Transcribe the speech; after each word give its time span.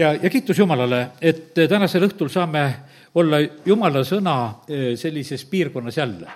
ja, 0.00 0.14
ja 0.22 0.30
kiitus 0.30 0.58
Jumalale, 0.58 1.06
et 1.20 1.54
tänasel 1.68 2.06
õhtul 2.08 2.30
saame 2.32 2.64
olla 3.14 3.40
Jumala 3.66 4.02
sõna 4.06 4.36
eh, 4.68 4.92
sellises 4.96 5.44
piirkonnas 5.50 5.96
jälle. 5.96 6.28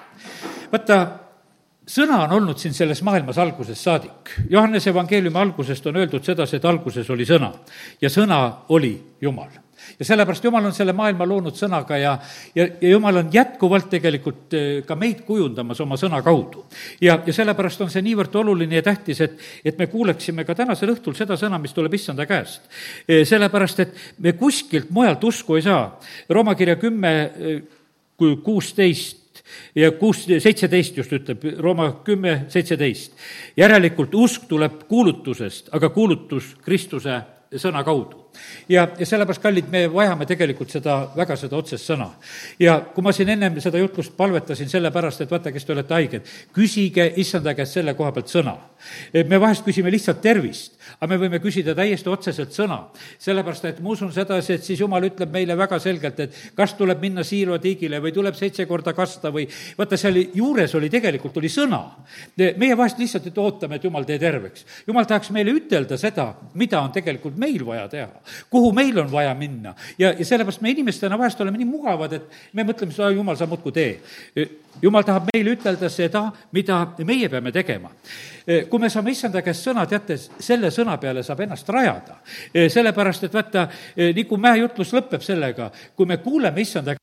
vaata, 0.73 1.01
sõna 1.87 2.23
on 2.27 2.37
olnud 2.39 2.61
siin 2.61 2.75
selles 2.75 3.03
maailmas 3.03 3.39
algusest 3.39 3.81
saadik. 3.81 4.37
Johannese 4.51 4.91
evangeeliumi 4.91 5.39
algusest 5.39 5.87
on 5.87 5.97
öeldud 6.03 6.25
sedasi, 6.25 6.57
et 6.57 6.65
alguses 6.65 7.11
oli 7.11 7.27
sõna 7.29 7.53
ja 8.01 8.11
sõna 8.11 8.41
oli 8.69 8.97
Jumal 9.21 9.64
ja 9.99 10.05
sellepärast 10.05 10.45
Jumal 10.45 10.65
on 10.65 10.75
selle 10.75 10.93
maailma 10.97 11.27
loonud 11.29 11.57
sõnaga 11.59 11.99
ja, 12.01 12.15
ja, 12.55 12.67
ja 12.81 12.89
Jumal 12.89 13.23
on 13.23 13.31
jätkuvalt 13.33 13.89
tegelikult 13.93 14.57
eh, 14.57 14.83
ka 14.87 14.97
meid 14.99 15.25
kujundamas 15.27 15.81
oma 15.85 15.99
sõna 16.01 16.23
kaudu. 16.25 16.65
ja, 17.01 17.19
ja 17.27 17.33
sellepärast 17.37 17.85
on 17.85 17.93
see 17.93 18.05
niivõrd 18.05 18.35
oluline 18.41 18.81
ja 18.81 18.85
tähtis, 18.87 19.21
et, 19.25 19.39
et 19.65 19.79
me 19.79 19.89
kuuleksime 19.93 20.45
ka 20.45 20.57
tänasel 20.59 20.95
õhtul 20.95 21.17
seda 21.19 21.39
sõna, 21.41 21.59
mis 21.63 21.75
tuleb 21.77 21.95
issanda 21.95 22.27
käest. 22.27 22.65
Eh, 23.09 23.25
sellepärast, 23.29 23.85
et 23.85 24.01
me 24.19 24.35
kuskilt 24.39 24.91
mujalt 24.91 25.25
usku 25.25 25.59
ei 25.59 25.67
saa. 25.67 25.87
Rooma 26.29 26.55
kirja 26.59 26.77
kümme, 26.81 27.15
eh, 27.35 27.63
kuusteist 28.19 29.43
ja 29.75 29.91
kuus, 29.99 30.25
seitseteist 30.27 30.97
just 30.97 31.13
ütleb, 31.13 31.45
Rooma 31.59 31.91
kümme, 32.05 32.45
seitseteist. 32.49 33.13
järelikult 33.57 34.15
usk 34.15 34.49
tuleb 34.49 34.85
kuulutusest, 34.89 35.69
aga 35.75 35.91
kuulutus 35.91 36.55
Kristuse 36.65 37.21
sõna 37.55 37.85
kaudu 37.85 38.24
ja, 38.69 38.89
ja 38.99 39.07
sellepärast, 39.07 39.43
kallid, 39.43 39.69
me 39.73 39.85
vajame 39.93 40.27
tegelikult 40.29 40.73
seda, 40.73 40.97
väga 41.17 41.37
seda 41.39 41.57
otsest 41.59 41.89
sõna. 41.91 42.11
ja 42.61 42.79
kui 42.95 43.05
ma 43.05 43.13
siin 43.13 43.31
ennem 43.35 43.59
seda 43.63 43.81
jutlust 43.81 44.15
palvetasin 44.17 44.69
sellepärast, 44.71 45.25
et 45.25 45.31
vaata, 45.31 45.53
kes 45.53 45.65
te 45.65 45.75
olete 45.75 45.95
haiged, 45.95 46.31
küsige 46.55 47.07
issanda 47.21 47.55
käest 47.55 47.79
selle 47.79 47.95
koha 47.95 48.13
pealt 48.13 48.33
sõna. 48.33 48.57
me 49.15 49.41
vahest 49.41 49.65
küsime 49.65 49.93
lihtsalt 49.93 50.21
tervist, 50.23 50.79
aga 50.99 51.11
me 51.13 51.21
võime 51.27 51.41
küsida 51.43 51.75
täiesti 51.75 52.11
otseselt 52.11 52.55
sõna. 52.57 52.81
sellepärast, 53.19 53.65
et 53.65 53.81
ma 53.81 53.91
usun 53.95 54.13
sedasi, 54.13 54.55
et 54.55 54.65
siis 54.65 54.81
jumal 54.81 55.05
ütleb 55.05 55.33
meile 55.33 55.57
väga 55.57 55.79
selgelt, 55.79 56.21
et 56.21 56.41
kas 56.57 56.75
tuleb 56.75 57.01
minna 57.01 57.25
Siilo 57.25 57.59
tiigile 57.59 58.01
või 58.01 58.13
tuleb 58.13 58.35
seitse 58.35 58.67
korda 58.67 58.93
kasta 58.93 59.31
või 59.33 59.47
vaata, 59.79 59.97
seal 59.97 60.21
juures 60.35 60.75
oli 60.75 60.91
tegelikult, 60.91 61.37
oli 61.37 61.49
sõna. 61.49 61.83
meie 62.37 62.77
vahest 62.77 62.99
lihtsalt 62.99 63.27
et 63.27 63.39
ootame, 63.39 63.77
et 63.77 63.85
jumal 63.85 64.05
tee 64.05 64.19
terveks. 64.19 64.65
jumal 64.87 65.05
tahaks 65.05 65.31
meile 65.31 65.53
ütelda 65.53 65.99
seda, 65.99 66.35
mida 66.55 66.81
on 66.81 66.93
tegelikult 66.93 67.37
meil 67.37 67.65
vaja 67.65 67.89
teha 67.89 68.24
kuhu 68.51 68.73
meil 68.73 68.99
on 68.99 69.13
vaja 69.13 69.35
minna. 69.35 69.75
ja, 69.99 70.13
ja 70.19 70.25
sellepärast 70.25 70.61
me 70.61 70.71
inimestena 70.71 71.19
vahest 71.19 71.41
oleme 71.41 71.59
nii 71.59 71.69
mugavad, 71.69 72.13
et 72.13 72.31
me 72.53 72.65
mõtleme, 72.65 72.93
seda 72.93 73.11
jumal, 73.11 73.37
sa 73.37 73.47
muudkui 73.47 73.73
tee. 73.73 74.01
jumal 74.83 75.05
tahab 75.07 75.31
meile 75.33 75.55
ütelda 75.57 75.91
seda, 75.91 76.25
mida 76.53 76.81
meie 77.05 77.29
peame 77.29 77.53
tegema. 77.53 77.91
kui 78.71 78.79
me 78.81 78.91
saame 78.91 79.15
issanda 79.15 79.43
käest 79.43 79.69
sõna, 79.69 79.87
teate, 79.89 80.19
selle 80.19 80.71
sõna 80.71 80.99
peale 81.01 81.23
saab 81.23 81.41
ennast 81.47 81.69
rajada. 81.69 82.21
sellepärast, 82.53 83.25
et 83.25 83.35
vaata, 83.35 83.69
nii 83.97 84.25
kui 84.25 84.41
mäejutlus 84.41 84.93
lõpeb 84.93 85.23
sellega, 85.23 85.71
kui 85.97 86.07
me 86.07 86.17
kuuleme 86.17 86.61
issanda 86.61 86.97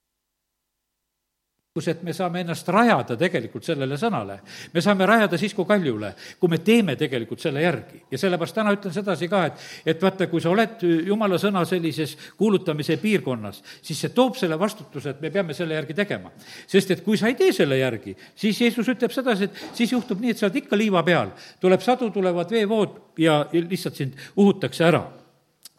kus, 1.72 1.86
et 1.88 2.02
me 2.03 2.11
saame 2.11 2.41
ennast 2.44 2.67
rajada 2.67 3.16
tegelikult 3.16 3.64
sellele 3.64 3.95
sõnale. 3.95 4.41
me 4.73 4.81
saame 4.83 5.05
rajada 5.08 5.38
siis, 5.39 5.53
kui 5.55 5.64
kaljule, 5.64 6.09
kui 6.39 6.52
me 6.52 6.58
teeme 6.59 6.97
tegelikult 7.00 7.39
selle 7.39 7.61
järgi. 7.64 8.02
ja 8.11 8.19
sellepärast 8.19 8.58
täna 8.58 8.73
ütlen 8.75 8.91
sedasi 8.91 9.30
ka, 9.31 9.45
et, 9.47 9.64
et 9.94 10.03
vaata, 10.03 10.27
kui 10.27 10.44
sa 10.44 10.52
oled 10.52 10.83
jumala 11.08 11.39
sõna 11.39 11.64
sellises 11.66 12.17
kuulutamise 12.38 12.97
piirkonnas, 12.99 13.64
siis 13.81 14.03
see 14.03 14.11
toob 14.11 14.36
selle 14.36 14.59
vastutuse, 14.59 15.16
et 15.16 15.23
me 15.23 15.31
peame 15.31 15.55
selle 15.55 15.80
järgi 15.80 15.95
tegema. 15.95 16.36
sest 16.67 16.92
et 16.92 17.05
kui 17.08 17.16
sa 17.16 17.31
ei 17.31 17.39
tee 17.39 17.55
selle 17.55 17.80
järgi, 17.80 18.17
siis 18.36 18.59
Jeesus 18.59 18.92
ütleb 18.92 19.16
sedasi, 19.16 19.47
et 19.47 19.66
siis 19.72 19.95
juhtub 19.95 20.19
nii, 20.19 20.36
et 20.36 20.44
sa 20.44 20.49
oled 20.49 20.59
ikka 20.66 20.75
liiva 20.75 21.08
peal. 21.08 21.31
tuleb 21.64 21.80
sadu, 21.80 22.11
tulevad 22.11 22.52
veevood 22.52 23.16
ja 23.17 23.45
lihtsalt 23.53 23.95
sind 23.95 24.19
uhutakse 24.36 24.89
ära 24.92 25.05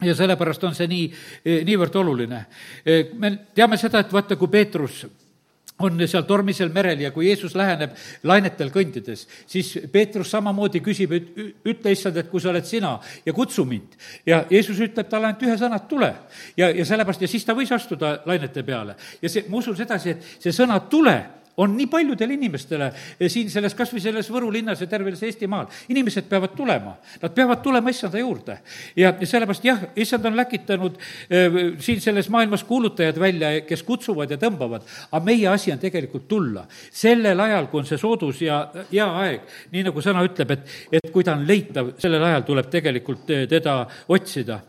ja 0.01 0.15
sellepärast 0.17 0.65
on 0.65 0.75
see 0.75 0.89
nii, 0.89 1.09
niivõrd 1.69 2.01
oluline. 2.01 2.47
me 3.13 3.39
teame 3.53 3.77
seda, 3.77 4.01
et 4.01 4.13
vaata, 4.13 4.41
kui 4.41 4.48
Peetrus 4.48 5.05
on 5.78 5.98
seal 6.06 6.25
tormisel 6.28 6.70
merel 6.75 7.01
ja 7.01 7.11
kui 7.11 7.27
Jeesus 7.27 7.55
läheneb 7.59 7.95
lainetel 8.28 8.70
kõndides, 8.74 9.27
siis 9.51 9.73
Peetrus 9.92 10.30
samamoodi 10.30 10.83
küsib, 10.85 11.13
et 11.17 11.30
ütle, 11.69 11.92
issand, 11.95 12.17
et 12.20 12.30
kui 12.30 12.42
sa 12.42 12.52
oled 12.52 12.67
sina 12.69 12.95
ja 13.27 13.33
kutsu 13.33 13.64
mind. 13.69 13.97
ja 14.27 14.45
Jeesus 14.51 14.80
ütleb 14.80 15.08
talle 15.11 15.30
ainult 15.30 15.42
ühe 15.42 15.57
sõna, 15.58 15.80
et 15.80 15.89
tule. 15.89 16.14
ja, 16.57 16.70
ja 16.70 16.85
sellepärast, 16.85 17.23
ja 17.23 17.29
siis 17.29 17.45
ta 17.45 17.57
võis 17.58 17.73
astuda 17.73 18.19
lainete 18.27 18.63
peale. 18.63 18.97
ja 19.23 19.29
see, 19.29 19.47
ma 19.48 19.58
usun 19.58 19.77
sedasi, 19.77 20.17
et 20.17 20.35
see 20.39 20.52
sõna 20.55 20.80
tule 20.91 21.42
on 21.57 21.77
nii 21.77 21.86
paljudele 21.86 22.35
inimestele 22.35 22.89
eh, 22.92 23.29
siin 23.30 23.51
selles, 23.52 23.74
kas 23.77 23.92
või 23.92 24.02
selles 24.05 24.30
Võru 24.33 24.51
linnas 24.52 24.80
ja 24.80 24.89
tervel 24.89 25.17
Eestimaal. 25.23 25.67
inimesed 25.89 26.29
peavad 26.29 26.55
tulema, 26.57 26.95
nad 27.23 27.35
peavad 27.35 27.63
tulema 27.63 27.90
issanda 27.90 28.18
juurde. 28.18 28.58
ja 28.96 29.13
sellepärast 29.20 29.64
jah, 29.64 29.85
issand 29.96 30.24
on 30.27 30.36
läkitanud 30.36 30.96
äh, 30.96 31.58
siin 31.79 32.01
selles 32.01 32.29
maailmas 32.29 32.64
kuulutajad 32.64 33.20
välja, 33.20 33.52
kes 33.68 33.83
kutsuvad 33.83 34.30
ja 34.30 34.41
tõmbavad, 34.41 34.86
aga 35.11 35.24
meie 35.24 35.48
asi 35.48 35.73
on 35.73 35.79
tegelikult 35.79 36.29
tulla. 36.29 36.67
sellel 36.91 37.41
ajal, 37.41 37.68
kui 37.68 37.83
on 37.83 37.86
see 37.86 38.01
soodus 38.01 38.42
ja 38.42 38.64
hea 38.92 39.08
aeg, 39.24 39.46
nii 39.73 39.86
nagu 39.91 40.02
sõna 40.02 40.24
ütleb, 40.24 40.57
et, 40.57 40.74
et 40.92 41.12
kui 41.12 41.24
ta 41.24 41.36
on 41.36 41.46
leitav, 41.46 41.95
sellel 41.98 42.24
ajal 42.30 42.48
tuleb 42.48 42.70
tegelikult 42.73 43.30
eh, 43.30 43.46
teda 43.51 43.83
otsida 44.08 44.62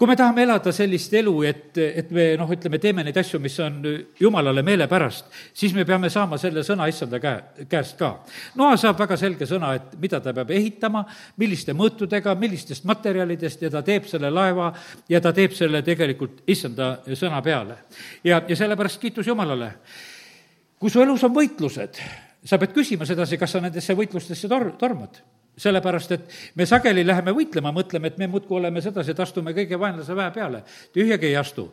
kui 0.00 0.08
me 0.08 0.14
tahame 0.16 0.46
elada 0.46 0.72
sellist 0.72 1.12
elu, 1.12 1.32
et, 1.44 1.76
et 1.76 2.12
me 2.16 2.22
noh, 2.40 2.48
ütleme, 2.48 2.78
teeme 2.80 3.02
neid 3.04 3.18
asju, 3.20 3.36
mis 3.44 3.58
on 3.60 3.82
jumalale 4.16 4.62
meelepärast, 4.64 5.26
siis 5.52 5.74
me 5.76 5.84
peame 5.84 6.08
saama 6.08 6.38
selle 6.40 6.62
sõna 6.64 6.86
issanda 6.88 7.20
käe, 7.20 7.66
käest 7.68 7.98
ka. 8.00 8.08
Noa 8.56 8.78
saab 8.80 8.96
väga 9.02 9.18
selge 9.20 9.44
sõna, 9.50 9.74
et 9.76 9.92
mida 10.00 10.22
ta 10.24 10.32
peab 10.38 10.54
ehitama, 10.56 11.04
milliste 11.42 11.74
mõõtudega, 11.76 12.32
millistest 12.40 12.88
materjalidest 12.88 13.66
ja 13.66 13.72
ta 13.74 13.84
teeb 13.84 14.08
selle 14.08 14.32
laeva 14.32 14.70
ja 15.12 15.20
ta 15.20 15.34
teeb 15.36 15.52
selle 15.58 15.84
tegelikult 15.84 16.40
issanda 16.48 16.94
sõna 17.12 17.44
peale. 17.44 17.76
ja, 18.24 18.40
ja 18.48 18.56
sellepärast 18.56 19.04
kiitus 19.04 19.28
Jumalale. 19.28 19.74
kui 20.80 20.88
su 20.88 21.04
elus 21.04 21.28
on 21.28 21.36
võitlused, 21.36 22.00
sa 22.44 22.58
pead 22.58 22.72
küsima 22.76 23.06
sedasi, 23.08 23.38
kas 23.38 23.56
sa 23.56 23.60
nendesse 23.60 23.94
võitlustesse 23.96 24.48
tor-, 24.48 24.72
tormad 24.80 25.20
sellepärast, 25.60 26.12
et 26.12 26.36
me 26.56 26.66
sageli 26.66 27.02
läheme 27.06 27.34
võitlema, 27.36 27.72
mõtleme, 27.74 28.10
et 28.10 28.18
me 28.20 28.28
muudkui 28.30 28.56
oleme 28.56 28.80
sedasi, 28.80 29.12
et 29.12 29.20
astume 29.20 29.52
kõige 29.56 29.78
vaenlase 29.80 30.16
väe 30.16 30.30
peale. 30.32 30.62
tühjagi 30.94 31.26
ei 31.26 31.36
astu. 31.36 31.66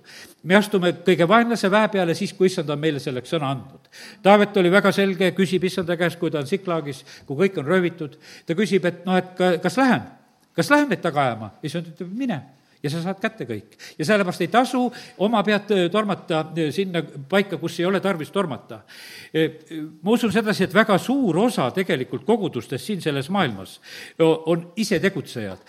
me 0.43 0.55
astume 0.55 0.91
kõige 1.05 1.27
vaenlase 1.27 1.71
väe 1.71 1.87
peale 1.93 2.15
siis, 2.15 2.33
kui 2.33 2.47
issand 2.47 2.69
on 2.69 2.79
meile 2.79 2.99
selleks 2.99 3.31
sõna 3.33 3.51
andnud. 3.51 3.87
Taavet 4.23 4.57
oli 4.57 4.71
väga 4.71 4.91
selge, 4.91 5.31
küsib 5.31 5.63
issanda 5.63 5.97
käest, 5.97 6.19
kui 6.19 6.31
ta 6.31 6.39
on 6.39 6.47
Siklaagis, 6.47 7.05
kui 7.25 7.37
kõik 7.45 7.59
on 7.59 7.65
röövitud, 7.65 8.19
ta 8.45 8.55
küsib, 8.55 8.85
et 8.85 9.05
noh, 9.05 9.17
et 9.17 9.33
ka, 9.37 9.57
kas 9.63 9.77
lähen, 9.77 10.03
kas 10.55 10.69
lähen 10.69 10.89
neid 10.89 11.01
taga 11.01 11.23
ajama? 11.29 11.51
issand 11.63 11.87
ütleb, 11.93 12.11
mine 12.11 12.41
ja 12.83 12.91
sa 12.91 13.01
saad 13.01 13.19
kätte 13.21 13.47
kõik. 13.49 13.77
ja 13.97 14.05
sellepärast 14.05 14.43
ei 14.45 14.51
tasu 14.53 14.83
oma 15.25 15.41
pead 15.43 15.71
äh, 15.73 15.85
tormata 15.91 16.41
äh, 16.45 16.69
sinna 16.75 17.01
paika, 17.29 17.57
kus 17.57 17.79
ei 17.79 17.85
ole 17.85 17.99
tarvis 18.03 18.31
tormata. 18.31 18.81
Äh, 19.33 19.71
ma 20.01 20.13
usun 20.13 20.31
sedasi, 20.33 20.67
et 20.67 20.73
väga 20.75 20.97
suur 21.01 21.37
osa 21.47 21.69
tegelikult 21.75 22.25
kogudustest 22.25 22.85
siin 22.85 23.01
selles 23.01 23.29
maailmas 23.33 23.77
on 24.19 24.71
isetegutsejad, 24.79 25.63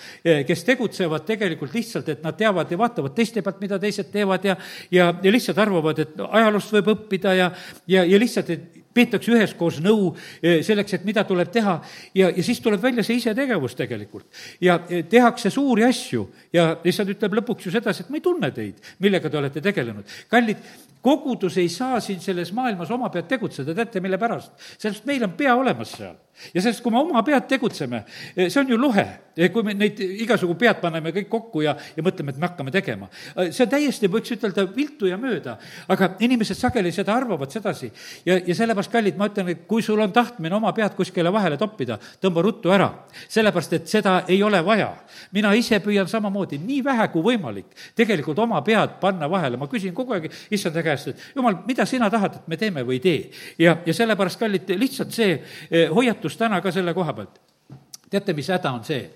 kes 0.47 0.65
tegutsevad 0.65 1.25
tegelikult 1.27 1.75
lihtsalt, 1.75 2.09
et 2.09 2.23
nad 2.25 2.37
teavad 2.39 2.71
ja 2.71 2.79
vaatavad 2.79 3.15
teiste 3.17 3.43
pealt, 3.43 3.61
mida 3.61 3.79
teised 3.79 4.11
teevad 4.13 4.45
ja 4.45 4.57
ja, 4.91 5.13
ja 5.23 5.33
lihtsalt 5.33 5.59
arvavad, 5.59 5.99
et 6.03 6.21
ajaloost 6.29 6.73
võib 6.79 6.93
õppida 6.95 7.35
ja, 7.37 7.51
ja, 7.87 8.05
ja 8.05 8.21
lihtsalt, 8.21 8.51
et 8.51 8.88
peetakse 8.99 9.33
üheskoos 9.35 9.81
nõu 9.85 10.11
eh, 10.43 10.61
selleks, 10.67 10.99
et 10.99 11.07
mida 11.09 11.25
tuleb 11.29 11.53
teha 11.55 11.79
ja, 12.17 12.31
ja 12.31 12.45
siis 12.45 12.61
tuleb 12.65 12.83
välja 12.83 13.05
see 13.07 13.21
isetegevus 13.21 13.77
tegelikult. 13.79 14.27
ja 14.65 14.81
eh, 14.89 15.05
tehakse 15.09 15.53
suuri 15.55 15.87
asju 15.89 16.27
ja 16.53 16.71
lihtsalt 16.85 17.15
ütleb 17.15 17.41
lõpuks 17.41 17.69
ju 17.69 17.75
sedasi, 17.75 18.05
et 18.05 18.13
ma 18.13 18.21
ei 18.21 18.25
tunne 18.25 18.53
teid, 18.55 18.83
millega 19.05 19.31
te 19.31 19.41
olete 19.41 19.65
tegelenud. 19.65 20.17
kallid, 20.31 20.63
kogudus 21.03 21.59
ei 21.59 21.69
saa 21.69 22.01
siin 22.01 22.21
selles 22.21 22.53
maailmas 22.53 22.91
oma 22.91 23.11
pead 23.13 23.29
tegutseda, 23.31 23.75
teate, 23.75 24.01
mille 24.05 24.19
pärast? 24.19 24.53
sellepärast 24.79 25.07
meil 25.07 25.25
on 25.25 25.37
pea 25.39 25.55
olemas 25.55 25.93
seal. 25.95 26.17
ja 26.55 26.63
sellest, 26.63 26.83
kui 26.83 26.93
me 26.95 27.01
oma 27.01 27.23
pead 27.27 27.49
tegutseme, 27.51 28.05
eh, 28.37 28.49
see 28.49 28.61
on 28.61 28.69
ju 28.75 28.79
luhe. 28.79 29.07
kui 29.53 29.63
me 29.63 29.75
neid 29.75 30.01
igasugu 30.03 30.55
pead 30.59 30.81
paneme 30.83 31.13
kõik 31.15 31.29
kokku 31.31 31.63
ja, 31.63 31.77
ja 31.97 32.03
mõtleme, 32.03 32.33
et 32.35 32.39
me 32.39 32.47
hakkame 32.47 32.75
tegema. 32.75 33.09
see 33.51 33.65
on 33.65 33.71
täiesti, 33.71 34.11
võiks 34.11 34.35
ütelda, 34.35 34.67
viltu 34.75 35.07
ja 35.07 35.19
mööda. 35.19 35.59
aga 35.89 36.11
inimesed 36.21 36.59
sageli 36.59 36.93
seda 36.93 37.15
arvavad 37.15 37.51
sedasi. 37.51 37.93
ja, 38.27 38.39
ja 38.39 38.55
sellepärast, 38.55 38.88
kallid, 38.93 39.17
ma 39.17 39.29
ütlen, 39.31 39.49
et 39.49 39.65
kui 39.69 39.83
sul 39.83 40.01
on 40.01 40.13
tahtmine 40.13 40.55
oma 40.55 40.73
pead 40.77 40.95
kuskile 40.99 41.33
vahele 41.33 41.57
toppida, 41.61 41.99
tõmba 42.23 42.43
ruttu 42.45 42.73
ära. 42.75 42.91
sellepärast, 43.29 43.73
et 43.73 43.89
seda 43.89 44.25
ei 44.29 44.43
ole 44.43 44.65
vaja. 44.65 44.95
mina 45.33 45.55
ise 45.55 45.81
püüan 45.81 46.09
samamoodi, 46.09 46.59
nii 46.59 46.85
vähe 46.85 47.09
kui 47.09 47.23
võimalik, 47.23 47.67
tegelikult 47.95 48.39
oma 48.39 48.63
pead 48.63 49.01
panna 49.01 49.31
vahele. 49.31 49.57
ma 49.57 49.67
küsin 49.67 49.95
kogu 49.95 50.13
aeg 50.13 50.31
issand 50.51 50.75
käest, 50.75 50.89
käest, 50.89 51.09
et 51.09 51.37
jumal, 51.37 51.57
mida 51.67 51.87
sina 51.87 52.11
tahad, 52.11 52.35
et 52.35 52.49
me 52.49 52.57
teeme 52.57 52.83
või 52.83 52.99
ei 52.99 53.01
tee. 53.01 53.31
ja, 53.59 53.77
ja 53.87 53.95
sellepärast, 53.95 54.39
kallid, 54.39 54.71
lihtsalt 54.79 55.13
see 55.15 55.35
eh, 55.71 55.89
hoiatus 55.95 56.37
täna 56.37 56.61
ka 56.61 56.73
selle 56.73 56.95
koha 56.95 57.15
pealt. 57.15 57.41
teate, 58.11 58.33
mis 58.33 58.49
häda 58.49 58.73
on 58.73 58.85
see? 58.85 59.11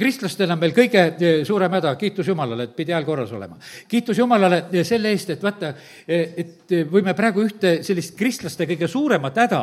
Kristlastena 0.00 0.56
meil 0.58 0.72
kõige 0.76 1.02
eh, 1.12 1.42
suurem 1.46 1.76
häda, 1.76 1.92
kiitus 2.00 2.30
Jumalale, 2.30 2.68
et 2.68 2.74
pidi 2.76 2.94
hääl 2.94 3.06
korras 3.06 3.32
olema. 3.36 3.58
kiitus 3.88 4.18
Jumalale 4.18 4.64
eh, 4.72 4.84
selle 4.86 5.12
eest, 5.14 5.34
et 5.34 5.44
vaata, 5.44 5.74
et 6.08 6.74
võime 6.90 7.14
praegu 7.16 7.44
ühte 7.44 7.78
sellist 7.86 8.16
kristlaste 8.18 8.66
kõige 8.70 8.88
suuremat 8.90 9.38
häda 9.44 9.60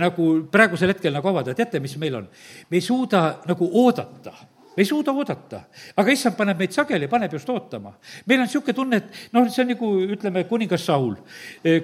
nagu 0.00 0.28
praegusel 0.52 0.94
hetkel 0.94 1.14
nagu 1.14 1.30
avada, 1.32 1.54
teate, 1.54 1.80
mis 1.82 1.96
meil 2.00 2.22
on? 2.22 2.28
me 2.70 2.80
ei 2.80 2.84
suuda 2.84 3.22
nagu 3.46 3.70
oodata 3.82 4.32
me 4.76 4.84
ei 4.84 4.88
suuda 4.88 5.12
oodata, 5.16 5.62
aga 5.96 6.12
issand 6.12 6.36
paneb 6.36 6.58
meid 6.60 6.74
sageli, 6.76 7.08
paneb 7.08 7.32
just 7.32 7.48
ootama. 7.48 7.94
meil 8.26 8.42
on 8.42 8.44
niisugune 8.44 8.76
tunne, 8.76 8.96
et 9.00 9.32
noh, 9.32 9.46
see 9.48 9.62
on 9.64 9.70
nagu 9.72 9.92
ütleme, 10.16 10.44
kuningas 10.50 10.84
Saul, 10.84 11.14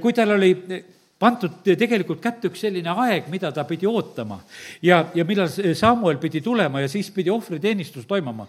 kui 0.02 0.12
tal 0.12 0.34
oli 0.36 0.52
pandud 1.22 1.60
tegelikult 1.64 2.22
kätte 2.22 2.50
üks 2.50 2.64
selline 2.66 2.90
aeg, 3.04 3.28
mida 3.30 3.52
ta 3.54 3.64
pidi 3.68 3.86
ootama 3.86 4.40
ja, 4.82 5.04
ja 5.14 5.26
millal 5.28 5.50
Samuel 5.78 6.18
pidi 6.22 6.42
tulema 6.42 6.82
ja 6.82 6.90
siis 6.90 7.12
pidi 7.14 7.30
ohvriteenistus 7.30 8.08
toimuma. 8.10 8.48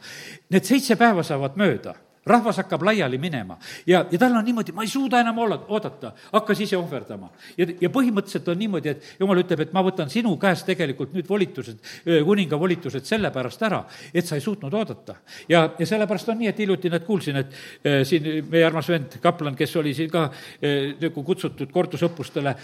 Need 0.50 0.66
seitse 0.66 0.98
päeva 0.98 1.26
saavad 1.26 1.60
mööda 1.60 1.94
rahvas 2.26 2.58
hakkab 2.62 2.84
laiali 2.88 3.18
minema 3.18 3.58
ja, 3.88 4.06
ja 4.12 4.20
tal 4.20 4.36
on 4.38 4.46
niimoodi, 4.46 4.72
ma 4.76 4.86
ei 4.86 4.92
suuda 4.92 5.20
enam 5.24 5.38
olla, 5.44 5.58
oodata, 5.68 6.14
hakkas 6.32 6.62
ise 6.64 6.78
ohverdama. 6.78 7.30
ja, 7.58 7.68
ja 7.82 7.90
põhimõtteliselt 7.94 8.48
on 8.52 8.60
niimoodi, 8.60 8.94
et 8.94 9.20
jumal 9.20 9.42
ütleb, 9.42 9.66
et 9.66 9.74
ma 9.76 9.84
võtan 9.86 10.12
sinu 10.12 10.36
käest 10.42 10.66
tegelikult 10.68 11.14
nüüd 11.16 11.28
volitused, 11.30 11.82
kuninga 12.26 12.60
volitused 12.60 13.06
sellepärast 13.08 13.66
ära, 13.68 13.84
et 14.14 14.28
sa 14.28 14.40
ei 14.40 14.46
suutnud 14.46 14.74
oodata. 14.74 15.18
ja, 15.50 15.66
ja 15.80 15.90
sellepärast 15.90 16.32
on 16.32 16.40
nii, 16.42 16.52
et 16.54 16.64
hiljuti 16.64 16.92
näed, 16.94 17.06
kuulsin, 17.08 17.42
et 17.44 17.54
äh, 17.54 18.02
siin 18.08 18.30
meie 18.50 18.66
armas 18.66 18.90
vend, 18.90 19.20
kaplan, 19.24 19.56
kes 19.60 19.76
oli 19.82 19.94
siin 19.98 20.12
ka 20.14 20.26
äh, 20.30 20.94
nagu 21.02 21.24
kutsutud 21.24 21.72
kordusõppustele, 21.74 22.56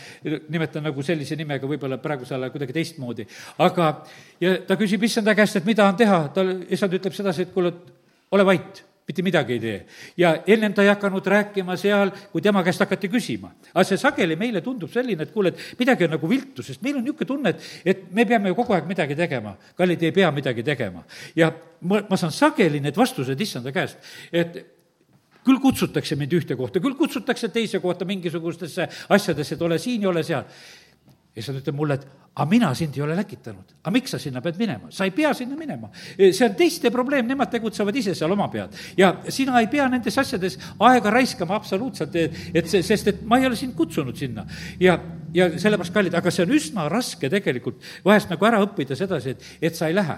nimetan 0.49 0.87
nagu 0.87 1.03
sellise 1.05 1.35
nimega, 1.39 1.67
võib-olla 1.67 1.99
praegusel 2.01 2.39
ajal 2.39 2.55
kuidagi 2.55 2.75
teistmoodi, 2.79 3.27
aga 3.65 3.91
ja 4.41 4.59
ta 4.67 4.79
küsib 4.79 5.03
issanda 5.03 5.35
käest, 5.35 5.59
et 5.59 5.67
mida 5.67 5.87
on 5.87 5.97
teha, 5.99 6.21
tal, 6.35 6.53
issand 6.69 6.95
ütleb 6.95 7.15
sedasi, 7.15 7.47
et 7.47 7.55
kuule, 7.55 7.73
ole 8.31 8.45
vait 8.47 8.83
mitte 9.09 9.25
midagi 9.25 9.53
ei 9.57 9.59
tee. 9.59 9.85
ja 10.17 10.35
ennem 10.47 10.73
ta 10.73 10.83
ei 10.85 10.91
hakanud 10.91 11.25
rääkima 11.25 11.75
seal, 11.77 12.11
kui 12.31 12.41
tema 12.45 12.61
käest 12.63 12.79
hakati 12.85 13.09
küsima. 13.09 13.49
aga 13.73 13.83
see 13.83 13.97
sageli 13.97 14.37
meile 14.37 14.61
tundub 14.61 14.91
selline, 14.93 15.25
et 15.25 15.33
kuule, 15.33 15.49
et 15.49 15.79
midagi 15.79 16.05
on 16.05 16.13
nagu 16.13 16.29
viltu, 16.29 16.63
sest 16.63 16.83
meil 16.85 16.99
on 16.99 17.05
niisugune 17.05 17.27
tunne, 17.27 17.49
et, 17.49 17.69
et 17.85 18.03
me 18.13 18.25
peame 18.29 18.53
ju 18.53 18.57
kogu 18.59 18.75
aeg 18.77 18.85
midagi 18.89 19.17
tegema. 19.17 19.55
kallid, 19.77 20.03
ei 20.03 20.13
pea 20.13 20.29
midagi 20.31 20.63
tegema. 20.63 21.03
ja 21.35 21.49
ma, 21.81 22.03
ma 22.09 22.17
saan 22.17 22.35
sageli 22.35 22.83
need 22.83 22.97
vastused 22.97 23.41
issanda 23.41 23.73
käest, 23.73 23.97
et 24.31 24.61
küll 25.45 25.57
kutsutakse 25.63 26.15
mind 26.19 26.35
ühte 26.37 26.55
kohta, 26.59 26.81
küll 26.83 26.97
kutsutakse 26.99 27.49
teise 27.49 27.81
kohta 27.81 28.05
mingisugustesse 28.05 28.85
asjadesse, 29.09 29.55
et 29.55 29.65
ole 29.65 29.79
siin 29.81 30.05
ja 30.05 30.13
ole 30.13 30.23
seal 30.23 30.45
ja 31.35 31.43
siis 31.43 31.53
ta 31.53 31.61
ütleb 31.61 31.77
mulle, 31.77 31.99
et 31.99 32.07
aga 32.39 32.47
mina 32.49 32.69
sind 32.75 32.95
ei 32.97 33.03
ole 33.03 33.15
läkitanud. 33.17 33.73
aga 33.83 33.91
miks 33.91 34.13
sa 34.13 34.19
sinna 34.19 34.41
pead 34.41 34.57
minema? 34.59 34.89
sa 34.95 35.05
ei 35.05 35.11
pea 35.11 35.33
sinna 35.33 35.55
minema. 35.57 35.89
see 36.17 36.45
on 36.45 36.55
teiste 36.55 36.91
probleem, 36.91 37.27
nemad 37.27 37.51
tegutsevad 37.51 37.95
ise 37.95 38.15
seal 38.15 38.31
oma 38.31 38.47
pead. 38.49 38.75
ja 38.97 39.13
sina 39.29 39.59
ei 39.59 39.67
pea 39.67 39.87
nendes 39.89 40.17
asjades 40.17 40.57
aega 40.79 41.09
raiskama 41.13 41.55
absoluutselt, 41.55 42.15
et 42.15 42.67
see, 42.67 42.83
sest 42.83 43.11
et 43.13 43.23
ma 43.23 43.39
ei 43.39 43.47
ole 43.49 43.59
sind 43.59 43.75
kutsunud 43.75 44.15
sinna. 44.17 44.45
ja, 44.79 44.97
ja 45.33 45.49
sellepärast, 45.59 45.93
kallid, 45.93 46.15
aga 46.15 46.31
see 46.31 46.45
on 46.47 46.55
üsna 46.55 46.87
raske 46.89 47.29
tegelikult 47.29 47.83
vahest 48.05 48.31
nagu 48.31 48.49
ära 48.49 48.61
õppida 48.65 48.97
sedasi, 48.97 49.35
et, 49.35 49.51
et 49.61 49.75
sa 49.75 49.89
ei 49.89 49.97
lähe. 49.97 50.17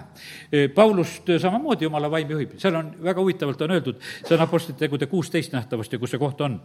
Paulust 0.74 1.28
samamoodi 1.42 1.88
jumala 1.88 2.10
vaim 2.12 2.30
juhib, 2.30 2.56
seal 2.62 2.78
on 2.78 2.94
väga 3.02 3.20
huvitavalt 3.20 3.66
on 3.66 3.76
öeldud, 3.76 4.00
see 4.22 4.36
on 4.36 4.46
Apostlite 4.46 4.86
tegude 4.86 5.10
kuusteist 5.10 5.52
nähtavasti, 5.52 6.00
kus 6.00 6.14
see 6.14 6.22
koht 6.22 6.40
on 6.46 6.60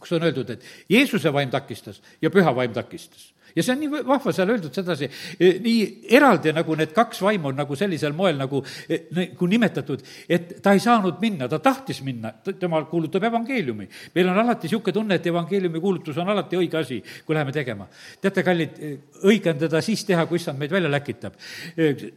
kus 0.00 0.14
on 0.16 0.28
öeldud, 0.28 0.54
et 0.54 0.64
Jeesuse 0.90 1.32
vaim 1.32 1.50
takistas 1.50 2.02
ja 2.22 2.30
püha 2.30 2.54
vaim 2.54 2.72
takistas 2.76 3.32
ja 3.56 3.64
see 3.64 3.74
on 3.74 3.80
nii 3.82 4.02
vahva 4.06 4.32
seal 4.34 4.52
öeldud 4.52 4.74
sedasi, 4.74 5.08
e, 5.40 5.50
nii 5.64 6.10
eraldi 6.18 6.52
nagu 6.56 6.76
need 6.78 6.92
kaks 6.96 7.22
vaimu 7.24 7.50
on 7.50 7.58
nagu 7.58 7.76
sellisel 7.78 8.14
moel 8.16 8.38
nagu, 8.38 8.60
nagu 9.16 9.48
nimetatud, 9.50 10.04
et 10.28 10.58
ta 10.64 10.74
ei 10.76 10.82
saanud 10.82 11.20
minna, 11.22 11.48
ta 11.50 11.60
tahtis 11.62 12.00
minna, 12.06 12.32
tema 12.48 12.82
kuulutab 12.90 13.24
evangeeliumi. 13.30 13.88
meil 14.14 14.28
on 14.32 14.42
alati 14.44 14.68
niisugune 14.68 14.94
tunne, 14.94 15.18
et 15.18 15.26
evangeeliumi 15.26 15.80
kuulutus 15.80 16.18
on 16.18 16.28
alati 16.28 16.60
õige 16.60 16.80
asi, 16.80 17.00
kui 17.26 17.34
läheme 17.34 17.52
tegema. 17.52 17.88
teate, 18.20 18.44
kallid, 18.46 18.78
e, 18.78 18.92
õige 19.24 19.54
on 19.54 19.64
teda 19.64 19.82
siis 19.82 20.04
teha, 20.04 20.26
kui 20.26 20.40
issand 20.40 20.58
meid 20.58 20.72
välja 20.72 20.90
läkitab. 20.90 21.34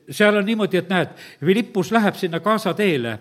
seal 0.10 0.38
on 0.38 0.46
niimoodi, 0.46 0.78
et 0.78 0.90
näed, 0.90 1.18
Philippus 1.40 1.92
läheb 1.92 2.16
sinna 2.20 2.40
Gaza 2.40 2.74
teele 2.74 3.18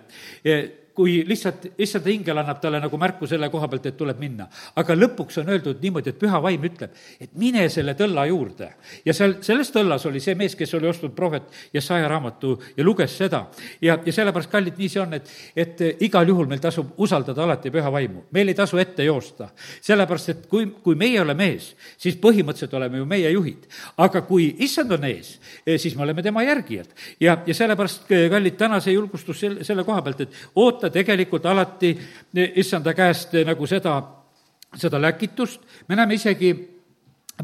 kui 0.95 1.21
lihtsalt, 1.27 1.67
issand 1.79 2.07
ingel 2.11 2.39
annab 2.41 2.61
talle 2.61 2.81
nagu 2.83 2.99
märku 3.01 3.29
selle 3.31 3.49
koha 3.51 3.69
pealt, 3.71 3.87
et 3.87 3.97
tuleb 3.97 4.19
minna. 4.21 4.49
aga 4.77 4.95
lõpuks 4.97 5.41
on 5.41 5.49
öeldud 5.53 5.81
niimoodi, 5.83 6.11
et 6.11 6.19
püha 6.19 6.41
vaim 6.43 6.65
ütleb, 6.67 6.95
et 7.21 7.31
mine 7.39 7.69
selle 7.69 7.95
tõlla 7.99 8.27
juurde. 8.29 8.71
ja 9.05 9.15
seal, 9.15 9.37
selles 9.47 9.71
tõllas 9.73 10.07
oli 10.07 10.21
see 10.21 10.35
mees, 10.35 10.55
kes 10.57 10.75
oli 10.75 10.89
ostnud 10.89 11.15
prohvet 11.17 11.49
Jesaja 11.75 12.09
raamatu 12.09 12.57
ja 12.77 12.85
luges 12.85 13.17
seda. 13.17 13.47
ja, 13.81 13.99
ja 14.05 14.13
sellepärast, 14.13 14.51
kallid, 14.51 14.79
nii 14.79 14.89
see 14.89 15.03
on, 15.03 15.15
et, 15.15 15.31
et 15.57 15.83
igal 16.07 16.29
juhul 16.29 16.51
meil 16.51 16.61
tasub 16.61 16.93
usaldada 16.99 17.45
alati 17.45 17.71
püha 17.71 17.93
vaimu. 17.93 18.27
meil 18.31 18.49
ei 18.49 18.59
tasu 18.59 18.79
ette 18.79 19.05
joosta. 19.05 19.51
sellepärast, 19.81 20.29
et 20.29 20.47
kui, 20.51 20.67
kui 20.83 20.99
meie 20.99 21.21
oleme 21.21 21.53
ees, 21.55 21.73
siis 21.99 22.19
põhimõtteliselt 22.21 22.77
oleme 22.77 22.99
ju 22.99 23.07
meie 23.07 23.31
juhid. 23.31 23.67
aga 23.97 24.23
kui 24.29 24.55
issand 24.59 24.93
on 24.93 25.05
ees, 25.05 25.39
eh, 25.67 25.79
siis 25.79 25.97
me 25.97 26.03
oleme 26.03 26.23
tema 26.23 26.43
järgijad. 26.43 26.93
ja, 27.21 27.39
ja 27.47 27.55
sellepärast, 27.55 28.07
kallid, 28.09 28.57
täna 28.59 28.81
see 28.81 28.95
julgustus 28.95 29.41
selle, 29.41 29.65
selle 29.65 29.85
koha 29.85 30.03
pealt, 30.03 30.21
et 30.27 30.35
oota, 30.55 30.90
oota 30.91 30.99
tegelikult 30.99 31.47
alati 31.47 31.95
issanda 32.59 32.95
käest 32.95 33.35
nagu 33.47 33.67
seda, 33.67 33.95
seda 34.77 34.99
läkitust, 35.01 35.63
me 35.89 35.97
näeme 35.97 36.15
isegi 36.15 36.80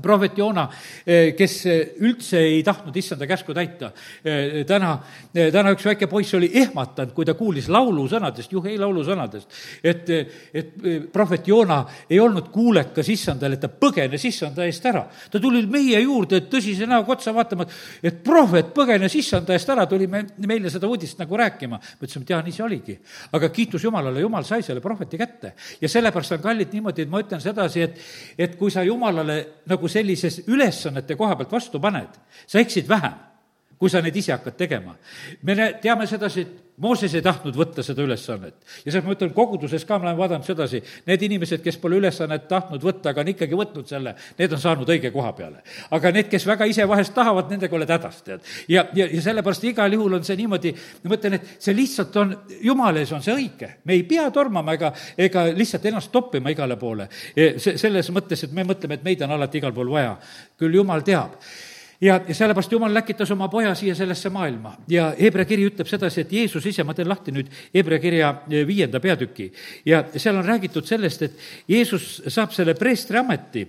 prohvet 0.02 0.38
Joona, 0.38 0.68
eh, 1.06 1.34
kes 1.36 1.54
üldse 2.00 2.40
ei 2.40 2.62
tahtnud 2.62 2.96
issanda 2.96 3.26
käsku 3.26 3.54
täita. 3.54 3.92
Eh, 4.24 4.64
täna, 4.66 4.98
eh, 5.34 5.50
täna 5.52 5.72
üks 5.74 5.84
väike 5.86 6.06
poiss 6.06 6.34
oli 6.34 6.50
ehmatanud, 6.54 7.12
kui 7.14 7.24
ta 7.24 7.34
kuulis 7.34 7.68
laulusõnadest, 7.68 8.52
Juhei 8.52 8.78
laulusõnadest, 8.78 9.46
et, 9.84 10.10
et 10.54 10.72
prohvet 11.12 11.46
Joona 11.48 11.84
ei 12.10 12.20
olnud 12.20 12.48
kuulekas 12.52 13.08
issandale, 13.12 13.56
ta 13.56 13.68
põgenes 13.68 14.24
issanda 14.24 14.64
eest 14.64 14.86
ära. 14.86 15.06
ta 15.30 15.40
tuli 15.40 15.64
meie 15.66 16.00
juurde 16.00 16.40
tõsise 16.50 16.86
näoga 16.86 17.12
otsa 17.12 17.34
vaatama, 17.34 17.66
et 18.02 18.22
prohvet 18.24 18.72
põgenes 18.74 19.14
issanda 19.14 19.52
eest 19.52 19.68
ära, 19.68 19.86
tuli 19.86 20.06
me, 20.06 20.24
meile 20.46 20.70
seda 20.70 20.86
uudist 20.86 21.18
nagu 21.18 21.36
rääkima. 21.36 21.78
me 21.78 22.06
ütlesime, 22.06 22.22
et 22.22 22.30
jaa, 22.30 22.42
nii 22.42 22.52
see 22.52 22.64
oligi. 22.64 22.98
aga 23.32 23.48
kiitus 23.48 23.84
Jumalale, 23.84 24.20
Jumal 24.20 24.44
sai 24.44 24.62
selle 24.62 24.80
prohveti 24.80 25.18
kätte. 25.18 25.52
ja 25.80 25.88
sellepärast 25.88 26.32
on 26.32 26.42
kallid 26.42 26.72
niimoodi, 26.72 27.02
et 27.02 27.10
ma 27.10 27.20
ütlen 27.20 27.40
sedasi, 27.40 27.82
et, 27.82 27.98
et 28.38 28.56
kui 28.56 28.70
sa 28.70 28.82
Jumalale 28.82 29.62
nagu 29.66 29.85
nagu 29.86 29.92
sellises 29.92 30.40
ülesannete 30.48 31.16
koha 31.16 31.36
pealt 31.36 31.52
vastu 31.52 31.80
paned, 31.80 32.10
sa 32.46 32.58
eksid 32.58 32.88
vähem, 32.88 33.14
kui 33.78 33.90
sa 33.92 34.00
neid 34.02 34.16
ise 34.16 34.32
hakkad 34.32 34.56
tegema. 34.56 34.96
me 35.42 35.56
teame 35.82 36.06
sedasi, 36.06 36.40
et 36.40 36.66
Mooses 36.76 37.14
ei 37.16 37.22
tahtnud 37.24 37.56
võtta 37.56 37.80
seda 37.80 38.02
ülesannet. 38.04 38.56
ja 38.84 38.92
sealt 38.92 39.06
ma 39.06 39.14
ütlen, 39.14 39.30
koguduses 39.32 39.84
ka 39.88 39.96
ma 39.96 40.10
olen 40.10 40.16
vaadanud 40.18 40.44
sedasi, 40.44 40.82
need 41.08 41.22
inimesed, 41.24 41.62
kes 41.64 41.78
pole 41.80 41.96
ülesannet 41.96 42.44
tahtnud 42.48 42.82
võtta, 42.84 43.14
aga 43.14 43.22
on 43.22 43.30
ikkagi 43.32 43.56
võtnud 43.56 43.88
selle, 43.88 44.12
need 44.36 44.52
on 44.52 44.60
saanud 44.60 44.90
õige 44.92 45.08
koha 45.14 45.30
peale. 45.32 45.62
aga 45.96 46.12
need, 46.12 46.28
kes 46.28 46.44
väga 46.46 46.66
ise 46.68 46.84
vahest 46.88 47.14
tahavad, 47.16 47.48
nendega 47.48 47.76
oled 47.78 47.92
hädas, 47.96 48.18
tead. 48.26 48.44
ja, 48.68 48.84
ja, 48.94 49.06
ja 49.08 49.22
sellepärast 49.24 49.64
igal 49.64 49.96
juhul 49.96 50.18
on 50.18 50.26
see 50.28 50.36
niimoodi, 50.36 50.74
ma 51.04 51.14
mõtlen, 51.14 51.38
et 51.38 51.54
see 51.64 51.76
lihtsalt 51.76 52.18
on, 52.20 52.34
jumala 52.60 53.00
ees 53.00 53.12
on 53.16 53.24
see 53.24 53.36
õige. 53.38 53.70
me 53.84 53.96
ei 53.96 54.02
pea 54.04 54.26
tormama 54.30 54.74
ega, 54.76 54.92
ega 55.16 55.46
lihtsalt 55.56 55.88
ennast 55.88 56.12
toppima 56.12 56.52
igale 56.52 56.76
poole. 56.76 57.08
see, 57.32 57.78
selles 57.80 58.12
mõttes, 58.12 58.44
et 58.44 58.52
me 58.52 58.68
mõtleme, 58.68 59.00
et 59.00 59.08
meid 59.08 59.24
on 59.24 59.32
alati 59.32 59.64
igal 59.64 59.72
pool 59.72 59.96
vaja. 59.96 60.18
küll 60.60 60.76
jumal 60.76 61.00
teab 61.00 61.40
ja, 62.00 62.20
ja 62.28 62.34
sellepärast 62.34 62.72
Jumal 62.72 62.94
läkitas 62.94 63.30
oma 63.30 63.48
poja 63.48 63.74
siia 63.74 63.94
sellesse 63.94 64.30
maailma 64.30 64.76
ja 64.88 65.12
Hebra 65.20 65.44
kiri 65.44 65.66
ütleb 65.70 65.88
sedasi, 65.88 66.24
et 66.24 66.32
Jeesus 66.32 66.66
ise, 66.66 66.84
ma 66.84 66.94
teen 66.94 67.08
lahti 67.08 67.34
nüüd 67.34 67.50
Hebra 67.74 67.98
kirja 68.02 68.32
eh, 68.50 68.66
viienda 68.68 69.00
peatüki 69.00 69.50
ja 69.86 70.04
seal 70.16 70.36
on 70.36 70.46
räägitud 70.46 70.86
sellest, 70.86 71.22
et 71.22 71.42
Jeesus 71.68 72.22
saab 72.28 72.54
selle 72.56 72.74
preestri 72.78 73.18
ameti 73.20 73.66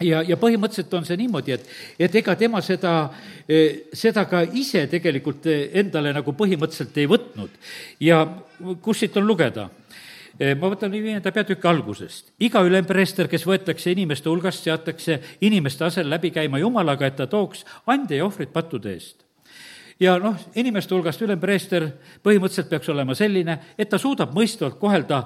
ja, 0.00 0.22
ja 0.22 0.38
põhimõtteliselt 0.40 0.94
on 0.96 1.06
see 1.08 1.18
niimoodi, 1.20 1.56
et, 1.56 1.66
et 1.98 2.20
ega 2.22 2.36
tema 2.38 2.62
seda, 2.64 2.94
eh, 3.48 3.90
seda 3.92 4.24
ka 4.30 4.44
ise 4.56 4.86
tegelikult 4.92 5.50
eh, 5.50 5.68
endale 5.82 6.14
nagu 6.16 6.34
põhimõtteliselt 6.36 7.02
ei 7.02 7.10
võtnud. 7.10 7.60
ja 8.00 8.24
kus 8.82 9.04
siit 9.04 9.16
on 9.20 9.26
lugeda? 9.26 9.68
Eh, 10.40 10.54
ma 10.56 10.70
võtan 10.72 10.88
viienda 10.88 11.28
peatüki 11.36 11.68
algusest. 11.68 12.30
iga 12.40 12.62
ülempreester, 12.64 13.28
kes 13.28 13.42
võetakse 13.44 13.90
inimeste 13.92 14.28
hulgast, 14.30 14.64
seatakse 14.64 15.18
inimeste 15.40 15.84
asel 15.84 16.08
läbi 16.08 16.30
käima 16.30 16.58
Jumalaga, 16.58 17.06
et 17.06 17.16
ta 17.16 17.26
tooks 17.26 17.64
ande 17.86 18.16
ja 18.16 18.24
ohvrit 18.24 18.52
pattude 18.52 18.94
eest 18.94 19.26
ja 20.00 20.14
noh, 20.18 20.38
inimeste 20.56 20.94
hulgast 20.94 21.20
ülempreester 21.20 21.84
põhimõtteliselt 22.24 22.70
peaks 22.70 22.88
olema 22.88 23.14
selline, 23.14 23.58
et 23.76 23.90
ta 23.90 23.98
suudab 24.00 24.32
mõistvalt 24.32 24.78
kohelda 24.80 25.18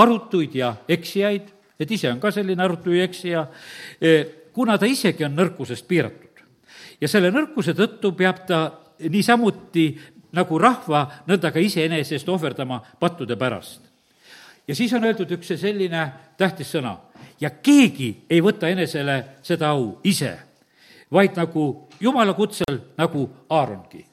arutuid 0.00 0.54
ja 0.56 0.70
eksijaid, 0.88 1.50
et 1.78 1.90
ise 1.92 2.08
on 2.08 2.20
ka 2.20 2.32
selline 2.32 2.64
arutu 2.64 2.96
ja 2.96 3.04
eksija, 3.04 3.46
eh, 4.00 4.48
kuna 4.52 4.78
ta 4.78 4.88
isegi 4.88 5.24
on 5.28 5.36
nõrkusest 5.36 5.86
piiratud. 5.86 6.24
ja 7.00 7.08
selle 7.08 7.30
nõrkuse 7.30 7.74
tõttu 7.74 8.16
peab 8.16 8.46
ta 8.46 8.72
niisamuti 8.98 10.00
nagu 10.32 10.58
rahva, 10.58 11.06
nõnda 11.28 11.52
ka 11.52 11.60
iseenesest 11.60 12.28
ohverdama 12.28 12.80
pattude 12.98 13.36
pärast 13.36 13.87
ja 14.68 14.74
siis 14.74 14.92
on 14.92 15.04
öeldud 15.04 15.30
üks 15.38 15.52
selline 15.56 16.08
tähtis 16.36 16.72
sõna. 16.74 16.96
ja 17.40 17.50
keegi 17.50 18.24
ei 18.30 18.40
võta 18.42 18.68
enesele 18.68 19.24
seda 19.42 19.70
au 19.70 20.00
ise, 20.04 20.32
vaid 21.12 21.36
nagu 21.36 21.88
jumala 22.00 22.34
kutsel, 22.34 22.80
nagu 22.98 23.28
Aarongi. 23.48 24.04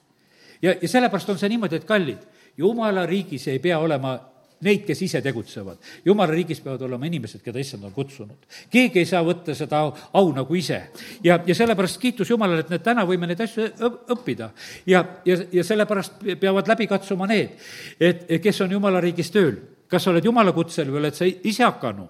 ja, 0.61 0.75
ja 0.81 0.87
sellepärast 0.87 1.29
on 1.29 1.39
see 1.39 1.49
niimoodi, 1.49 1.75
et 1.75 1.85
kallid, 1.85 2.23
jumala 2.57 3.05
riigis 3.05 3.47
ei 3.47 3.59
pea 3.59 3.79
olema 3.79 4.17
neid, 4.61 4.85
kes 4.87 5.01
ise 5.01 5.21
tegutsevad. 5.21 5.77
jumala 6.05 6.31
riigis 6.31 6.61
peavad 6.61 6.81
olema 6.81 7.05
inimesed, 7.05 7.41
keda 7.43 7.59
issand 7.59 7.83
on 7.83 7.91
kutsunud. 7.91 8.47
keegi 8.69 8.99
ei 8.99 9.05
saa 9.05 9.23
võtta 9.23 9.55
seda 9.55 9.83
au, 9.83 9.93
au 10.13 10.31
nagu 10.31 10.55
ise. 10.55 10.81
ja, 11.23 11.39
ja 11.45 11.55
sellepärast 11.55 11.99
kiitus 11.99 12.29
Jumalale, 12.29 12.63
et 12.63 12.69
me 12.69 12.79
täna 12.79 13.05
võime 13.05 13.27
neid 13.27 13.41
asju 13.41 13.67
õppida. 14.15 14.49
ja, 14.85 15.05
ja, 15.25 15.37
ja 15.51 15.63
sellepärast 15.63 16.23
peavad 16.39 16.67
läbi 16.67 16.87
katsuma 16.87 17.27
need, 17.27 17.59
et 17.99 18.27
kes 18.41 18.61
on 18.61 18.71
Jumala 18.71 19.03
riigis 19.03 19.31
tööl 19.31 19.74
kas 19.89 20.03
sa 20.03 20.11
oled 20.11 20.25
jumala 20.25 20.51
kutsel 20.55 20.89
või 20.89 20.99
oled 21.03 21.15
sa 21.15 21.27
ise 21.27 21.63
hakanu? 21.63 22.07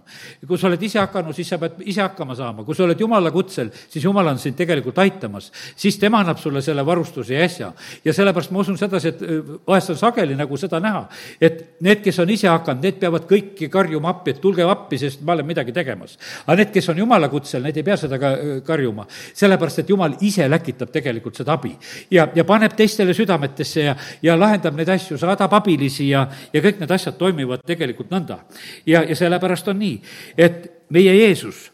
kui 0.48 0.58
sa 0.60 0.70
oled 0.70 0.84
ise 0.84 1.00
hakanu, 1.02 1.34
siis 1.36 1.50
sa 1.52 1.58
pead 1.60 1.82
ise 1.84 2.02
hakkama 2.04 2.36
saama, 2.38 2.64
kui 2.64 2.76
sa 2.76 2.86
oled 2.86 3.00
jumala 3.00 3.32
kutsel, 3.36 3.72
siis 3.92 4.04
jumal 4.06 4.28
on 4.32 4.40
sind 4.40 4.56
tegelikult 4.56 4.98
aitamas. 5.04 5.52
siis 5.76 5.98
tema 6.00 6.22
annab 6.24 6.40
sulle 6.40 6.62
selle 6.62 6.86
varustuse 6.86 7.34
ja 7.34 7.44
äsja. 7.44 7.72
ja 8.06 8.14
sellepärast 8.14 8.52
ma 8.52 8.60
usun 8.60 8.78
sedasi, 8.78 9.08
et 9.08 9.22
äh, 9.22 9.52
vahest 9.68 9.90
on 9.90 9.98
sageli 10.00 10.36
nagu 10.36 10.58
seda 10.58 10.80
näha, 10.80 11.08
et 11.42 11.82
need, 11.82 12.02
kes 12.06 12.20
on 12.24 12.30
ise 12.30 12.48
hakanud, 12.48 12.84
need 12.84 13.00
peavad 13.02 13.28
kõiki 13.28 13.70
karjuma 13.72 14.14
appi, 14.16 14.36
et 14.36 14.42
tulge 14.42 14.64
appi, 14.64 15.00
sest 15.02 15.26
ma 15.26 15.36
olen 15.36 15.46
midagi 15.46 15.76
tegemas. 15.76 16.18
aga 16.46 16.58
need, 16.62 16.72
kes 16.72 16.90
on 16.90 17.04
jumala 17.04 17.30
kutsel, 17.30 17.64
need 17.64 17.78
ei 17.78 17.84
pea 17.84 18.00
seda 18.00 18.20
ka 18.22 18.32
äh, 18.38 18.56
karjuma, 18.66 19.08
sellepärast 19.34 19.84
et 19.84 19.92
jumal 19.92 20.16
ise 20.22 20.48
läkitab 20.48 20.94
tegelikult 20.96 21.36
seda 21.36 21.60
abi. 21.60 21.76
ja, 22.12 22.30
ja 22.36 22.48
paneb 22.48 22.76
teistele 22.76 23.14
südametesse 23.14 23.84
ja, 23.90 23.96
ja 24.24 24.40
lahendab 24.40 24.80
neid 24.80 24.90
asju, 24.96 25.20
saadab 25.20 25.60
abilisi 25.60 26.10
ja, 26.14 26.28
ja 26.54 26.64
kõik 26.64 26.80
need 26.80 26.92
asjad 26.96 27.20
toimivad 27.20 27.65
tegelikult 27.66 28.12
nõnda. 28.12 28.40
ja, 28.86 29.04
ja 29.04 29.16
sellepärast 29.16 29.68
on 29.68 29.80
nii, 29.80 30.02
et 30.38 30.72
meie 30.90 31.16
Jeesus, 31.16 31.72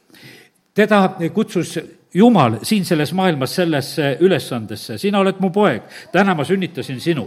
teda 0.73 1.09
kutsus 1.33 1.77
Jumal 2.13 2.57
siin 2.63 2.85
selles 2.85 3.13
maailmas 3.13 3.53
sellesse 3.55 4.17
ülesandesse, 4.19 4.97
sina 4.99 5.19
oled 5.23 5.37
mu 5.39 5.47
poeg, 5.55 5.85
täna 6.11 6.33
ma 6.35 6.43
sünnitasin 6.43 6.99
sinu. 6.99 7.23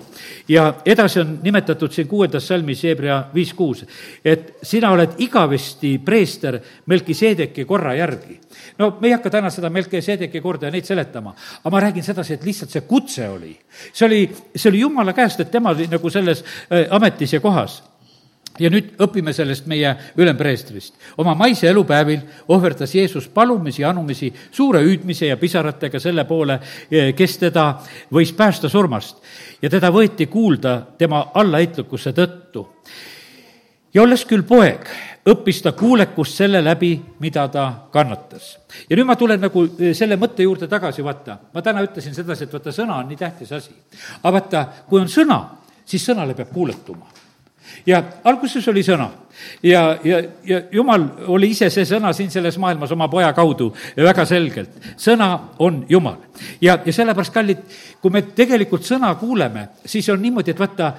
ja 0.48 0.74
edasi 0.84 1.20
on 1.20 1.38
nimetatud 1.42 1.92
siin 1.92 2.08
kuuendas 2.08 2.48
salmis 2.48 2.82
Hebra 2.84 3.30
viis 3.34 3.54
kuus, 3.54 3.86
et 4.24 4.58
sina 4.62 4.90
oled 4.92 5.16
igavesti 5.24 5.98
preester 6.04 6.58
Melkiseedeki 6.86 7.64
korra 7.64 7.94
järgi. 7.94 8.38
no 8.78 8.98
me 9.00 9.08
ei 9.08 9.12
hakka 9.16 9.30
täna 9.30 9.50
seda 9.50 9.70
Melkiseedeki 9.70 10.40
korda 10.40 10.66
ja 10.66 10.72
neid 10.72 10.84
seletama, 10.84 11.32
aga 11.64 11.70
ma 11.70 11.80
räägin 11.80 12.04
sedasi, 12.04 12.34
et 12.34 12.44
lihtsalt 12.44 12.70
see 12.70 12.84
kutse 12.84 13.28
oli, 13.28 13.56
see 13.92 14.06
oli, 14.06 14.22
see 14.54 14.68
oli 14.68 14.84
Jumala 14.84 15.16
käest, 15.16 15.40
et 15.40 15.50
tema 15.50 15.72
oli 15.72 15.88
nagu 15.88 16.10
selles 16.10 16.44
äh, 16.44 16.84
ametis 16.90 17.32
ja 17.32 17.40
kohas 17.40 17.80
ja 18.58 18.70
nüüd 18.70 18.94
õpime 19.02 19.32
sellest 19.34 19.66
meie 19.70 19.90
ülempreestrist. 20.16 20.94
oma 21.18 21.34
maise 21.34 21.68
elupäevil 21.68 22.20
ohverdas 22.48 22.94
Jeesus 22.94 23.28
palumisi 23.28 23.84
anumisi 23.84 24.32
suure 24.50 24.82
hüüdmise 24.82 25.26
ja 25.26 25.36
pisaratega 25.36 26.00
selle 26.00 26.24
poole, 26.24 26.60
kes 27.16 27.38
teda 27.38 27.66
võis 28.12 28.32
päästa 28.32 28.68
surmast. 28.68 29.16
ja 29.62 29.70
teda 29.70 29.90
võeti 29.90 30.26
kuulda 30.26 30.82
tema 30.98 31.30
allaheitlikkuse 31.34 32.12
tõttu. 32.12 32.68
ja 33.94 34.02
olles 34.02 34.24
küll 34.24 34.42
poeg, 34.42 34.86
õppis 35.26 35.62
ta 35.62 35.72
kuulekust 35.72 36.34
selle 36.34 36.64
läbi, 36.64 37.00
mida 37.18 37.48
ta 37.48 37.88
kannatas. 37.90 38.58
ja 38.90 38.96
nüüd 38.96 39.06
ma 39.06 39.16
tulen 39.16 39.40
nagu 39.40 39.66
eh, 39.78 39.94
selle 39.94 40.16
mõtte 40.16 40.42
juurde 40.42 40.68
tagasi, 40.68 41.02
vaata, 41.02 41.38
ma 41.54 41.62
täna 41.62 41.82
ütlesin 41.82 42.14
sedasi, 42.14 42.44
et 42.44 42.52
vaata, 42.52 42.70
sõna 42.70 43.02
on 43.02 43.08
nii 43.08 43.16
tähtis 43.18 43.52
asi. 43.52 43.74
aga 44.22 44.32
vaata, 44.32 44.64
kui 44.86 45.00
on 45.00 45.08
sõna, 45.08 45.42
siis 45.84 46.06
sõnale 46.06 46.34
peab 46.38 46.54
kuuletuma 46.54 47.13
ja 47.86 48.02
alguses 48.24 48.68
oli 48.68 48.82
sõna 48.82 49.10
ja, 49.62 49.98
ja, 50.04 50.22
ja 50.44 50.60
jumal 50.72 51.06
oli 51.26 51.50
ise 51.54 51.70
see 51.70 51.86
sõna 51.88 52.12
siin 52.16 52.30
selles 52.30 52.58
maailmas 52.58 52.92
oma 52.92 53.08
poja 53.08 53.32
kaudu 53.32 53.70
väga 53.96 54.24
selgelt. 54.28 54.76
sõna 54.96 55.30
on 55.58 55.84
jumal. 55.88 56.16
ja, 56.60 56.78
ja 56.84 56.92
sellepärast, 56.92 57.34
kallid, 57.34 57.62
kui 58.00 58.10
me 58.10 58.22
tegelikult 58.22 58.84
sõna 58.86 59.14
kuuleme, 59.20 59.68
siis 59.84 60.08
on 60.08 60.22
niimoodi, 60.22 60.54
et 60.54 60.60
vaata 60.60 60.92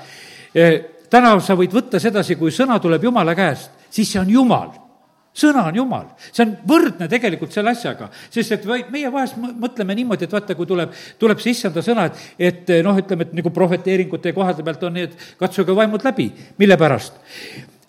eh,, 0.53 0.81
täna 1.09 1.35
sa 1.39 1.55
võid 1.55 1.73
võtta 1.73 1.99
sedasi, 1.99 2.35
kui 2.35 2.51
sõna 2.51 2.79
tuleb 2.79 3.03
jumala 3.03 3.35
käest, 3.35 3.71
siis 3.89 4.11
see 4.11 4.21
on 4.21 4.29
jumal 4.29 4.84
sõna 5.35 5.65
on 5.69 5.75
jumal, 5.81 6.07
see 6.31 6.45
on 6.45 6.55
võrdne 6.67 7.09
tegelikult 7.11 7.53
selle 7.55 7.73
asjaga, 7.75 8.09
sest 8.31 8.55
et 8.55 8.67
vaid 8.69 8.91
meie 8.93 9.11
vahest 9.11 9.37
mõtleme 9.39 9.97
niimoodi, 9.99 10.27
et 10.27 10.35
vaata, 10.35 10.55
kui 10.55 10.69
tuleb, 10.69 10.95
tuleb 11.21 11.43
see 11.43 11.55
issanda 11.55 11.83
sõna, 11.85 12.07
et, 12.09 12.25
et 12.39 12.75
noh, 12.85 12.97
ütleme, 13.01 13.27
et 13.27 13.37
nagu 13.41 13.53
prohveteeringute 13.53 14.33
koha 14.35 14.55
pealt 14.61 14.83
on 14.87 14.95
nii, 14.95 15.07
et 15.09 15.31
katsuge 15.39 15.75
vaimud 15.75 16.07
läbi, 16.07 16.31
mille 16.61 16.79
pärast 16.79 17.19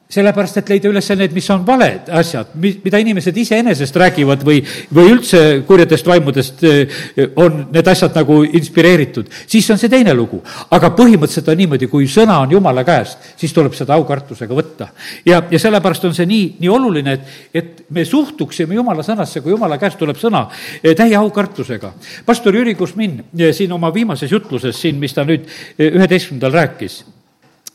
sellepärast, 0.07 0.61
et 0.61 0.69
leida 0.71 0.91
üles 0.91 1.09
need, 1.19 1.33
mis 1.35 1.49
on 1.51 1.65
valed 1.67 2.11
asjad, 2.15 2.53
mi-, 2.63 2.77
mida 2.85 2.99
inimesed 3.03 3.37
iseenesest 3.43 3.97
räägivad 3.99 4.45
või, 4.47 4.61
või 4.95 5.11
üldse 5.17 5.41
kurjadest 5.67 6.07
vaimudest 6.07 6.63
eh, 6.69 7.01
on 7.43 7.65
need 7.75 7.91
asjad 7.91 8.15
nagu 8.15 8.39
inspireeritud, 8.47 9.33
siis 9.51 9.67
on 9.75 9.81
see 9.83 9.91
teine 9.91 10.15
lugu. 10.15 10.39
aga 10.71 10.93
põhimõtteliselt 10.95 11.51
on 11.51 11.59
niimoodi, 11.59 11.89
kui 11.91 12.07
sõna 12.11 12.39
on 12.45 12.55
jumala 12.55 12.85
käest, 12.87 13.33
siis 13.41 13.55
tuleb 13.57 13.75
seda 13.75 13.97
aukartusega 13.99 14.55
võtta. 14.55 14.89
ja, 15.27 15.43
ja 15.51 15.59
sellepärast 15.59 16.07
on 16.07 16.15
see 16.15 16.29
nii, 16.31 16.47
nii 16.63 16.71
oluline, 16.71 17.19
et, 17.19 17.35
et 17.55 17.85
me 17.91 18.05
suhtuksime 18.07 18.79
jumala 18.79 19.03
sõnasse, 19.03 19.43
kui 19.43 19.57
jumala 19.57 19.79
käest 19.83 19.99
tuleb 19.99 20.23
sõna, 20.23 20.47
eh, 20.85 20.95
täie 20.95 21.19
aukartusega. 21.19 21.93
pastor 22.27 22.55
Jüri 22.55 22.79
Kusmin 22.79 23.19
eh, 23.35 23.51
siin 23.53 23.75
oma 23.75 23.91
viimases 23.95 24.31
jutluses 24.31 24.79
siin, 24.81 25.03
mis 25.03 25.15
ta 25.19 25.27
nüüd 25.27 25.51
üheteistkümnendal 25.83 26.55
rääkis 26.63 27.03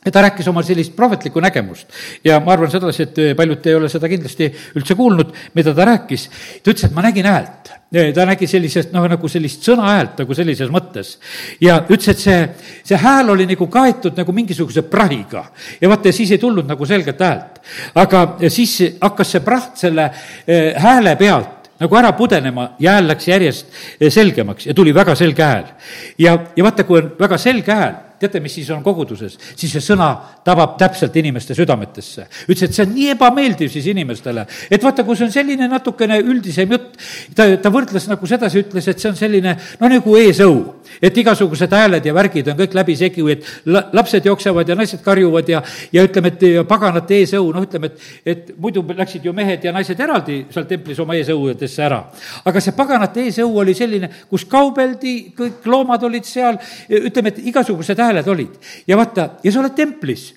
ta 0.10 0.22
rääkis 0.22 0.48
oma 0.50 0.64
sellist 0.66 0.96
prohvetlikku 0.98 1.42
nägemust 1.44 1.92
ja 2.26 2.40
ma 2.42 2.56
arvan 2.56 2.72
sedasi, 2.74 3.06
et 3.06 3.20
paljud 3.38 3.68
ei 3.70 3.76
ole 3.78 3.90
seda 3.92 4.10
kindlasti 4.10 4.48
üldse 4.80 4.98
kuulnud, 4.98 5.30
mida 5.54 5.76
ta 5.78 5.86
rääkis. 5.86 6.24
ta 6.64 6.74
ütles, 6.74 6.88
et 6.88 6.96
ma 6.96 7.04
nägin 7.06 7.30
häält. 7.30 7.70
ta 8.16 8.26
nägi 8.26 8.48
sellisest, 8.48 8.96
noh, 8.96 9.06
nagu 9.12 9.30
sellist 9.30 9.68
sõnahäält 9.68 10.18
nagu 10.24 10.34
sellises 10.34 10.74
mõttes. 10.74 11.14
ja 11.62 11.84
ütles, 11.86 12.10
et 12.16 12.26
see, 12.26 12.50
see 12.84 12.98
hääl 12.98 13.30
oli 13.30 13.46
nagu 13.46 13.68
kaetud 13.68 14.18
nagu 14.18 14.34
mingisuguse 14.34 14.82
prahiga. 14.82 15.46
ja 15.82 15.90
vaata, 15.90 16.12
siis 16.12 16.32
ei 16.32 16.42
tulnud 16.42 16.66
nagu 16.66 16.86
selget 16.86 17.22
häält. 17.22 17.62
aga 17.96 18.26
siis 18.50 18.78
hakkas 19.02 19.38
see 19.38 19.46
praht 19.46 19.78
selle 19.78 20.10
eh, 20.48 20.74
hääle 20.82 21.16
pealt 21.16 21.74
nagu 21.82 21.96
ära 21.98 22.14
pudenema 22.18 22.72
ja 22.80 22.98
hääl 22.98 23.14
läks 23.14 23.28
järjest 23.28 23.68
eh, 24.00 24.10
selgemaks 24.10 24.66
ja 24.66 24.74
tuli 24.74 24.96
väga 24.96 25.16
selge 25.16 25.44
hääl. 25.44 25.76
ja, 26.18 26.40
ja 26.56 26.64
vaata, 26.64 26.90
kui 26.90 27.04
on 27.04 27.14
väga 27.20 27.38
selge 27.38 27.72
hääl 27.72 28.08
teate, 28.22 28.42
mis 28.44 28.54
siis 28.60 28.70
on 28.74 28.84
koguduses? 28.86 29.38
siis 29.56 29.72
see 29.74 29.84
sõna 29.84 30.10
tabab 30.46 30.78
täpselt 30.80 31.16
inimeste 31.20 31.56
südametesse. 31.58 32.28
ütles, 32.48 32.64
et 32.68 32.76
see 32.76 32.86
on 32.86 32.94
nii 32.96 33.10
ebameeldiv 33.16 33.72
siis 33.72 33.88
inimestele, 33.92 34.46
et 34.72 34.84
vaata, 34.84 35.06
kui 35.08 35.18
see 35.18 35.28
on 35.28 35.34
selline 35.34 35.68
natukene 35.72 36.20
üldisem 36.22 36.72
jutt, 36.76 36.98
ta, 37.36 37.48
ta 37.62 37.72
võrdles 37.74 38.08
nagu 38.12 38.30
sedasi, 38.30 38.66
ütles, 38.66 38.88
et 38.92 39.02
see 39.02 39.12
on 39.12 39.18
selline 39.20 39.56
no 39.80 39.92
nagu 39.92 40.16
eesõu. 40.20 40.60
et 41.02 41.18
igasugused 41.18 41.72
hääled 41.72 42.06
ja 42.06 42.14
värgid 42.14 42.50
on 42.52 42.58
kõik 42.60 42.74
läbisegi, 42.76 43.24
et 43.32 43.46
la, 43.72 43.86
lapsed 43.96 44.26
jooksevad 44.28 44.68
ja 44.68 44.76
naised 44.76 45.00
karjuvad 45.06 45.50
ja, 45.50 45.62
ja 45.94 46.04
ütleme, 46.04 46.34
et 46.34 46.68
paganate 46.68 47.22
eesõu, 47.22 47.52
noh, 47.56 47.64
ütleme, 47.64 47.88
et, 47.92 48.10
et 48.26 48.52
muidu 48.60 48.84
läksid 48.84 49.26
ju 49.26 49.34
mehed 49.34 49.64
ja 49.64 49.72
naised 49.72 50.00
eraldi 50.00 50.42
seal 50.52 50.68
templis 50.68 51.00
oma 51.00 51.16
eesõuadesse 51.16 51.86
ära. 51.86 52.02
aga 52.46 52.64
see 52.64 52.76
paganate 52.76 53.24
eesõu 53.30 53.62
oli 53.64 53.76
selline, 53.78 54.10
kus 54.30 54.46
kaubeldi, 54.52 55.16
kõik 55.38 55.66
loomad 55.72 56.04
olid 56.04 56.28
seal, 56.28 56.60
ütleme, 56.90 57.32
et 57.32 57.42
igasugused 57.52 57.98
hääled 57.98 58.11
hääled 58.12 58.28
olid. 58.28 58.62
ja 58.88 59.00
vaata, 59.00 59.30
ja 59.44 59.52
sa 59.52 59.64
oled 59.64 59.76
templis 59.76 60.30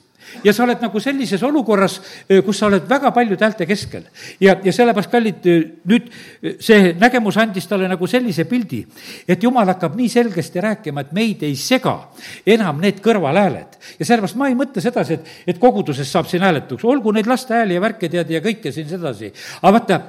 ja 0.45 0.53
sa 0.53 0.65
oled 0.65 0.81
nagu 0.83 1.01
sellises 1.03 1.43
olukorras, 1.47 1.99
kus 2.45 2.59
sa 2.59 2.69
oled 2.69 2.87
väga 2.89 3.13
paljude 3.15 3.45
häälte 3.45 3.67
keskel. 3.69 4.05
ja, 4.41 4.57
ja 4.65 4.73
sellepärast, 4.73 5.11
kallid, 5.13 5.49
nüüd 5.91 6.11
see 6.63 6.95
nägemus 6.99 7.39
andis 7.41 7.69
talle 7.71 7.89
nagu 7.91 8.09
sellise 8.11 8.47
pildi, 8.49 8.83
et 9.29 9.43
jumal 9.43 9.69
hakkab 9.75 9.97
nii 9.99 10.09
selgesti 10.11 10.63
rääkima, 10.65 11.05
et 11.05 11.13
meid 11.17 11.43
ei 11.47 11.57
sega 11.57 11.97
enam 12.47 12.81
need 12.83 13.03
kõrvalhääled. 13.05 13.81
ja 13.99 14.05
sellepärast 14.05 14.41
ma 14.41 14.49
ei 14.51 14.59
mõtle 14.59 14.83
sedasi, 14.85 15.19
et, 15.21 15.35
et 15.55 15.61
koguduses 15.61 16.11
saab 16.11 16.31
siin 16.31 16.45
hääletuks, 16.47 16.85
olgu 16.85 17.13
neid 17.13 17.29
laste 17.31 17.55
hääli 17.55 17.79
ja 17.79 17.85
värke 17.85 18.09
tead 18.09 18.31
ja 18.31 18.43
kõike 18.45 18.73
siin 18.73 18.89
sedasi. 18.89 19.33
aga 19.63 19.77
vaata, 19.79 20.01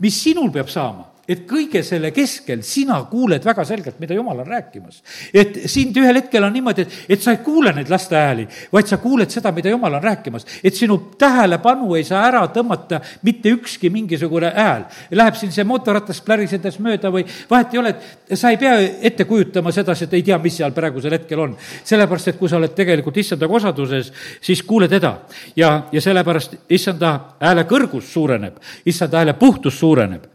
mis 0.00 0.22
sinul 0.22 0.52
peab 0.54 0.70
saama 0.72 1.13
et 1.28 1.44
kõige 1.48 1.82
selle 1.84 2.10
keskel 2.14 2.62
sina 2.66 2.98
kuuled 3.10 3.44
väga 3.44 3.64
selgelt, 3.66 3.98
mida 4.00 4.14
jumal 4.16 4.42
on 4.42 4.48
rääkimas. 4.48 5.02
et 5.32 5.56
sind 5.70 5.96
ühel 5.96 6.20
hetkel 6.20 6.44
on 6.44 6.52
niimoodi, 6.52 6.82
et, 6.82 6.96
et 7.08 7.22
sa 7.22 7.32
ei 7.32 7.40
kuule 7.44 7.72
neid 7.72 7.90
laste 7.90 8.16
hääli, 8.16 8.46
vaid 8.72 8.90
sa 8.90 8.98
kuuled 9.02 9.30
seda, 9.32 9.52
mida 9.52 9.70
jumal 9.72 9.94
on 9.94 10.02
rääkimas. 10.02 10.46
et 10.64 10.74
sinu 10.74 10.98
tähelepanu 11.18 11.94
ei 11.94 12.04
saa 12.04 12.26
ära 12.28 12.44
tõmmata 12.52 13.00
mitte 13.22 13.52
ükski 13.54 13.90
mingisugune 13.90 14.52
hääl. 14.54 14.84
Läheb 15.10 15.38
siin 15.38 15.52
see 15.52 15.64
mootorratas 15.64 16.20
plärisedes 16.24 16.78
mööda 16.78 17.12
või 17.12 17.24
vahet 17.50 17.74
ei 17.74 17.80
ole, 17.80 17.94
et 18.28 18.38
sa 18.38 18.50
ei 18.52 18.60
pea 18.60 18.76
ette 19.02 19.24
kujutama 19.24 19.72
sedasi, 19.72 20.04
et 20.04 20.18
ei 20.18 20.26
tea, 20.26 20.38
mis 20.38 20.56
seal 20.60 20.72
praegusel 20.76 21.16
hetkel 21.18 21.40
on. 21.40 21.56
sellepärast, 21.84 22.28
et 22.28 22.38
kui 22.38 22.48
sa 22.48 22.58
oled 22.60 22.74
tegelikult 22.74 23.16
issandaga 23.16 23.60
osaduses, 23.60 24.12
siis 24.40 24.62
kuule 24.62 24.88
teda. 24.88 25.16
ja, 25.56 25.88
ja 25.92 26.00
sellepärast 26.00 26.56
issanda 26.68 27.18
hääle 27.40 27.64
kõrgus 27.64 28.12
suureneb, 28.12 28.60
issanda 28.86 29.22
hääle 29.22 29.32
puhtus 29.38 29.78
suureneb 29.78 30.33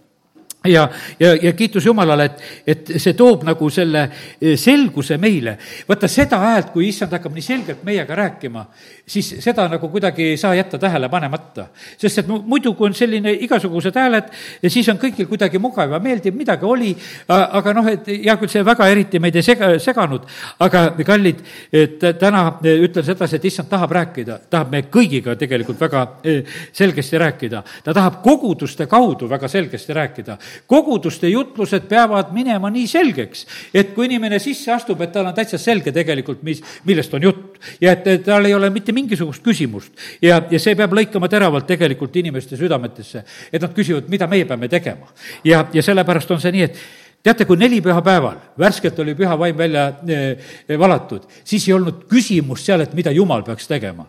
ja, 0.68 0.90
ja, 1.20 1.36
ja 1.42 1.54
kiitus 1.54 1.86
Jumalale, 1.86 2.26
et, 2.26 2.42
et 2.68 2.90
see 3.00 3.14
toob 3.16 3.46
nagu 3.48 3.70
selle 3.72 4.02
eh, 4.42 4.58
selguse 4.60 5.16
meile. 5.18 5.56
vaata 5.88 6.08
seda 6.12 6.40
häält, 6.42 6.74
kui 6.74 6.90
issand 6.90 7.14
hakkab 7.16 7.36
nii 7.36 7.44
selgelt 7.44 7.84
meiega 7.88 8.16
rääkima, 8.16 8.66
siis 9.08 9.30
seda 9.40 9.70
nagu 9.72 9.90
kuidagi 9.90 10.34
ei 10.34 10.38
saa 10.38 10.52
jätta 10.56 10.78
tähele 10.78 11.10
panemata. 11.10 11.68
sest 11.98 12.20
et 12.20 12.28
muidu, 12.28 12.74
kui 12.74 12.90
on 12.90 12.94
selline 12.94 13.32
igasugused 13.48 13.96
hääled, 13.96 14.34
siis 14.68 14.90
on 14.90 15.00
kõigil 15.00 15.30
kuidagi 15.32 15.62
mugav 15.64 15.96
ja 15.96 16.00
meeldiv, 16.04 16.36
midagi 16.36 16.66
oli, 16.66 16.92
aga 17.30 17.74
noh, 17.74 17.88
et 17.88 18.12
hea 18.12 18.36
küll, 18.42 18.52
see 18.52 18.66
väga 18.66 18.90
eriti 18.92 19.20
meid 19.20 19.40
ei 19.40 19.46
sega, 19.46 19.72
seganud, 19.80 20.28
aga 20.60 20.84
kallid, 21.08 21.40
et 21.72 22.04
täna 22.20 22.44
ütlen 22.60 23.08
sedasi, 23.08 23.40
et 23.40 23.48
issand 23.48 23.72
tahab 23.72 23.96
rääkida, 23.96 24.42
tahab 24.52 24.76
meie 24.76 24.90
kõigiga 24.92 25.38
tegelikult 25.40 25.80
väga 25.80 26.04
eh, 26.24 26.44
selgesti 26.74 27.18
rääkida. 27.18 27.64
ta 27.84 27.94
tahab 27.94 28.20
koguduste 28.24 28.92
kaudu 28.92 29.30
väga 29.30 29.48
selgesti 29.48 29.96
rääkida 29.96 30.38
koguduste 30.68 31.30
jutlused 31.30 31.88
peavad 31.90 32.34
minema 32.36 32.70
nii 32.74 32.88
selgeks, 32.88 33.46
et 33.74 33.94
kui 33.96 34.08
inimene 34.10 34.40
sisse 34.40 34.72
astub, 34.74 35.02
et 35.02 35.12
tal 35.14 35.30
on 35.30 35.36
täitsa 35.36 35.60
selge 35.62 35.94
tegelikult, 35.96 36.44
mis, 36.44 36.62
millest 36.86 37.14
on 37.14 37.28
jutt. 37.28 37.60
ja 37.82 37.94
et, 37.96 38.08
et 38.08 38.24
tal 38.26 38.46
ei 38.46 38.54
ole 38.54 38.70
mitte 38.70 38.96
mingisugust 38.96 39.44
küsimust. 39.44 39.92
ja, 40.22 40.42
ja 40.52 40.60
see 40.60 40.76
peab 40.76 40.94
lõikama 40.94 41.30
teravalt 41.30 41.68
tegelikult 41.68 42.16
inimeste 42.16 42.58
südametesse, 42.58 43.24
et 43.52 43.62
nad 43.62 43.76
küsivad, 43.76 44.10
mida 44.10 44.28
meie 44.28 44.46
peame 44.46 44.70
tegema. 44.70 45.12
ja, 45.44 45.66
ja 45.74 45.84
sellepärast 45.84 46.32
on 46.32 46.42
see 46.42 46.56
nii, 46.56 46.70
et 46.70 46.80
teate, 47.24 47.46
kui 47.46 47.60
neli 47.60 47.82
pühapäeval 47.84 48.40
värskelt 48.60 49.00
oli 49.00 49.16
püha 49.18 49.36
vaim 49.40 49.58
välja 49.58 49.90
e, 50.08 50.78
valatud, 50.80 51.28
siis 51.44 51.68
ei 51.68 51.76
olnud 51.76 52.06
küsimust 52.10 52.70
seal, 52.70 52.86
et 52.86 52.96
mida 52.98 53.12
jumal 53.12 53.44
peaks 53.44 53.68
tegema. 53.68 54.08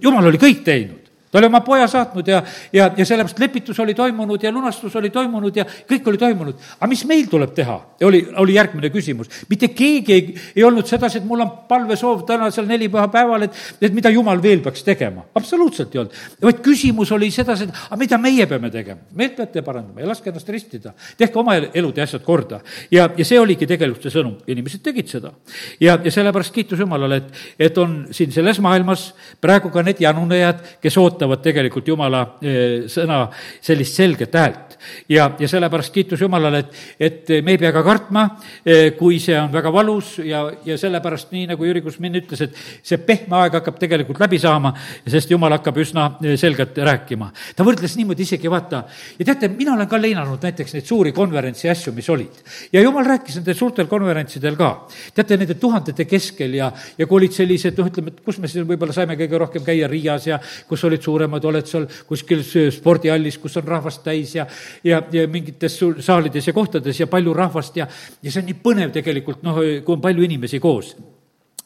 jumal 0.00 0.26
oli 0.26 0.40
kõik 0.42 0.64
teinud 0.64 1.11
ta 1.32 1.38
oli 1.38 1.46
oma 1.48 1.60
poja 1.64 1.86
saatnud 1.88 2.28
ja, 2.28 2.42
ja, 2.72 2.90
ja 2.96 3.04
sellepärast 3.08 3.38
lepitus 3.40 3.78
oli 3.80 3.94
toimunud 3.96 4.42
ja 4.42 4.52
lunastus 4.52 4.96
oli 5.00 5.08
toimunud 5.10 5.56
ja 5.56 5.64
kõik 5.64 6.08
oli 6.10 6.18
toimunud. 6.20 6.58
aga 6.76 6.88
mis 6.90 7.04
meil 7.08 7.24
tuleb 7.30 7.54
teha, 7.56 7.76
oli, 8.04 8.20
oli 8.36 8.54
järgmine 8.58 8.90
küsimus. 8.92 9.30
mitte 9.48 9.70
keegi 9.72 10.12
ei, 10.12 10.34
ei 10.56 10.64
olnud 10.64 10.86
sedasi, 10.86 11.22
et 11.22 11.24
mul 11.24 11.40
on 11.40 11.52
palvesoov 11.68 12.26
tänasel 12.28 12.68
nelipühapäeval, 12.68 13.46
et, 13.48 13.56
et 13.80 13.94
mida 13.96 14.12
jumal 14.12 14.42
veel 14.42 14.60
peaks 14.60 14.84
tegema. 14.84 15.24
absoluutselt 15.34 15.94
ei 15.94 16.02
olnud. 16.02 16.18
vaid 16.42 16.60
küsimus 16.66 17.14
oli 17.16 17.30
sedasi, 17.32 17.70
et 17.70 17.80
aga 17.86 18.00
mida 18.04 18.20
meie 18.20 18.46
peame 18.46 18.70
tegema. 18.70 19.00
meelt 19.16 19.36
peate 19.40 19.64
parandama 19.64 20.04
ja 20.04 20.12
laske 20.12 20.28
ennast 20.28 20.52
ristida. 20.52 20.92
tehke 21.16 21.40
oma 21.40 21.56
elud 21.56 21.96
ja 21.96 22.04
asjad 22.04 22.26
korda. 22.28 22.60
ja, 22.90 23.08
ja 23.16 23.24
see 23.24 23.40
oligi 23.40 23.66
tegelikult 23.66 24.04
see 24.04 24.18
sõnum. 24.18 24.36
inimesed 24.46 24.84
tegid 24.84 25.08
seda. 25.08 25.32
ja, 25.80 25.96
ja 25.96 26.12
sellepärast 26.12 26.52
kiitus 26.52 26.84
Jumalale, 26.84 27.22
et, 27.24 27.42
et 27.70 27.78
on 27.78 28.02
siin 28.12 28.36
selles 28.36 28.60
maailmas 28.60 29.14
praegu 29.40 29.72
ka 29.72 29.80
need 29.80 30.04
janunejad, 30.04 30.60
kes 30.84 31.00
ootavad 31.00 31.21
ootavad 31.22 31.42
tegelikult 31.42 31.88
Jumala 31.88 32.22
eh, 32.42 32.84
sõna 32.90 33.26
sellist 33.62 33.96
selget 33.96 34.34
häält. 34.34 34.78
ja, 35.08 35.28
ja 35.38 35.48
sellepärast 35.48 35.92
kiitus 35.94 36.20
Jumalale, 36.20 36.58
et, 36.58 36.72
et 36.98 37.30
me 37.44 37.52
ei 37.54 37.58
pea 37.58 37.70
ka 37.72 37.82
kartma, 37.86 38.24
eh, 38.66 38.92
kui 38.98 39.20
see 39.22 39.36
on 39.38 39.52
väga 39.52 39.70
valus 39.72 40.16
ja, 40.24 40.42
ja 40.66 40.76
sellepärast, 40.78 41.30
nii 41.32 41.46
nagu 41.52 41.64
Jüri 41.64 41.82
Kusmin 41.82 42.18
ütles, 42.18 42.42
et 42.42 42.56
see 42.82 42.98
pehme 42.98 43.38
aeg 43.38 43.54
hakkab 43.60 43.78
tegelikult 43.78 44.18
läbi 44.22 44.40
saama, 44.42 44.72
sest 45.06 45.30
Jumal 45.30 45.54
hakkab 45.54 45.78
üsna 45.78 46.08
eh, 46.24 46.34
selgelt 46.40 46.76
rääkima. 46.76 47.30
ta 47.56 47.66
võrdles 47.66 47.94
niimoodi 47.96 48.26
isegi 48.26 48.50
vaata, 48.50 48.82
ja 49.18 49.28
teate, 49.28 49.52
mina 49.54 49.76
olen 49.76 49.88
ka 49.88 50.00
leinanud 50.00 50.42
näiteks 50.42 50.74
neid 50.74 50.88
suuri 50.88 51.14
konverentsi 51.14 51.70
asju, 51.70 51.94
mis 51.94 52.10
olid. 52.10 52.42
ja 52.72 52.82
Jumal 52.82 53.06
rääkis 53.06 53.38
nendel 53.38 53.58
suurtel 53.58 53.86
konverentsidel 53.86 54.58
ka. 54.58 54.72
teate, 55.14 55.38
nende 55.38 55.54
tuhandete 55.54 56.08
keskel 56.10 56.58
ja, 56.58 56.72
ja 56.98 57.06
kui 57.06 57.22
olid 57.22 57.38
sellised, 57.38 57.78
noh, 57.78 57.92
ütleme, 57.92 58.16
et 58.16 58.24
kus 58.26 58.42
me 58.42 58.50
siis 58.50 58.66
võib-olla 58.66 58.94
saime 58.96 59.16
kõige 59.20 59.38
rohkem 59.38 59.66
käia, 59.66 59.86
Riias 59.92 60.26
ja 60.26 60.40
kus 60.68 60.82
olid 60.88 61.02
suuremad, 61.12 61.44
oled 61.52 61.68
seal 61.68 61.86
kuskil 62.08 62.42
spordihallis, 62.74 63.38
kus 63.42 63.60
on 63.60 63.68
rahvast 63.68 64.04
täis 64.04 64.34
ja, 64.38 64.48
ja, 64.84 65.04
ja 65.12 65.28
mingites 65.30 65.78
saalides 66.00 66.48
ja 66.48 66.56
kohtades 66.56 67.00
ja 67.00 67.08
palju 67.12 67.36
rahvast 67.36 67.76
ja, 67.76 67.88
ja 68.22 68.32
see 68.32 68.42
on 68.42 68.48
nii 68.50 68.60
põnev 68.64 68.94
tegelikult, 68.94 69.44
noh, 69.46 69.60
kui 69.84 69.96
on 69.96 70.04
palju 70.04 70.30
inimesi 70.30 70.62
koos 70.62 70.94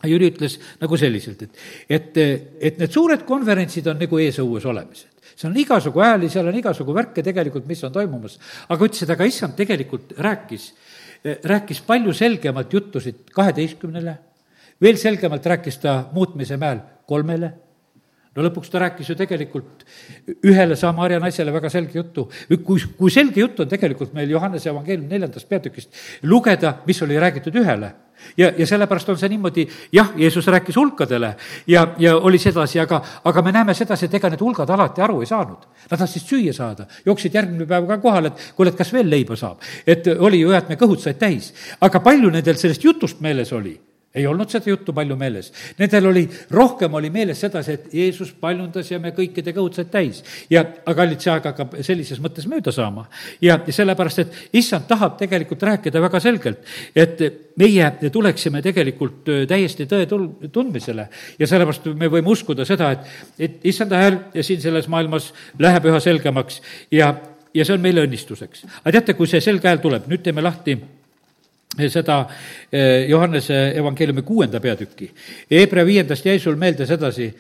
Jüri 0.05 0.29
ütles 0.29 0.59
nagu 0.83 0.97
selliselt, 1.01 1.41
et, 1.47 1.61
et, 1.89 2.19
et 2.61 2.81
need 2.83 2.93
suured 2.93 3.23
konverentsid 3.27 3.87
on 3.89 3.97
nagu 4.01 4.19
eesõues 4.21 4.67
olemised. 4.69 5.09
seal 5.33 5.51
on 5.51 5.59
igasugu 5.61 6.03
hääli, 6.05 6.29
seal 6.33 6.51
on 6.51 6.59
igasugu 6.61 6.95
värke 6.95 7.25
tegelikult, 7.25 7.65
mis 7.67 7.83
on 7.89 7.95
toimumas. 7.95 8.39
aga 8.69 8.89
ütles, 8.89 9.03
et 9.03 9.11
aga 9.15 9.25
issand 9.25 9.57
tegelikult 9.57 10.13
rääkis, 10.21 10.69
rääkis 11.49 11.81
palju 11.87 12.13
selgemalt 12.13 12.73
juttusid 12.73 13.33
kaheteistkümnele, 13.33 14.19
veel 14.83 15.01
selgemalt 15.01 15.47
rääkis 15.47 15.81
ta 15.81 16.03
muutmise 16.13 16.61
mäel 16.61 16.85
kolmele 17.09 17.53
no 18.37 18.47
lõpuks 18.47 18.73
ta 18.73 18.83
rääkis 18.85 19.11
ju 19.11 19.19
tegelikult 19.19 19.85
ühele 20.45 20.77
Samaria 20.77 21.21
naisele 21.23 21.55
väga 21.55 21.71
selge 21.73 21.99
jutu. 21.99 22.29
kui, 22.65 22.81
kui 22.99 23.11
selge 23.11 23.41
jutt 23.41 23.61
on 23.61 23.69
tegelikult 23.69 24.15
meil 24.15 24.31
Johannese 24.31 24.71
evangeeliumi 24.71 25.11
neljandast 25.11 25.49
peatükist 25.49 26.03
lugeda, 26.23 26.79
mis 26.87 27.03
oli 27.03 27.19
räägitud 27.21 27.57
ühele 27.63 27.93
ja, 28.37 28.53
ja 28.59 28.67
sellepärast 28.67 29.09
on 29.09 29.19
see 29.19 29.31
niimoodi, 29.33 29.67
jah, 29.93 30.13
Jeesus 30.17 30.47
rääkis 30.53 30.77
hulkadele 30.77 31.35
ja, 31.67 31.87
ja 31.99 32.17
oli 32.17 32.39
sedasi, 32.39 32.81
aga, 32.81 33.01
aga 33.25 33.43
me 33.43 33.53
näeme 33.53 33.75
sedasi, 33.75 34.07
et 34.07 34.15
ega 34.19 34.31
need 34.33 34.45
hulgad 34.45 34.71
alati 34.71 35.05
aru 35.05 35.21
ei 35.23 35.31
saanud. 35.31 35.67
Nad 35.91 36.01
tahtsid 36.01 36.25
süüa 36.25 36.55
saada, 36.57 36.87
jooksid 37.07 37.35
järgmine 37.35 37.67
päev 37.69 37.89
ka 37.89 37.99
kohale, 38.03 38.33
et 38.33 38.47
kuule, 38.57 38.73
et 38.73 38.79
kas 38.79 38.93
veel 38.93 39.11
leiba 39.11 39.37
saab. 39.37 39.61
et 39.87 40.07
oli 40.19 40.41
ju 40.41 40.51
hea, 40.51 40.63
et 40.65 40.73
me 40.73 40.81
kõhud 40.81 41.03
said 41.03 41.19
täis. 41.19 41.53
aga 41.81 42.01
palju 42.01 42.31
nendel 42.31 42.57
sellest 42.57 42.85
jutust 42.85 43.21
meeles 43.21 43.53
oli? 43.53 43.77
Ei 44.17 44.27
olnud 44.27 44.51
seda 44.51 44.71
juttu 44.71 44.95
palju 44.97 45.17
meeles. 45.19 45.51
Nendel 45.79 46.09
oli, 46.11 46.25
rohkem 46.51 46.95
oli 46.97 47.11
meeles 47.13 47.41
sedasi, 47.45 47.77
et 47.77 47.95
Jeesus 47.95 48.33
paljundas 48.41 48.91
ja 48.91 48.99
me 49.03 49.13
kõikide 49.17 49.53
kõhud 49.57 49.77
said 49.77 49.91
täis. 49.93 50.23
ja, 50.51 50.65
aga 50.87 50.95
kallid, 51.03 51.21
see 51.21 51.33
aeg 51.33 51.49
hakkab 51.51 51.77
sellises 51.87 52.21
mõttes 52.25 52.49
mööda 52.51 52.73
saama. 52.73 53.07
ja, 53.45 53.59
sellepärast, 53.69 54.25
et 54.25 54.57
issand 54.57 54.89
tahab 54.89 55.19
tegelikult 55.21 55.63
rääkida 55.69 56.01
väga 56.03 56.21
selgelt, 56.21 56.65
et 56.97 57.23
meie 57.61 58.11
tuleksime 58.13 58.63
tegelikult 58.65 59.31
täiesti 59.49 59.87
tõe 59.91 60.09
tul-, 60.09 60.31
tundmisele. 60.53 61.09
ja 61.39 61.47
sellepärast 61.47 61.93
me 61.95 62.11
võime 62.13 62.33
uskuda 62.33 62.65
seda, 62.69 62.93
et, 62.97 63.15
et 63.39 63.65
issanda 63.69 64.01
hääl 64.01 64.21
siin 64.41 64.61
selles 64.65 64.89
maailmas 64.89 65.33
läheb 65.59 65.93
üha 65.93 66.01
selgemaks 66.01 66.63
ja, 66.91 67.13
ja 67.55 67.65
see 67.65 67.77
on 67.77 67.85
meile 67.85 68.07
õnnistuseks. 68.09 68.65
aga 68.83 68.99
teate, 68.99 69.19
kui 69.19 69.29
see 69.29 69.45
selge 69.45 69.69
hääl 69.69 69.83
tuleb, 69.85 70.09
nüüd 70.09 70.25
teeme 70.25 70.45
lahti 70.45 70.79
seda 71.93 72.19
eh, 72.73 73.07
Johannese 73.09 73.61
evangeeliumi 73.77 74.23
kuuenda 74.27 74.61
peatüki. 74.61 75.11
Hebra 75.51 75.85
viiendast 75.87 76.27
jäi 76.27 76.39
sul 76.43 76.57
meelde 76.61 76.87
sedasi, 76.87 77.31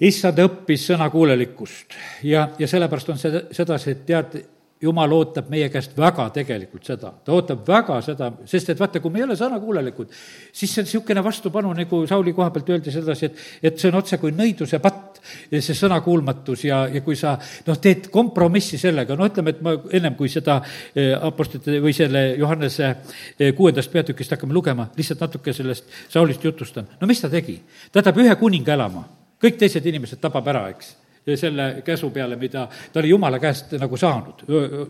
issand 0.00 0.40
õppis 0.42 0.88
sõnakuulelikkust 0.90 1.98
ja, 2.28 2.48
ja 2.58 2.68
sellepärast 2.68 3.14
on 3.14 3.20
see 3.20 3.44
sedasi, 3.54 3.94
et 3.94 4.06
tead, 4.06 4.38
jumal 4.82 5.12
ootab 5.16 5.48
meie 5.52 5.68
käest 5.72 5.94
väga 5.96 6.26
tegelikult 6.34 6.86
seda, 6.86 7.12
ta 7.24 7.32
ootab 7.34 7.62
väga 7.68 8.00
seda, 8.04 8.30
sest 8.48 8.72
et 8.72 8.80
vaata, 8.80 9.00
kui 9.00 9.12
me 9.12 9.20
ei 9.20 9.26
ole 9.26 9.36
sõnakuulelikud, 9.38 10.10
siis 10.52 10.72
see 10.72 10.82
on 10.82 10.88
niisugune 10.88 11.22
vastupanu, 11.24 11.72
nagu 11.76 12.00
Sauli 12.10 12.34
koha 12.36 12.50
pealt 12.54 12.72
öeldi 12.74 12.92
sedasi, 12.94 13.30
et, 13.30 13.44
et 13.70 13.78
see 13.80 13.90
on 13.92 14.00
otse 14.00 14.18
kui 14.20 14.34
nõiduse 14.34 14.80
patt, 14.82 15.20
see 15.54 15.76
sõnakuulmatus 15.78 16.66
ja, 16.68 16.82
ja 16.92 17.04
kui 17.06 17.16
sa 17.16 17.36
noh, 17.68 17.78
teed 17.80 18.10
kompromissi 18.12 18.80
sellega, 18.80 19.16
no 19.16 19.28
ütleme, 19.30 19.54
et 19.54 19.62
ma 19.64 19.76
ennem 19.94 20.18
kui 20.18 20.32
seda 20.32 20.58
eh, 20.92 21.14
apostlite 21.14 21.78
või 21.84 21.94
selle 21.96 22.26
Johannese 22.40 22.90
eh, 22.90 23.54
kuuendast 23.56 23.92
peatükist 23.92 24.36
hakkame 24.36 24.56
lugema, 24.56 24.90
lihtsalt 24.98 25.22
natuke 25.24 25.54
sellest 25.56 25.88
Saulist 26.12 26.44
jutustan. 26.44 26.90
no 27.00 27.08
mis 27.08 27.22
ta 27.22 27.30
tegi? 27.32 27.60
ta 27.92 28.02
tahab 28.02 28.20
ühe 28.24 28.36
kuninga 28.40 28.76
elama, 28.76 29.06
kõik 29.40 29.56
teised 29.62 29.86
inimesed 29.86 30.20
tabab 30.20 30.52
ära, 30.52 30.66
eks 30.74 30.92
selle 31.36 31.82
käsu 31.84 32.10
peale, 32.10 32.36
mida 32.36 32.66
ta 32.92 33.00
oli 33.00 33.08
jumala 33.08 33.38
käest 33.40 33.72
nagu 33.80 33.96
saanud, 33.96 34.44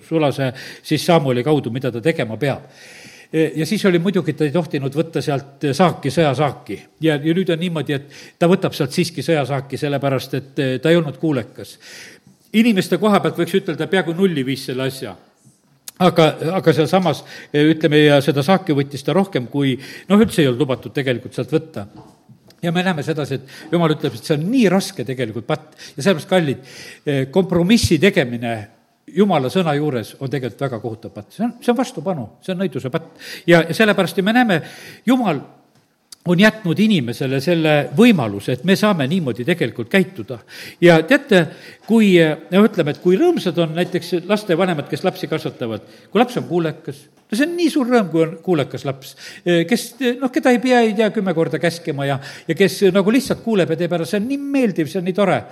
sulase 0.08 0.52
siis 0.82 1.06
Samueli 1.06 1.44
kaudu, 1.44 1.70
mida 1.70 1.92
ta 1.92 2.00
tegema 2.02 2.36
peab 2.36 2.70
ja 3.34 3.66
siis 3.66 3.84
oli 3.86 3.98
muidugi, 3.98 4.32
ta 4.32 4.46
ei 4.46 4.52
tohtinud 4.54 4.94
võtta 4.94 5.22
sealt 5.22 5.64
saaki, 5.74 6.10
sõjasaaki. 6.10 6.78
ja, 7.02 7.16
ja 7.16 7.34
nüüd 7.34 7.50
on 7.50 7.58
niimoodi, 7.58 7.96
et 7.96 8.18
ta 8.38 8.46
võtab 8.50 8.74
sealt 8.76 8.94
siiski 8.94 9.24
sõjasaaki, 9.26 9.78
sellepärast 9.80 10.34
et 10.38 10.64
ta 10.82 10.90
ei 10.90 10.96
olnud 10.96 11.18
kuulekas. 11.18 11.78
inimeste 12.52 12.98
koha 12.98 13.20
pealt 13.20 13.38
võiks 13.38 13.54
ütelda, 13.58 13.86
peaaegu 13.90 14.14
nulli 14.14 14.46
viis 14.46 14.66
selle 14.66 14.86
asja 14.86 15.16
aga, 15.98 16.28
aga 16.60 16.72
sealsamas 16.72 17.24
ütleme, 17.54 18.04
ja 18.04 18.20
seda 18.22 18.42
saaki 18.42 18.74
võttis 18.76 19.02
ta 19.04 19.12
rohkem, 19.12 19.46
kui 19.50 19.76
noh, 20.08 20.20
üldse 20.20 20.42
ei 20.42 20.48
olnud 20.48 20.66
lubatud 20.66 20.94
tegelikult 20.94 21.34
sealt 21.34 21.54
võtta 21.54 21.88
ja 22.64 22.72
me 22.72 22.84
näeme 22.84 23.04
sedasi, 23.06 23.40
et 23.40 23.72
jumal 23.72 23.94
ütleb, 23.94 24.16
et 24.16 24.28
see 24.28 24.36
on 24.38 24.46
nii 24.50 24.68
raske 24.72 25.04
tegelikult 25.06 25.46
patt 25.48 25.74
ja 25.96 26.02
sellepärast, 26.02 26.30
kallid, 26.30 26.70
eh, 27.06 27.26
kompromissi 27.34 27.98
tegemine 28.02 28.54
jumala 29.14 29.50
sõna 29.52 29.74
juures 29.76 30.14
on 30.20 30.30
tegelikult 30.32 30.64
väga 30.66 30.80
kohutav 30.82 31.12
patt, 31.14 31.32
see 31.34 31.44
on, 31.46 31.52
see 31.60 31.72
on 31.72 31.78
vastupanu, 31.78 32.28
see 32.44 32.54
on 32.54 32.62
nõiduse 32.64 32.90
patt. 32.92 33.12
ja 33.46 33.62
sellepärast 33.74 34.18
ja 34.18 34.26
me 34.26 34.34
näeme, 34.36 34.62
jumal 35.06 35.42
on 36.28 36.40
jätnud 36.40 36.78
inimesele 36.80 37.40
selle 37.44 37.72
võimaluse, 37.96 38.56
et 38.56 38.62
me 38.64 38.76
saame 38.80 39.06
niimoodi 39.08 39.44
tegelikult 39.44 39.90
käituda. 39.92 40.38
ja 40.80 41.02
teate, 41.02 41.46
kui, 41.86 42.14
no 42.50 42.62
ütleme, 42.64 42.94
et 42.94 43.02
kui 43.02 43.18
rõõmsad 43.20 43.58
on 43.60 43.74
näiteks 43.76 44.14
lastevanemad, 44.28 44.88
kes 44.88 45.04
lapsi 45.04 45.28
kasvatavad, 45.28 45.84
kui 46.10 46.22
laps 46.22 46.38
on 46.40 46.46
kuulekas, 46.48 47.02
no 47.28 47.36
see 47.36 47.44
on 47.44 47.52
nii 47.58 47.70
suur 47.72 47.92
rõõm, 47.92 48.08
kui 48.12 48.24
on 48.24 48.36
kuulekas 48.44 48.86
laps, 48.88 49.14
kes 49.44 49.84
noh, 50.20 50.32
keda 50.32 50.54
ei 50.54 50.62
pea, 50.64 50.80
ei 50.86 50.94
tea, 50.96 51.10
kümme 51.12 51.34
korda 51.36 51.60
käskima 51.60 52.06
ja, 52.08 52.16
ja 52.48 52.56
kes 52.56 52.80
nagu 52.94 53.12
lihtsalt 53.12 53.44
kuuleb 53.44 53.74
ja 53.74 53.78
teeb 53.82 53.92
ära, 53.98 54.06
see 54.08 54.22
on 54.22 54.28
nii 54.30 54.40
meeldiv, 54.56 54.88
see 54.88 55.02
on 55.02 55.08
nii 55.10 55.16
tore. 55.16 55.42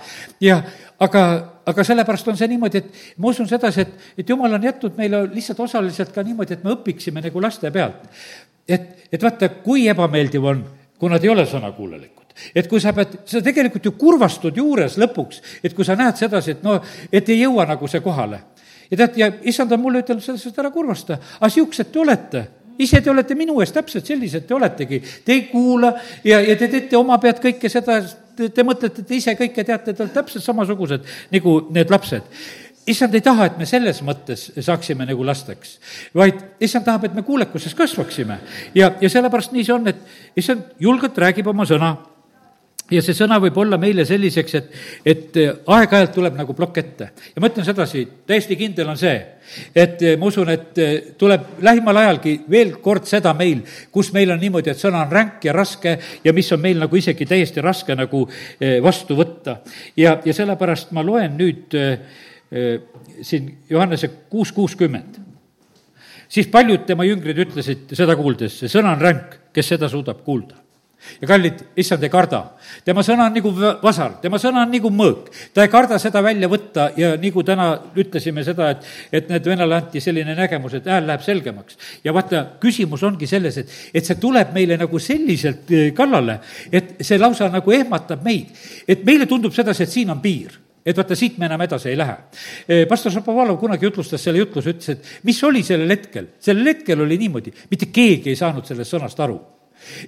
ja 0.41 0.57
aga 1.05 1.25
aga 1.69 1.85
sellepärast 1.85 2.27
on 2.27 2.39
see 2.39 2.49
niimoodi, 2.51 2.81
et 2.81 3.21
ma 3.21 3.29
usun 3.29 3.47
sedasi, 3.47 3.85
et, 3.85 3.93
et 4.23 4.29
jumal 4.29 4.57
on 4.57 4.65
jätnud 4.67 4.97
meile 4.97 5.21
lihtsalt 5.31 5.61
osaliselt 5.63 6.11
ka 6.15 6.25
niimoodi, 6.25 6.57
et 6.57 6.65
me 6.65 6.73
õpiksime 6.75 7.23
nagu 7.23 7.45
laste 7.45 7.71
pealt. 7.71 8.09
Et, 8.67 9.07
et 9.11 9.21
vaata, 9.21 9.49
kui 9.63 9.87
ebameeldiv 9.91 10.45
on, 10.45 10.63
kui 10.99 11.11
nad 11.11 11.23
ei 11.23 11.31
ole 11.33 11.45
sõnakuulelikud. 11.49 12.33
Et 12.55 12.67
kui 12.69 12.81
sa 12.81 12.93
pead, 12.95 13.19
sa 13.29 13.43
tegelikult 13.45 13.85
ju 13.85 13.93
kurvastud 13.99 14.57
juures 14.57 14.97
lõpuks, 15.01 15.43
et 15.63 15.75
kui 15.75 15.85
sa 15.85 15.97
näed 15.99 16.17
sedasi, 16.17 16.55
et 16.55 16.65
noh, 16.65 16.81
et 17.11 17.29
ei 17.29 17.43
jõua 17.43 17.67
nagu 17.69 17.87
see 17.87 18.01
kohale. 18.01 18.39
ja 18.91 18.97
tead, 18.97 19.17
ja 19.17 19.29
issand 19.49 19.71
on 19.71 19.79
mulle 19.81 20.01
ütelnud 20.03 20.23
selles, 20.23 20.45
et 20.45 20.59
ära 20.59 20.71
kurvasta, 20.71 21.17
aga 21.39 21.49
siuksed 21.49 21.91
te 21.91 21.99
olete. 21.99 22.43
Ise 22.77 23.01
te 23.01 23.09
olete 23.11 23.35
minu 23.37 23.59
ees 23.61 23.71
täpselt 23.71 24.05
sellised 24.05 24.47
te 24.47 24.53
oletegi, 24.53 24.97
te 25.25 25.31
ei 25.31 25.43
kuula 25.51 25.93
ja, 26.25 26.39
ja 26.41 26.55
te 26.57 26.67
teete 26.67 26.97
oma 26.97 27.19
pead 27.21 27.37
kõike 27.41 27.69
seda, 27.69 27.99
te 28.33 28.65
mõtlete, 28.65 29.03
et 29.03 29.07
te 29.07 29.15
ise 29.15 29.35
kõike 29.37 29.63
teate, 29.63 29.93
te 29.93 30.01
olete 30.01 30.15
täpselt 30.15 30.43
samasugused 30.43 31.05
nagu 31.31 31.53
need 31.69 31.93
lapsed 31.93 32.25
issand 32.87 33.15
ei 33.15 33.21
taha, 33.21 33.47
et 33.49 33.57
me 33.57 33.67
selles 33.69 34.01
mõttes 34.05 34.49
saaksime 34.59 35.05
nagu 35.07 35.25
lasteks, 35.25 35.77
vaid 36.15 36.39
issand 36.63 36.85
tahab, 36.87 37.07
et 37.07 37.15
me 37.15 37.23
kuulekuses 37.23 37.75
kasvaksime. 37.75 38.39
ja, 38.75 38.91
ja 39.01 39.09
sellepärast 39.09 39.53
nii 39.53 39.63
see 39.63 39.75
on, 39.75 39.87
et 39.87 40.39
issand 40.39 40.73
julgelt 40.79 41.17
räägib 41.17 41.47
oma 41.47 41.67
sõna 41.69 41.95
ja 42.91 43.01
see 43.03 43.15
sõna 43.15 43.37
võib 43.41 43.55
olla 43.63 43.77
meile 43.79 44.03
selliseks, 44.07 44.55
et, 44.59 44.73
et 45.07 45.37
äh, 45.39 45.53
aeg-ajalt 45.75 46.13
tuleb 46.15 46.35
nagu 46.37 46.55
plokk 46.57 46.79
ette. 46.81 47.09
ja 47.33 47.41
ma 47.41 47.49
ütlen 47.49 47.65
sedasi, 47.65 48.03
täiesti 48.27 48.57
kindel 48.59 48.91
on 48.91 48.99
see, 48.99 49.15
et 49.75 50.03
äh, 50.03 50.17
ma 50.19 50.27
usun, 50.29 50.51
et 50.53 50.81
äh, 50.81 50.93
tuleb 51.19 51.63
lähimal 51.63 52.01
ajalgi 52.03 52.35
veel 52.51 52.75
kord 52.83 53.07
seda 53.09 53.33
meil, 53.37 53.63
kus 53.91 54.11
meil 54.15 54.35
on 54.35 54.41
niimoodi, 54.41 54.73
et 54.73 54.81
sõna 54.81 55.05
on 55.05 55.13
ränk 55.13 55.47
ja 55.47 55.55
raske 55.55 55.95
ja 56.23 56.35
mis 56.35 56.51
on 56.55 56.61
meil 56.63 56.83
nagu 56.83 56.99
isegi 56.99 57.27
täiesti 57.29 57.63
raske 57.63 57.95
nagu 57.95 58.25
vastu 58.83 59.15
võtta. 59.17 59.57
ja, 59.97 60.17
ja 60.25 60.33
sellepärast 60.35 60.91
ma 60.95 61.03
loen 61.05 61.37
nüüd 61.39 61.75
siin 63.21 63.47
Johannese 63.69 64.09
kuus 64.29 64.51
kuuskümmend. 64.51 65.21
siis 66.29 66.47
paljud 66.47 66.85
tema 66.85 67.05
jüngrid 67.05 67.37
ütlesid 67.47 67.95
seda 67.97 68.15
kuuldes, 68.15 68.59
see 68.59 68.69
sõna 68.69 68.93
on 68.93 69.01
ränk, 69.01 69.39
kes 69.53 69.73
seda 69.73 69.89
suudab 69.89 70.21
kuulda 70.25 70.63
ja 71.21 71.27
kallid, 71.27 71.61
issand 71.77 72.03
ei 72.03 72.11
karda. 72.11 72.41
tema 72.85 73.03
sõna 73.05 73.27
on 73.27 73.35
nagu 73.35 73.51
vasar, 73.81 74.17
tema 74.21 74.39
sõna 74.41 74.63
on 74.63 74.71
nagu 74.71 74.89
mõõk. 74.93 75.29
ta 75.53 75.63
ei 75.63 75.71
karda 75.71 75.99
seda 75.99 76.21
välja 76.23 76.49
võtta 76.49 76.89
ja 76.97 77.13
nagu 77.19 77.43
täna 77.43 77.67
ütlesime 77.95 78.43
seda, 78.43 78.69
et, 78.73 78.87
et 79.11 79.29
need 79.29 79.45
venelale 79.45 79.81
anti 79.81 80.01
selline 80.01 80.35
nägemus, 80.35 80.73
et 80.79 80.89
hääl 80.89 81.07
läheb 81.07 81.21
selgemaks. 81.21 81.77
ja 82.03 82.13
vaata, 82.13 82.45
küsimus 82.59 83.03
ongi 83.03 83.27
selles, 83.27 83.57
et, 83.57 83.77
et 83.93 84.05
see 84.05 84.19
tuleb 84.19 84.53
meile 84.53 84.77
nagu 84.77 84.99
selliselt 84.99 85.71
eh, 85.71 85.91
kallale, 85.95 86.39
et 86.71 86.95
see 87.01 87.19
lausa 87.19 87.49
nagu 87.49 87.71
ehmatab 87.71 88.23
meid. 88.23 88.53
et 88.87 89.05
meile 89.05 89.25
tundub 89.25 89.53
sedasi, 89.53 89.83
et 89.83 89.97
siin 89.97 90.13
on 90.13 90.21
piir 90.21 90.59
et 90.85 90.97
vaata, 90.97 91.15
siit 91.15 91.37
me 91.39 91.47
enam 91.47 91.61
edasi 91.63 91.89
ei 91.91 91.97
lähe. 91.97 92.17
Eh, 92.67 92.83
pastor 92.89 93.11
Šapovalov 93.13 93.59
kunagi 93.61 93.87
jutlustas 93.87 94.23
selle 94.23 94.43
jutluse, 94.43 94.75
ütles, 94.75 94.89
et 94.89 95.25
mis 95.27 95.43
oli 95.43 95.63
sellel 95.63 95.89
hetkel. 95.95 96.33
sellel 96.39 96.73
hetkel 96.73 97.01
oli 97.01 97.17
niimoodi, 97.17 97.53
mitte 97.71 97.91
keegi 97.93 98.33
ei 98.33 98.39
saanud 98.39 98.65
sellest 98.67 98.95
sõnast 98.95 99.19
aru 99.23 99.41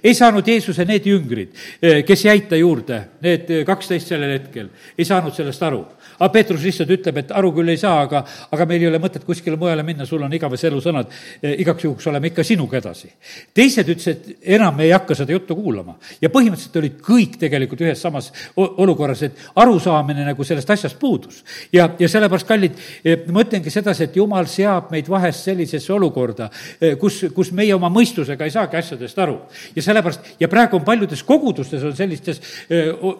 ei 0.02 0.14
saanud 0.16 0.46
Jeesuse 0.48 0.86
need 0.88 1.04
jüngrid, 1.04 1.50
eh, 1.82 1.98
kes 2.06 2.22
jäid 2.24 2.46
ta 2.48 2.56
juurde, 2.56 3.00
need 3.20 3.50
kaksteist 3.68 4.08
sellel 4.08 4.32
hetkel, 4.38 4.70
ei 4.96 5.04
saanud 5.04 5.34
sellest 5.36 5.62
aru 5.62 5.82
aga 6.18 6.32
Peetrus 6.32 6.64
lihtsalt 6.64 6.90
ütleb, 6.96 7.20
et 7.22 7.32
aru 7.36 7.52
küll 7.56 7.72
ei 7.72 7.80
saa, 7.80 8.00
aga, 8.06 8.22
aga 8.52 8.66
meil 8.68 8.84
ei 8.84 8.90
ole 8.90 9.00
mõtet 9.02 9.24
kuskile 9.26 9.58
mujale 9.60 9.84
minna, 9.86 10.06
sul 10.08 10.24
on 10.24 10.32
igavese 10.36 10.68
elu 10.70 10.80
sõnad, 10.82 11.12
e, 11.40 11.54
igaks 11.62 11.86
juhuks 11.86 12.06
oleme 12.10 12.30
ikka 12.32 12.44
sinuga 12.46 12.78
edasi. 12.80 13.10
teised 13.54 13.88
ütlesid, 13.88 14.30
enam 14.56 14.80
ei 14.80 14.90
hakka 14.90 15.14
seda 15.14 15.32
juttu 15.32 15.56
kuulama. 15.56 15.96
ja 16.20 16.30
põhimõtteliselt 16.32 16.78
olid 16.80 17.00
kõik 17.02 17.38
tegelikult 17.40 17.80
ühes 17.80 18.00
samas 18.00 18.32
olukorras, 18.56 19.22
et 19.22 19.36
arusaamine 19.56 20.24
nagu 20.24 20.44
sellest 20.44 20.70
asjast 20.70 20.98
puudus. 20.98 21.44
ja, 21.72 21.88
ja 21.98 22.08
sellepärast, 22.08 22.46
kallid, 22.46 22.78
e, 23.04 23.16
ma 23.30 23.44
ütlengi 23.44 23.70
sedasi, 23.70 24.04
et 24.04 24.16
jumal 24.16 24.46
seab 24.46 24.90
meid 24.90 25.08
vahest 25.08 25.44
sellisesse 25.44 25.92
olukorda, 25.92 26.50
e, 26.80 26.94
kus, 26.96 27.24
kus 27.34 27.52
meie 27.52 27.74
oma 27.74 27.90
mõistusega 27.92 28.44
ei 28.44 28.54
saagi 28.54 28.76
asjadest 28.76 29.18
aru. 29.18 29.40
ja 29.76 29.82
sellepärast, 29.82 30.34
ja 30.40 30.48
praegu 30.48 30.80
on 30.80 30.84
paljudes 30.84 31.22
kogudustes 31.22 31.82
on 31.82 31.96
sellistes, 31.96 32.40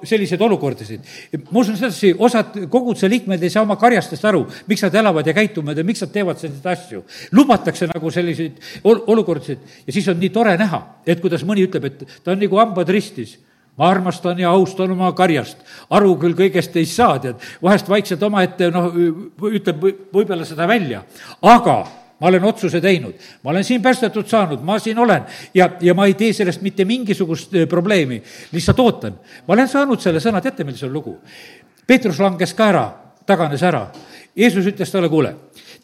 selliseid 0.04 0.40
olukordasid. 0.40 1.00
ma 1.50 1.60
usun 1.60 1.76
sedasi, 1.76 2.14
osad 2.18 2.56
kogu 2.70 2.85
koguduse 2.86 3.10
liikmed 3.10 3.42
ei 3.42 3.50
saa 3.50 3.64
oma 3.66 3.76
karjastest 3.80 4.24
aru, 4.30 4.44
miks 4.70 4.84
nad 4.86 4.94
elavad 5.02 5.26
ja 5.26 5.34
käituvad 5.34 5.78
ja 5.78 5.84
miks 5.84 6.04
nad 6.04 6.12
teevad 6.14 6.38
selliseid 6.38 6.70
asju. 6.70 7.02
lubatakse 7.32 7.88
nagu 7.90 8.10
selliseid 8.14 8.62
ol-, 8.84 9.02
olukordasid 9.06 9.58
ja 9.86 9.92
siis 9.92 10.06
on 10.08 10.20
nii 10.22 10.30
tore 10.30 10.54
näha, 10.60 10.82
et 11.06 11.20
kuidas 11.20 11.42
mõni 11.44 11.66
ütleb, 11.66 11.90
et 11.90 12.06
ta 12.22 12.36
on 12.36 12.42
nagu 12.42 12.62
hambad 12.62 12.88
ristis. 12.94 13.38
Ma 13.76 13.90
armastan 13.92 14.38
ja 14.40 14.48
austan 14.56 14.94
oma 14.94 15.10
karjast, 15.12 15.58
aru 15.92 16.14
küll 16.16 16.32
kõigest 16.32 16.78
ei 16.80 16.86
saa, 16.88 17.18
tead, 17.20 17.42
vahest 17.60 17.90
vaikselt 17.92 18.22
omaette 18.24 18.70
noh, 18.72 18.86
ütleb 19.50 19.82
võib-olla 20.14 20.46
seda 20.48 20.64
välja, 20.70 21.02
aga 21.44 21.82
ma 22.16 22.30
olen 22.30 22.46
otsuse 22.48 22.80
teinud, 22.80 23.20
ma 23.44 23.52
olen 23.52 23.66
siin 23.68 23.82
päästetud 23.84 24.24
saanud, 24.30 24.62
ma 24.64 24.78
siin 24.80 24.98
olen. 24.98 25.26
Ja, 25.54 25.68
ja 25.80 25.92
ma 25.94 26.06
ei 26.08 26.16
tee 26.16 26.32
sellest 26.32 26.64
mitte 26.64 26.86
mingisugust 26.88 27.52
eh, 27.52 27.68
probleemi, 27.68 28.22
lihtsalt 28.56 28.80
ootan. 28.80 29.20
ma 29.46 29.54
olen 29.54 29.68
saanud 29.68 30.00
selle 30.00 30.24
sõna, 30.24 30.40
teate, 30.40 30.64
milles 30.64 30.88
on 30.88 30.96
lugu? 30.96 31.18
Peetrus 31.86 32.18
langes 32.18 32.54
ka 32.54 32.70
ära, 32.72 32.86
taganes 33.26 33.62
ära. 33.62 33.86
Jeesus 34.36 34.66
ütles 34.66 34.90
talle, 34.92 35.08
kuule, 35.08 35.32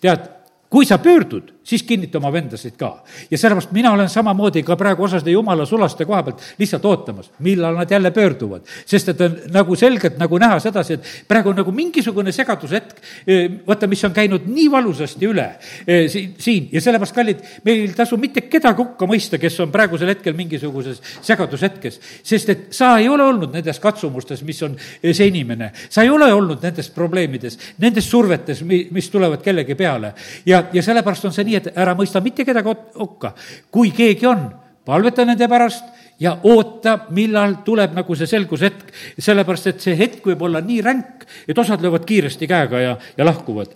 tead, 0.02 0.26
kui 0.72 0.86
sa 0.88 0.98
pöördud, 1.02 1.52
siis 1.64 1.82
kinnita 1.82 2.18
oma 2.18 2.32
vendasid 2.32 2.76
ka. 2.78 3.02
ja 3.30 3.38
sellepärast 3.38 3.72
mina 3.72 3.92
olen 3.92 4.08
samamoodi 4.08 4.62
ka 4.62 4.76
praegu 4.76 5.04
osade 5.04 5.30
jumala 5.30 5.66
sulaste 5.66 6.04
koha 6.04 6.22
pealt 6.22 6.42
lihtsalt 6.58 6.84
ootamas, 6.84 7.30
millal 7.38 7.76
nad 7.76 7.90
jälle 7.90 8.10
pöörduvad. 8.10 8.62
sest 8.86 9.08
et 9.08 9.20
on 9.20 9.36
nagu 9.52 9.76
selgelt 9.76 10.18
nagu 10.18 10.38
näha 10.38 10.58
sedasi, 10.60 10.94
et 10.94 11.28
praegu 11.28 11.50
on 11.50 11.56
nagu 11.56 11.72
mingisugune 11.72 12.32
segadushetk, 12.32 12.96
e, 13.26 13.48
vaata, 13.66 13.86
mis 13.86 14.04
on 14.04 14.12
käinud 14.12 14.46
nii 14.46 14.70
valusasti 14.70 15.26
üle 15.26 15.48
e, 15.86 16.08
siin, 16.08 16.34
siin 16.38 16.68
ja 16.72 16.80
sellepärast, 16.80 17.14
kallid, 17.14 17.44
meil 17.64 17.86
ei 17.86 17.94
tasu 17.96 18.16
mitte 18.16 18.46
kedagi 18.48 18.82
hukka 18.82 19.06
mõista, 19.06 19.38
kes 19.38 19.60
on 19.60 19.72
praegusel 19.72 20.10
hetkel 20.14 20.34
mingisuguses 20.38 21.02
segadushetkes. 21.20 22.00
sest 22.22 22.48
et 22.48 22.66
sa 22.74 22.96
ei 22.98 23.08
ole 23.08 23.24
olnud 23.24 23.54
nendes 23.54 23.78
katsumustes, 23.80 24.42
mis 24.42 24.62
on 24.62 24.76
e, 25.02 25.14
see 25.14 25.30
inimene, 25.30 25.72
sa 25.88 26.02
ei 26.02 26.10
ole 26.10 26.32
olnud 26.32 26.62
nendes 26.62 26.90
probleemides, 26.90 27.58
nendes 27.78 28.10
survetes, 28.10 28.62
mis 28.64 29.10
tulevad 29.10 29.42
kellegi 29.42 29.74
peale 29.78 30.14
ja 30.46 30.62
ja, 30.72 30.82
sellepärast 30.82 31.24
on 31.28 31.34
see 31.34 31.44
nii, 31.46 31.51
et 31.58 31.70
ära 31.76 31.94
mõista 31.98 32.22
mitte 32.24 32.44
kedagi 32.44 32.74
hukka. 32.98 33.34
kui 33.70 33.90
keegi 33.90 34.26
on, 34.26 34.46
palveta 34.84 35.24
nende 35.24 35.48
pärast 35.48 35.84
ja 36.20 36.36
oota, 36.42 36.98
millal 37.10 37.58
tuleb 37.64 37.94
nagu 37.96 38.16
see 38.18 38.28
selgushetk, 38.30 38.92
sellepärast 39.18 39.72
et 39.72 39.84
see 39.84 39.96
hetk 39.98 40.26
võib 40.26 40.44
olla 40.46 40.62
nii 40.64 40.80
ränk, 40.84 41.26
et 41.48 41.58
osad 41.58 41.82
löövad 41.82 42.06
kiiresti 42.08 42.48
käega 42.50 42.80
ja, 42.80 42.96
ja 43.16 43.26
lahkuvad. 43.26 43.74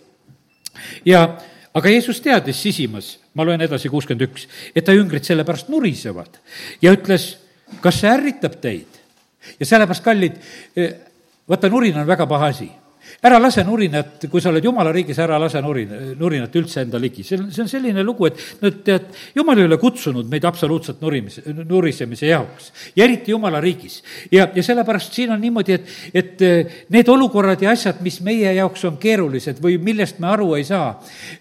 ja 1.05 1.27
aga 1.75 1.93
Jeesus 1.93 2.21
teadis 2.25 2.63
sisimas, 2.63 3.17
ma 3.35 3.45
loen 3.45 3.61
edasi 3.67 3.91
kuuskümmend 3.93 4.29
üks, 4.29 4.47
et 4.75 4.85
ta 4.85 4.95
jüngrid 4.97 5.25
sellepärast 5.27 5.69
nurisevad 5.73 6.41
ja 6.83 6.95
ütles, 6.95 7.35
kas 7.81 8.01
see 8.01 8.13
ärritab 8.13 8.61
teid? 8.61 9.03
ja 9.61 9.67
sellepärast, 9.67 10.05
kallid, 10.05 10.41
eh, 10.77 10.99
vaata, 11.49 11.71
nurin 11.71 11.99
on 11.99 12.07
väga 12.07 12.27
paha 12.27 12.51
asi 12.55 12.71
ära 13.23 13.39
lase 13.41 13.65
nurinat, 13.65 14.27
kui 14.31 14.43
sa 14.43 14.51
oled 14.51 14.65
jumala 14.65 14.93
riigis, 14.95 15.19
ära 15.23 15.39
lase 15.41 15.61
nurin, 15.65 15.93
nurinat 16.19 16.55
üldse 16.59 16.83
enda 16.85 16.99
ligi. 17.01 17.25
see 17.25 17.39
on, 17.39 17.51
see 17.53 17.63
on 17.65 17.71
selline 17.71 18.05
lugu, 18.05 18.29
et 18.29 18.63
no 18.63 18.71
tead, 18.85 19.09
jumal 19.35 19.59
ei 19.59 19.69
ole 19.69 19.79
kutsunud 19.81 20.29
meid 20.31 20.45
absoluutselt 20.45 21.01
nurimise, 21.05 21.43
nurisemise 21.65 22.31
jaoks. 22.31 22.73
ja 22.97 23.05
eriti 23.05 23.33
jumala 23.35 23.61
riigis. 23.61 24.03
ja, 24.31 24.49
ja 24.55 24.63
sellepärast 24.63 25.17
siin 25.17 25.33
on 25.33 25.41
niimoodi, 25.41 25.79
et, 25.79 25.95
et 26.15 26.43
eh, 26.43 26.77
need 26.95 27.09
olukorrad 27.09 27.63
ja 27.63 27.73
asjad, 27.73 28.03
mis 28.05 28.21
meie 28.25 28.53
jaoks 28.59 28.85
on 28.89 28.99
keerulised 29.03 29.61
või 29.63 29.79
millest 29.83 30.21
me 30.23 30.31
aru 30.33 30.53
ei 30.59 30.67
saa, 30.69 30.91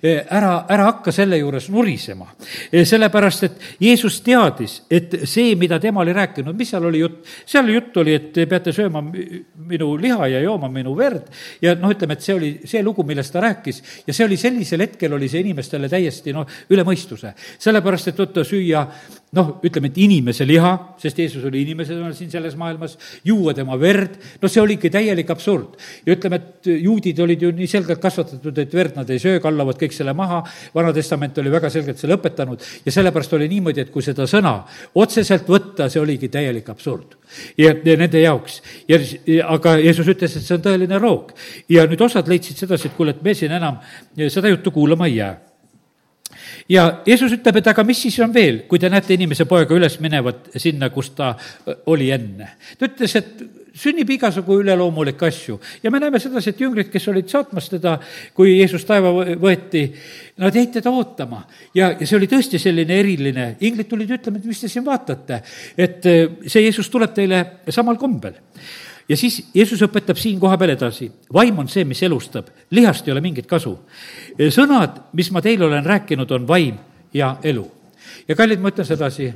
eh, 0.01 0.23
ära, 0.25 0.65
ära 0.69 0.89
hakka 0.91 1.13
selle 1.15 1.39
juures 1.41 1.69
nurisema. 1.73 2.32
Eh, 2.71 2.86
sellepärast, 2.88 3.43
et 3.49 3.62
Jeesus 3.80 4.21
teadis, 4.25 4.82
et 4.89 5.21
see, 5.25 5.56
mida 5.60 5.80
tema 5.80 6.04
oli 6.06 6.15
rääkinud, 6.15 6.56
mis 6.58 6.71
seal 6.73 6.86
oli 6.88 7.04
jutt, 7.04 7.21
seal 7.45 7.69
jutt 7.73 7.97
oli, 8.01 8.15
et 8.15 8.32
te 8.36 8.45
peate 8.49 8.73
sööma 8.75 9.04
minu 9.04 9.93
liha 9.99 10.30
ja 10.36 10.41
jooma 10.43 10.69
minu 10.71 10.95
verd 10.97 11.30
ja 11.62 11.76
noh, 11.80 11.91
ütleme, 11.94 12.18
et 12.18 12.26
see 12.26 12.36
oli 12.36 12.52
see 12.65 12.84
lugu, 12.84 13.04
millest 13.08 13.34
ta 13.34 13.44
rääkis 13.46 13.82
ja 14.08 14.13
see 14.13 14.26
oli 14.28 14.38
sellisel 14.39 14.84
hetkel, 14.86 15.13
oli 15.13 15.30
see 15.32 15.44
inimestele 15.46 15.89
täiesti 15.91 16.34
noh, 16.36 16.48
üle 16.70 16.86
mõistuse. 16.88 17.34
sellepärast, 17.60 18.12
et 18.12 18.20
võtta 18.20 18.44
süüa 18.48 18.86
noh, 19.36 19.52
ütleme, 19.65 19.89
et 19.91 19.98
inimese 20.00 20.45
liha, 20.48 20.71
sest 21.02 21.19
Jeesus 21.19 21.43
oli 21.48 21.62
inimesena 21.65 22.12
siin 22.15 22.32
selles 22.32 22.56
maailmas, 22.60 22.95
juua 23.28 23.54
tema 23.58 23.76
verd, 23.80 24.15
no 24.41 24.50
see 24.52 24.62
oligi 24.63 24.91
täielik 24.93 25.30
absurd. 25.34 25.76
ja 26.06 26.15
ütleme, 26.15 26.39
et 26.39 26.69
juudid 26.71 27.19
olid 27.24 27.43
ju 27.43 27.52
nii 27.56 27.67
selgelt 27.69 28.02
kasvatatud, 28.04 28.58
et 28.63 28.76
verd 28.76 29.00
nad 29.00 29.10
ei 29.12 29.19
söö, 29.21 29.41
kallavad 29.43 29.80
kõik 29.82 29.95
selle 29.95 30.13
maha, 30.17 30.41
Vana 30.76 30.93
Testament 30.95 31.38
oli 31.43 31.52
väga 31.52 31.71
selgelt 31.74 32.00
selle 32.00 32.17
õpetanud 32.19 32.63
ja 32.86 32.93
sellepärast 32.95 33.36
oli 33.38 33.50
niimoodi, 33.52 33.84
et 33.84 33.91
kui 33.93 34.06
seda 34.06 34.28
sõna 34.30 34.58
otseselt 34.95 35.50
võtta, 35.52 35.89
see 35.91 36.04
oligi 36.04 36.32
täielik 36.32 36.69
absurd. 36.71 37.17
ja, 37.58 37.74
ja 37.74 37.98
nende 38.00 38.21
jaoks. 38.21 38.62
ja, 38.88 39.02
aga 39.48 39.78
Jeesus 39.84 40.13
ütles, 40.15 40.38
et 40.38 40.48
see 40.48 40.56
on 40.56 40.63
tõeline 40.63 41.02
roog. 41.02 41.36
ja 41.69 41.86
nüüd 41.89 42.02
osad 42.08 42.32
leidsid 42.32 42.63
sedasi, 42.63 42.88
et 42.88 42.95
kuule, 42.95 43.17
et 43.17 43.26
me 43.26 43.36
siin 43.36 43.52
enam 43.52 43.82
seda 44.15 44.50
juttu 44.54 44.71
kuulama 44.71 45.12
ei 45.12 45.19
jää 45.19 45.36
ja 46.69 46.86
Jeesus 47.06 47.36
ütleb, 47.38 47.60
et 47.60 47.67
aga 47.67 47.84
mis 47.86 48.01
siis 48.08 48.17
on 48.23 48.34
veel, 48.34 48.63
kui 48.69 48.80
te 48.82 48.89
näete 48.89 49.13
inimese 49.17 49.45
poega 49.49 49.75
üles 49.75 49.99
minevat 50.04 50.49
sinna, 50.62 50.89
kus 50.93 51.12
ta 51.17 51.36
oli 51.91 52.10
enne. 52.15 52.56
ta 52.80 52.89
ütles, 52.89 53.15
et 53.19 53.45
sünnib 53.75 54.10
igasugu 54.15 54.62
üleloomulikke 54.62 55.28
asju. 55.28 55.58
Ja 55.84 55.91
me 55.91 55.99
näeme 55.99 56.19
sedasi, 56.23 56.54
et 56.54 56.62
jüngrid, 56.63 56.88
kes 56.91 57.08
olid 57.12 57.28
saatmas 57.32 57.67
teda, 57.69 57.97
kui 58.34 58.56
Jeesus 58.56 58.86
taeva 58.88 59.12
võeti, 59.41 59.84
nad 60.41 60.56
jäid 60.56 60.71
teda 60.78 60.93
ootama. 60.95 61.43
Ja, 61.75 61.91
ja 61.91 62.08
see 62.08 62.17
oli 62.17 62.30
tõesti 62.32 62.62
selline 62.62 62.99
eriline, 63.04 63.49
inglid 63.67 63.91
tulid 63.91 64.15
ütlema, 64.15 64.39
et 64.39 64.47
mis 64.47 64.63
te 64.63 64.71
siin 64.71 64.86
vaatate, 64.86 65.41
et 65.75 66.10
eh, 66.12 66.25
see 66.47 66.63
Jeesus 66.63 66.89
tuleb 66.93 67.13
teile 67.15 67.43
samal 67.75 67.99
kombel 67.99 68.39
ja 69.10 69.18
siis 69.18 69.41
Jeesus 69.54 69.82
õpetab 69.86 70.18
siin 70.20 70.39
koha 70.39 70.58
peal 70.58 70.74
edasi. 70.76 71.12
vaim 71.34 71.60
on 71.60 71.70
see, 71.70 71.86
mis 71.86 72.04
elustab, 72.04 72.48
lihast 72.72 73.08
ei 73.08 73.13
ole 73.13 73.22
mingit 73.22 73.48
kasu. 73.48 73.78
sõnad, 74.50 75.02
mis 75.13 75.32
ma 75.32 75.41
teile 75.41 75.65
olen 75.65 75.86
rääkinud, 75.86 76.32
on 76.32 76.48
vaim 76.48 76.78
ja 77.13 77.38
elu. 77.44 77.72
ja 78.28 78.36
kallid, 78.36 78.60
ma 78.60 78.70
ütlen 78.74 78.86
sedasi, 78.86 79.34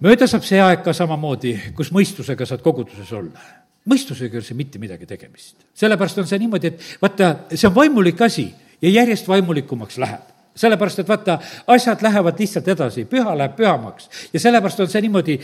mööda 0.00 0.26
saab 0.26 0.44
see 0.44 0.60
aeg 0.60 0.82
ka 0.84 0.92
samamoodi, 0.92 1.56
kus 1.74 1.92
mõistusega 1.92 2.46
saad 2.46 2.62
koguduses 2.62 3.12
olla 3.12 3.48
mõistusega 3.90 4.34
ei 4.34 4.40
ole 4.42 4.44
see 4.44 4.56
mitte 4.58 4.78
midagi 4.78 5.06
tegemist. 5.06 5.56
sellepärast 5.74 6.18
on 6.18 6.26
see 6.26 6.38
niimoodi, 6.38 6.66
et 6.66 6.82
vaata, 7.02 7.30
see 7.54 7.68
on 7.68 7.74
vaimulik 7.74 8.20
asi 8.22 8.50
ja 8.82 8.90
järjest 8.90 9.28
vaimulikumaks 9.28 9.98
läheb 9.98 10.39
sellepärast, 10.60 10.98
et 11.02 11.08
vaata, 11.08 11.38
asjad 11.72 12.02
lähevad 12.04 12.38
lihtsalt 12.40 12.68
edasi, 12.68 13.04
püha 13.08 13.34
läheb 13.38 13.56
pühamaks. 13.56 14.08
ja 14.32 14.40
sellepärast 14.40 14.80
on 14.80 14.90
see 14.90 15.02
niimoodi, 15.04 15.38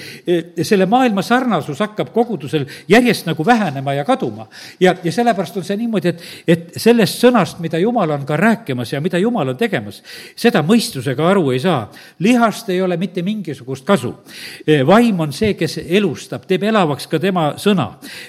selle 0.62 0.86
maailma 0.86 1.22
sarnasus 1.22 1.80
hakkab 1.80 2.12
kogudusel 2.12 2.66
järjest 2.88 3.26
nagu 3.26 3.46
vähenema 3.46 3.94
ja 3.94 4.04
kaduma. 4.04 4.48
ja, 4.80 4.94
ja 5.04 5.12
sellepärast 5.12 5.56
on 5.56 5.64
see 5.64 5.76
niimoodi, 5.76 6.12
et, 6.12 6.22
et 6.48 6.76
sellest 6.76 7.22
sõnast, 7.24 7.60
mida 7.64 7.78
Jumal 7.78 8.10
on 8.10 8.26
ka 8.26 8.36
rääkimas 8.36 8.92
ja 8.92 9.00
mida 9.00 9.18
Jumal 9.18 9.54
on 9.54 9.56
tegemas, 9.56 10.02
seda 10.36 10.62
mõistusega 10.66 11.30
aru 11.30 11.50
ei 11.54 11.60
saa. 11.60 11.90
lihast 12.18 12.68
ei 12.70 12.82
ole 12.82 12.96
mitte 12.96 13.22
mingisugust 13.22 13.84
kasu. 13.86 14.14
E, 14.66 14.82
vaim 14.86 15.20
on 15.20 15.32
see, 15.32 15.54
kes 15.54 15.78
elustab, 15.86 16.46
teeb 16.46 16.62
elavaks 16.62 17.06
ka 17.06 17.18
tema 17.18 17.54
sõna. 17.56 17.88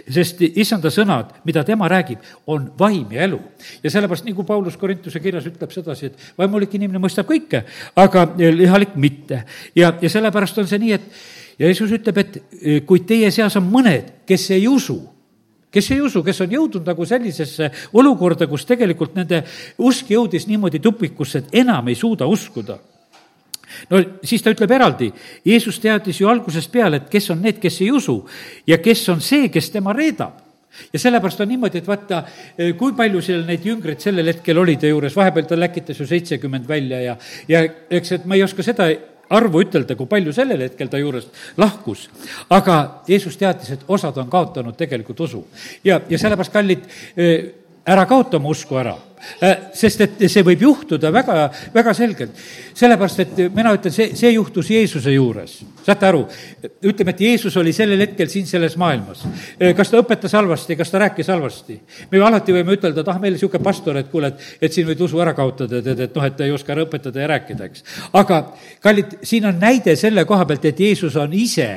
sest 0.10 0.42
issanda 0.48 0.90
sõnad, 0.94 1.34
mida 1.44 1.64
tema 1.64 1.88
räägib, 1.88 2.24
on 2.48 2.72
vaim 2.80 3.12
ja 3.12 3.24
elu. 3.28 3.40
ja 3.84 3.92
sellepärast, 3.92 4.26
nagu 4.26 4.44
Paulus 4.44 4.78
Korintuse 4.78 5.20
kirjas 5.20 5.48
ütleb 5.50 5.72
sedasi, 5.72 6.06
et 6.06 6.38
vaimulik 6.38 6.77
inimene 6.78 7.02
mõistab 7.04 7.28
kõike, 7.30 7.64
aga 7.98 8.28
lihalik 8.38 8.96
mitte. 8.96 9.44
ja, 9.76 9.94
ja 10.02 10.10
sellepärast 10.10 10.64
on 10.64 10.70
see 10.70 10.82
nii, 10.82 10.98
et 10.98 11.58
ja 11.58 11.70
Jeesus 11.70 11.94
ütleb, 11.98 12.18
et 12.22 12.40
e, 12.62 12.80
kuid 12.88 13.08
teie 13.10 13.32
seas 13.34 13.56
on 13.60 13.70
mõned, 13.72 14.22
kes 14.28 14.50
ei 14.56 14.68
usu 14.68 15.00
kes 15.78 15.92
ei 15.92 16.00
usu, 16.02 16.24
kes 16.24 16.40
on 16.42 16.54
jõudnud 16.56 16.88
nagu 16.88 17.06
sellisesse 17.06 17.68
olukorda, 18.00 18.48
kus 18.50 18.64
tegelikult 18.66 19.18
nende 19.18 19.44
usk 19.84 20.10
jõudis 20.10 20.48
niimoodi 20.48 20.80
tupikusse, 20.82 21.44
et 21.44 21.60
enam 21.62 21.92
ei 21.92 21.98
suuda 22.00 22.26
uskuda 22.26 22.78
no 23.92 24.02
siis 24.24 24.44
ta 24.44 24.54
ütleb 24.54 24.72
eraldi, 24.74 25.12
Jeesus 25.46 25.80
teadis 25.84 26.22
ju 26.22 26.30
algusest 26.32 26.72
peale, 26.72 27.02
et 27.02 27.10
kes 27.12 27.30
on 27.34 27.42
need, 27.44 27.60
kes 27.62 27.82
ei 27.84 27.92
usu 27.94 28.20
ja 28.68 28.80
kes 28.84 29.04
on 29.14 29.22
see, 29.22 29.52
kes 29.54 29.70
tema 29.74 29.94
reedab 29.94 30.47
ja 30.94 31.00
sellepärast 31.00 31.42
on 31.42 31.52
niimoodi, 31.52 31.82
et 31.82 31.88
vaata, 31.88 32.24
eh, 32.58 32.74
kui 32.78 32.94
palju 32.98 33.22
seal 33.22 33.46
neid 33.48 33.66
jüngreid 33.66 34.02
sellel 34.04 34.32
hetkel 34.34 34.58
oli 34.58 34.78
ta 34.78 34.90
juures, 34.90 35.16
vahepeal 35.16 35.48
ta 35.50 35.60
läkitas 35.60 36.00
ju 36.00 36.08
seitsekümmend 36.08 36.68
välja 36.68 37.02
ja, 37.02 37.18
ja 37.48 37.64
eks, 37.90 38.12
et 38.20 38.26
ma 38.26 38.36
ei 38.36 38.44
oska 38.44 38.66
seda 38.66 38.90
arvu 39.30 39.62
ütelda, 39.66 39.96
kui 40.00 40.08
palju 40.08 40.34
sellel 40.36 40.62
hetkel 40.64 40.90
ta 40.92 41.02
juurest 41.02 41.58
lahkus. 41.58 42.08
aga 42.50 43.04
Jeesus 43.08 43.38
teadis, 43.38 43.72
et 43.72 43.84
osad 43.88 44.18
on 44.18 44.30
kaotanud 44.30 44.78
tegelikult 44.78 45.20
usu. 45.20 45.48
ja, 45.84 46.02
ja 46.10 46.20
sellepärast, 46.20 46.54
kallid, 46.54 46.88
eh, 47.18 47.54
ära 47.86 48.06
kaota 48.06 48.38
oma 48.38 48.50
usku 48.50 48.78
ära 48.78 48.96
sest 49.74 50.04
et 50.06 50.26
see 50.30 50.44
võib 50.46 50.62
juhtuda 50.62 51.10
väga, 51.14 51.48
väga 51.74 51.94
selgelt. 51.98 52.38
sellepärast, 52.78 53.20
et 53.24 53.40
mina 53.56 53.74
ütlen, 53.74 53.94
see, 53.94 54.12
see 54.18 54.32
juhtus 54.36 54.70
Jeesuse 54.72 55.14
juures. 55.14 55.58
saate 55.86 56.06
aru, 56.08 56.24
ütleme, 56.84 57.16
et 57.16 57.22
Jeesus 57.22 57.58
oli 57.58 57.74
sellel 57.74 58.02
hetkel 58.06 58.30
siin 58.30 58.46
selles 58.48 58.78
maailmas. 58.78 59.24
Äh, 59.62 59.74
kas 59.76 59.90
ta 59.90 60.02
õpetas 60.02 60.36
halvasti, 60.38 60.76
kas 60.76 60.92
ta 60.92 61.02
rääkis 61.06 61.32
halvasti? 61.34 61.80
me 62.12 62.22
ju 62.22 62.26
alati 62.28 62.54
võime 62.54 62.78
ütelda, 62.78 63.02
et 63.02 63.12
ah, 63.14 63.20
meil 63.22 63.38
niisugune 63.38 63.64
pastor, 63.64 63.98
et 63.98 64.12
kuule, 64.12 64.34
et, 64.34 64.48
et 64.62 64.74
siin 64.74 64.88
võid 64.88 65.02
usu 65.02 65.20
ära 65.24 65.34
kaotada, 65.38 65.82
tead, 65.82 66.06
et 66.08 66.16
noh, 66.16 66.26
et 66.28 66.38
ta 66.38 66.46
ei 66.46 66.54
oska 66.54 66.76
ära 66.76 66.86
õpetada 66.86 67.24
ja 67.24 67.34
rääkida, 67.34 67.70
eks. 67.72 67.86
aga 68.14 68.42
kallid, 68.84 69.20
siin 69.24 69.50
on 69.50 69.62
näide 69.62 69.96
selle 69.96 70.26
koha 70.30 70.46
pealt, 70.46 70.66
et 70.66 70.80
Jeesus 70.88 71.16
on 71.18 71.34
ise 71.34 71.72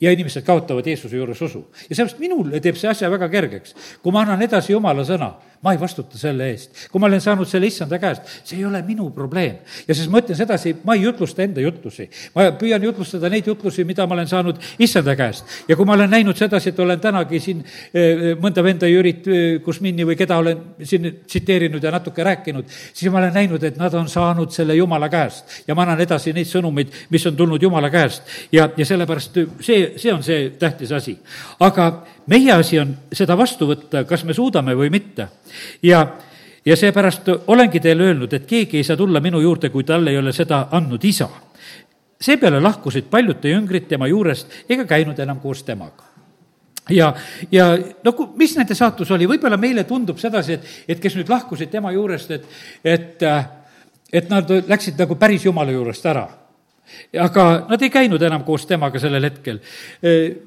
ja 0.00 0.12
inimesed 0.12 0.44
kaotavad 0.46 0.86
Jeesuse 0.86 1.16
juures 1.16 1.42
usu. 1.42 1.66
ja 1.88 1.94
sellepärast 1.94 2.18
minule 2.18 2.60
teeb 2.60 2.78
see 2.80 2.90
asja 2.90 3.10
väga 3.10 3.28
kergeks. 3.28 3.74
kui 4.02 4.12
ma 4.12 4.24
annan 4.24 4.42
edasi 4.42 4.72
Jumala 4.72 5.04
sõna, 5.04 5.34
ma 5.62 5.72
ei 5.72 5.80
vastuta 5.80 6.18
selle 6.18 6.46
eest. 6.50 6.88
kui 6.90 7.00
ma 7.00 7.06
olen 7.06 7.20
saanud 7.20 7.48
selle 7.48 7.68
issanda 7.68 7.98
käest, 8.00 8.24
see 8.48 8.56
ei 8.58 8.64
ole 8.64 8.80
minu 8.82 9.10
probleem. 9.12 9.58
ja 9.88 9.94
siis 9.94 10.08
ma 10.08 10.22
ütlen 10.22 10.36
sedasi, 10.38 10.72
ma 10.84 10.94
ei 10.96 11.02
jutlusta 11.02 11.42
enda 11.44 11.60
jutlusi. 11.60 12.08
ma 12.34 12.46
püüan 12.56 12.82
jutlustada 12.84 13.28
neid 13.28 13.46
jutlusi, 13.46 13.84
mida 13.84 14.06
ma 14.06 14.16
olen 14.16 14.28
saanud 14.28 14.60
issanda 14.78 15.16
käest. 15.16 15.44
ja 15.68 15.76
kui 15.76 15.84
ma 15.84 15.98
olen 15.98 16.10
näinud 16.10 16.36
sedasi, 16.36 16.72
et 16.72 16.80
olen 16.80 17.00
tänagi 17.00 17.40
siin 17.40 17.60
eh, 17.92 18.32
mõnda 18.40 18.64
venda 18.64 18.88
Jürit 18.88 19.28
eh, 19.28 19.60
Kusmini 19.64 20.06
või 20.08 20.16
keda 20.16 20.38
olen 20.40 20.62
siin 20.82 21.10
tsiteerinud 21.26 21.84
ja 21.84 21.92
natuke 21.92 22.24
rääkinud, 22.24 22.64
siis 22.92 23.12
ma 23.12 23.20
olen 23.20 23.36
näinud, 23.36 23.64
et 23.64 23.76
nad 23.76 23.94
on 23.94 24.08
saanud 24.08 24.52
selle 24.56 24.74
Jumala 24.78 25.10
käest. 25.12 25.60
ja 25.68 25.74
ma 25.74 25.84
annan 25.84 26.00
edasi 26.00 26.32
neid 26.32 26.48
sõnumeid, 26.48 26.94
mis 27.10 27.26
on 27.28 27.36
tulnud 27.36 27.62
Jumala 27.62 27.90
käest. 27.92 28.22
ja, 28.52 28.70
ja 28.76 28.86
sellepärast 28.86 29.36
see, 29.60 29.92
see 29.96 30.14
on 30.14 30.24
see 30.24 30.48
tähtis 30.58 30.92
asi. 30.96 31.18
aga 31.60 31.90
meie 32.30 32.52
asi 32.52 32.78
on 32.80 32.92
seda 33.12 33.36
vastu 33.38 33.68
võtta, 33.70 34.04
kas 34.08 34.24
me 34.24 34.34
suudame 34.36 34.74
või 34.78 34.90
mitte. 34.92 35.28
Ja, 35.82 36.06
ja 36.64 36.76
seepärast 36.76 37.28
olengi 37.46 37.80
teile 37.80 38.10
öelnud, 38.10 38.32
et 38.32 38.46
keegi 38.46 38.80
ei 38.80 38.84
saa 38.84 38.96
tulla 38.96 39.20
minu 39.20 39.40
juurde, 39.40 39.70
kui 39.70 39.84
talle 39.84 40.10
ei 40.10 40.18
ole 40.18 40.32
seda 40.32 40.66
andnud 40.70 41.04
isa. 41.04 41.28
seepeale 42.20 42.60
lahkusid 42.60 43.04
paljud 43.10 43.44
jüngrid 43.44 43.86
tema 43.88 44.06
juurest 44.06 44.52
ega 44.68 44.84
käinud 44.84 45.18
enam 45.18 45.40
koos 45.40 45.62
temaga. 45.62 46.04
Ja, 46.90 47.14
ja 47.52 47.78
no 48.04 48.32
mis 48.36 48.56
nende 48.56 48.74
saatus 48.74 49.10
oli, 49.10 49.28
võib-olla 49.28 49.56
meile 49.56 49.84
tundub 49.84 50.18
sedasi, 50.18 50.52
et, 50.52 50.66
et 50.88 51.00
kes 51.00 51.16
nüüd 51.16 51.28
lahkusid 51.28 51.70
tema 51.70 51.92
juurest, 51.92 52.30
et, 52.30 52.44
et, 52.84 53.22
et 54.12 54.30
nad 54.30 54.50
läksid 54.68 54.98
nagu 54.98 55.14
päris 55.16 55.44
jumala 55.44 55.70
juurest 55.70 56.06
ära 56.06 56.28
aga 57.18 57.44
nad 57.68 57.82
ei 57.82 57.90
käinud 57.90 58.22
enam 58.22 58.44
koos 58.46 58.66
temaga 58.68 59.00
sellel 59.02 59.24
hetkel. 59.26 59.58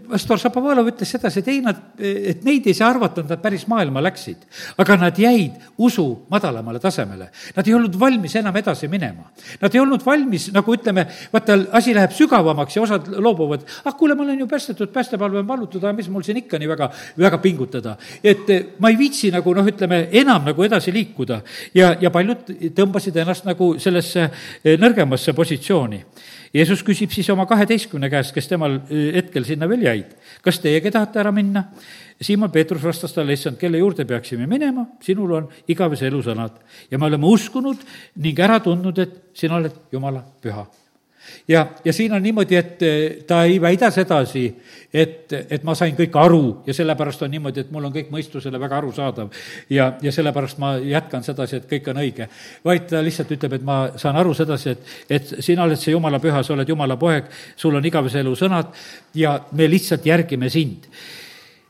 Pastor 0.10 0.40
Šapovalov 0.40 0.88
ütles 0.94 1.12
sedasi, 1.16 1.42
et 1.44 1.50
ei, 1.52 1.60
nad, 1.64 1.80
et 2.00 2.44
neid 2.48 2.68
ei 2.70 2.76
saa 2.78 2.92
arvata, 2.94 3.24
et 3.24 3.32
nad 3.34 3.42
päris 3.44 3.66
maailma 3.72 4.04
läksid. 4.04 4.46
aga 4.78 4.98
nad 4.98 5.20
jäid 5.20 5.58
usu 5.78 6.26
madalamale 6.32 6.80
tasemele. 6.80 7.30
Nad 7.56 7.68
ei 7.68 7.74
olnud 7.74 7.98
valmis 8.00 8.36
enam 8.40 8.56
edasi 8.56 8.88
minema. 8.88 9.28
Nad 9.62 9.76
ei 9.76 9.82
olnud 9.82 10.06
valmis, 10.06 10.50
nagu 10.54 10.76
ütleme, 10.76 11.06
vaata, 11.34 11.58
asi 11.72 11.96
läheb 11.96 12.12
sügavamaks 12.16 12.78
ja 12.78 12.84
osad 12.84 13.10
loobuvad, 13.18 13.66
ah 13.86 13.96
kuule, 13.98 14.16
ma 14.16 14.24
olen 14.24 14.40
ju 14.40 14.48
päästetud, 14.48 14.92
päästepalve 14.94 15.40
on 15.40 15.48
vallutud, 15.48 15.84
aga 15.84 15.94
mis 15.98 16.10
mul 16.10 16.24
siin 16.24 16.42
ikka 16.44 16.60
nii 16.60 16.70
väga, 16.70 16.90
väga 17.18 17.38
pingutada. 17.44 17.98
et 18.24 18.80
ma 18.80 18.90
ei 18.90 18.98
viitsi 18.98 19.32
nagu 19.32 19.54
noh, 19.54 19.68
ütleme, 19.68 20.08
enam 20.12 20.46
nagu 20.46 20.64
edasi 20.64 20.94
liikuda. 20.94 21.42
ja, 21.74 21.96
ja 22.02 22.12
paljud 22.12 22.50
tõmbasid 22.76 23.18
ennast 23.18 23.46
nagu 23.46 23.74
sellesse 23.80 24.30
nõrgemasse 24.80 25.34
positsiooni 25.34 26.04
Jeesus 26.54 26.84
küsib 26.86 27.10
siis 27.10 27.30
oma 27.34 27.48
kaheteistkümne 27.50 28.12
käest, 28.14 28.34
kes 28.36 28.48
temal 28.52 28.78
äh, 28.78 29.08
hetkel 29.18 29.46
sinna 29.48 29.70
veel 29.70 29.88
jäid, 29.88 30.12
kas 30.46 30.62
teiegi 30.62 30.92
tahate 30.94 31.24
ära 31.24 31.32
minna? 31.34 31.66
Siimon 32.24 32.52
Peetrus 32.54 32.84
vastas 32.86 33.16
talle, 33.16 33.34
issand, 33.34 33.58
kelle 33.60 33.82
juurde 33.82 34.06
peaksime 34.08 34.46
minema, 34.48 34.86
sinul 35.04 35.34
on 35.40 35.50
igavese 35.68 36.08
elu 36.12 36.22
sõnad 36.24 36.62
ja 36.92 37.02
me 37.02 37.10
oleme 37.10 37.28
uskunud 37.28 37.82
ning 38.22 38.40
ära 38.46 38.62
tundnud, 38.64 39.02
et 39.02 39.20
sina 39.38 39.58
oled 39.58 39.82
Jumala 39.92 40.22
püha 40.44 40.68
ja, 41.48 41.68
ja 41.86 41.94
siin 41.94 42.14
on 42.14 42.24
niimoodi, 42.24 42.56
et 42.56 42.84
eh, 42.84 43.24
ta 43.28 43.44
ei 43.44 43.62
väida 43.62 43.90
sedasi, 43.92 44.46
et, 44.94 45.34
et 45.34 45.64
ma 45.64 45.76
sain 45.76 45.96
kõik 45.98 46.16
aru 46.20 46.44
ja 46.68 46.76
sellepärast 46.76 47.26
on 47.26 47.32
niimoodi, 47.34 47.64
et 47.66 47.72
mul 47.72 47.88
on 47.90 47.94
kõik 47.94 48.12
mõistusele 48.14 48.60
väga 48.60 48.78
arusaadav. 48.78 49.32
ja, 49.70 49.94
ja 50.02 50.12
sellepärast 50.12 50.62
ma 50.62 50.76
jätkan 50.78 51.24
sedasi, 51.24 51.62
et 51.62 51.70
kõik 51.70 51.90
on 51.92 52.02
õige. 52.04 52.30
vaid 52.66 52.88
ta 52.90 53.02
lihtsalt 53.04 53.32
ütleb, 53.32 53.58
et 53.58 53.66
ma 53.66 53.80
saan 53.98 54.20
aru 54.20 54.34
sedasi, 54.34 54.70
et, 54.70 54.94
et 55.10 55.34
sina 55.40 55.64
oled 55.64 55.80
see 55.80 55.92
Jumala 55.92 56.20
püha, 56.20 56.44
sa 56.44 56.54
oled 56.54 56.70
Jumala 56.70 56.98
poeg, 56.98 57.32
sul 57.56 57.76
on 57.76 57.86
igavese 57.86 58.20
elu 58.20 58.36
sõnad 58.36 58.72
ja 59.16 59.40
me 59.52 59.68
lihtsalt 59.70 60.06
järgime 60.06 60.50
sind 60.50 60.88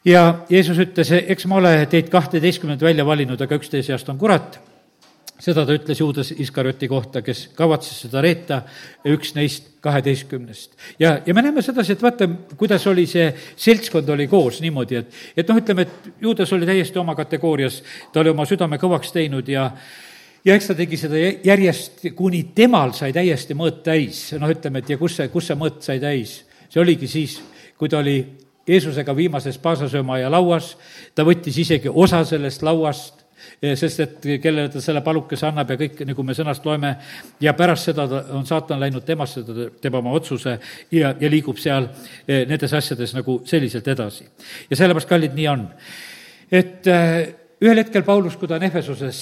ja 0.05 0.43
Jeesus 0.49 0.79
ütles, 0.79 1.11
eks 1.11 1.47
ma 1.47 1.61
ole 1.61 1.73
teid 1.91 2.11
kahteteistkümnendat 2.11 2.85
välja 2.89 3.05
valinud, 3.05 3.41
aga 3.41 3.59
üks 3.59 3.71
teie 3.71 3.83
seast 3.85 4.09
on 4.11 4.19
kurat 4.19 4.59
seda 5.43 5.65
ta 5.67 5.75
ütles 5.75 5.99
Juudas 5.99 6.31
Iskarjoti 6.31 6.87
kohta, 6.87 7.21
kes 7.25 7.47
kavatses 7.57 8.05
seda 8.05 8.21
reeta, 8.23 8.61
üks 9.09 9.33
neist 9.35 9.73
kaheteistkümnest. 9.83 10.77
ja, 10.99 11.17
ja 11.25 11.33
me 11.33 11.43
näeme 11.43 11.61
sedasi, 11.61 11.97
et 11.97 12.03
vaata, 12.03 12.29
kuidas 12.57 12.87
oli 12.87 13.05
see 13.09 13.27
seltskond 13.55 14.09
oli 14.15 14.27
koos 14.31 14.61
niimoodi, 14.63 15.01
et, 15.01 15.19
et 15.37 15.49
noh, 15.51 15.59
ütleme, 15.59 15.83
et 15.87 16.23
Juudas 16.23 16.53
oli 16.55 16.69
täiesti 16.69 16.99
oma 16.99 17.15
kategoorias, 17.19 17.81
ta 18.13 18.23
oli 18.23 18.31
oma 18.31 18.47
südame 18.47 18.79
kõvaks 18.81 19.11
teinud 19.15 19.51
ja 19.51 19.69
ja 20.43 20.55
eks 20.55 20.69
ta 20.71 20.75
tegi 20.75 20.99
seda 20.99 21.19
järjest, 21.43 22.05
kuni 22.15 22.45
temal 22.55 22.95
sai 22.95 23.11
täiesti 23.15 23.55
mõõt 23.55 23.83
täis, 23.83 24.29
noh, 24.39 24.51
ütleme, 24.51 24.83
et 24.83 24.95
ja 24.95 24.99
kus 25.01 25.19
see, 25.19 25.27
kus 25.33 25.51
see 25.51 25.59
mõõt 25.59 25.83
sai 25.83 25.99
täis, 26.03 26.41
see 26.69 26.81
oligi 26.83 27.09
siis, 27.11 27.41
kui 27.79 27.91
ta 27.91 27.99
oli 27.99 28.21
Jeesusega 28.67 29.11
viimases 29.15 29.57
paasasöömaja 29.59 30.29
lauas, 30.31 30.77
ta 31.15 31.25
võttis 31.27 31.57
isegi 31.59 31.91
osa 31.91 32.21
sellest 32.27 32.63
lauast 32.63 33.22
sest 33.79 33.99
et 34.03 34.27
kellele 34.41 34.69
ta 34.71 34.81
selle 34.83 35.01
palukese 35.05 35.47
annab 35.47 35.73
ja 35.73 35.77
kõik, 35.79 36.01
nagu 36.07 36.25
me 36.25 36.35
sõnast 36.37 36.65
loeme, 36.67 36.95
ja 37.43 37.53
pärast 37.57 37.89
seda 37.89 38.07
on 38.35 38.47
saatan 38.47 38.81
läinud 38.83 39.05
temasse, 39.07 39.43
ta 39.47 39.69
teeb 39.81 39.99
oma 39.99 40.15
otsuse 40.17 40.57
ja, 40.91 41.13
ja 41.19 41.31
liigub 41.31 41.59
seal 41.61 41.87
eh, 42.27 42.43
nendes 42.49 42.73
asjades 42.73 43.15
nagu 43.17 43.41
selliselt 43.49 43.87
edasi. 43.87 44.27
ja 44.69 44.75
sellepärast, 44.79 45.09
kallid, 45.09 45.37
nii 45.37 45.47
on. 45.51 45.67
et 46.51 46.91
äh, 46.91 47.42
ühel 47.63 47.79
hetkel 47.79 48.03
Paulus, 48.03 48.35
kui 48.35 48.49
ta 48.49 48.57
on 48.57 48.65
Efesuses, 48.67 49.19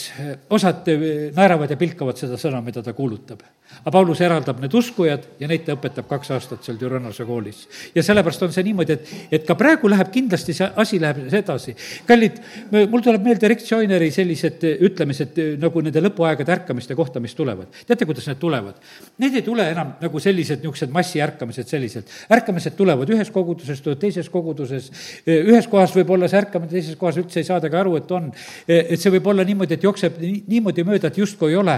osad 0.49 0.87
naeravad 1.35 1.69
ja 1.69 1.77
pilkavad 1.77 2.17
seda 2.17 2.39
sõna, 2.41 2.61
mida 2.65 2.81
ta 2.81 2.93
kuulutab. 2.97 3.43
aga 3.81 3.91
Paulus 3.93 4.19
eraldab 4.21 4.59
need 4.59 4.73
uskujad 4.75 5.27
ja 5.39 5.47
neid 5.47 5.63
ta 5.63 5.75
õpetab 5.77 6.07
kaks 6.09 6.31
aastat 6.35 6.65
seal 6.65 6.77
Türannose 6.77 7.25
koolis. 7.25 7.67
ja 7.95 8.03
sellepärast 8.03 8.43
on 8.43 8.51
see 8.51 8.63
niimoodi, 8.65 8.93
et, 8.97 9.11
et 9.31 9.45
ka 9.45 9.55
praegu 9.55 9.89
läheb 9.89 10.09
kindlasti 10.11 10.53
see 10.57 10.69
asi 10.75 10.99
läheb 10.99 11.21
edasi. 11.33 11.75
kallid, 12.07 12.41
mul 12.71 13.05
tuleb 13.05 13.23
meelde 13.23 13.47
Rick 13.47 13.69
Joineri 13.71 14.09
sellised 14.11 14.65
ütlemised 14.89 15.37
nagu 15.61 15.81
nende 15.81 16.01
lõpuaegade 16.01 16.51
ärkamiste 16.51 16.95
kohta, 16.95 17.19
mis 17.19 17.35
tulevad. 17.37 17.69
teate, 17.85 18.09
kuidas 18.09 18.27
need 18.27 18.41
tulevad? 18.41 18.81
Need 19.21 19.37
ei 19.37 19.45
tule 19.45 19.69
enam 19.71 19.95
nagu 20.01 20.19
sellised 20.19 20.65
niisugused 20.65 20.89
massiärkamised 20.89 21.69
selliselt. 21.69 22.09
ärkamised 22.31 22.75
tulevad 22.75 23.09
ühes 23.09 23.29
koguduses, 23.31 23.85
teises 23.99 24.29
koguduses, 24.29 24.91
ühes 25.27 25.69
kohas 25.69 25.93
võib 25.95 26.09
olla 26.17 26.27
see 26.27 26.41
ärkamine, 26.41 26.71
teises 26.71 26.97
kohas 26.97 27.21
üldse 27.21 27.39
ei 27.39 27.47
saadagi 27.47 27.77
aru, 27.77 27.95
et 28.01 28.11
on 28.11 28.30
on. 28.31 28.39
et 28.67 28.99
see 28.99 29.11
võib 29.13 29.27
olla 29.31 29.45
niimoodi, 29.47 29.77
et 29.77 29.85
jookseb 29.85 30.17
niimoodi 30.21 30.85
mööda, 30.87 31.11
et 31.11 31.19
justkui 31.21 31.51
ei 31.51 31.59
ole. 31.59 31.77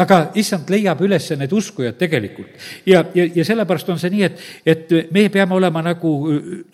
aga 0.00 0.20
issand 0.40 0.70
leiab 0.72 1.00
üles 1.04 1.30
need 1.36 1.52
uskujad 1.52 1.98
tegelikult. 2.00 2.50
ja, 2.86 3.04
ja, 3.14 3.26
ja 3.34 3.44
sellepärast 3.44 3.88
on 3.92 4.00
see 4.00 4.10
nii, 4.14 4.22
et, 4.26 4.44
et 4.66 4.94
me 5.12 5.28
peame 5.32 5.54
olema 5.56 5.82
nagu, 5.84 6.12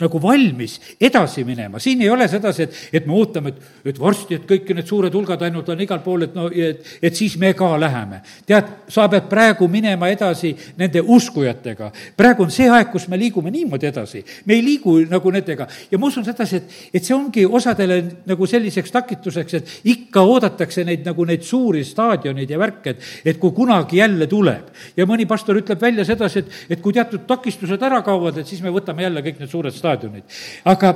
nagu 0.00 0.22
valmis 0.22 0.78
edasi 1.00 1.44
minema. 1.44 1.78
siin 1.82 2.02
ei 2.02 2.10
ole 2.10 2.28
sedasi, 2.28 2.62
et, 2.62 2.80
et 3.00 3.06
me 3.06 3.16
ootame, 3.16 3.52
et, 3.54 3.90
et 3.92 4.00
varsti, 4.00 4.40
et 4.40 4.46
kõik 4.48 4.72
need 4.74 4.88
suured 4.88 5.14
hulgad 5.14 5.42
ainult 5.46 5.68
on 5.72 5.80
igal 5.80 6.02
pool, 6.04 6.26
et 6.26 6.36
no, 6.36 6.48
et, 6.52 6.84
et 7.02 7.16
siis 7.16 7.36
me 7.40 7.52
ka 7.56 7.74
läheme. 7.80 8.22
tead, 8.46 8.72
sa 8.92 9.08
pead 9.12 9.28
praegu 9.30 9.68
minema 9.68 10.08
edasi 10.12 10.54
nende 10.78 11.02
uskujatega. 11.02 11.90
praegu 12.16 12.46
on 12.46 12.50
see 12.54 12.68
aeg, 12.70 12.90
kus 12.92 13.08
me 13.08 13.18
liigume 13.20 13.50
niimoodi 13.50 13.90
edasi. 13.90 14.24
me 14.44 14.54
ei 14.54 14.64
liigu 14.64 14.98
nagu 15.10 15.30
nendega 15.30 15.68
ja 15.90 15.98
ma 15.98 16.10
usun 16.10 16.24
sedasi, 16.24 16.56
et, 16.56 16.76
et 16.94 17.04
see 17.04 17.14
ongi 17.16 17.46
osadele 17.46 18.02
nagu 18.26 18.46
selliseks 18.46 18.92
takistuseks, 18.92 19.15
takituseks, 19.16 19.55
et 19.55 19.72
ikka 19.92 20.22
oodatakse 20.22 20.85
neid 20.87 21.07
nagu 21.07 21.24
neid 21.29 21.44
suuri 21.46 21.85
staadioneid 21.85 22.50
ja 22.50 22.59
värke, 22.61 22.94
et, 22.94 23.09
et 23.24 23.40
kui 23.40 23.55
kunagi 23.57 24.00
jälle 24.02 24.26
tuleb. 24.26 24.68
ja 24.96 25.07
mõni 25.07 25.26
pastor 25.26 25.57
ütleb 25.57 25.81
välja 25.81 26.05
sedasi, 26.05 26.44
et, 26.44 26.52
et 26.76 26.83
kui 26.83 26.92
teatud 26.92 27.26
takistused 27.26 27.83
ära 27.83 28.02
kaovad, 28.02 28.38
et 28.38 28.46
siis 28.46 28.62
me 28.62 28.70
võtame 28.70 29.02
jälle 29.02 29.22
kõik 29.24 29.40
need 29.40 29.50
suured 29.50 29.74
staadionid. 29.74 30.24
aga 30.64 30.94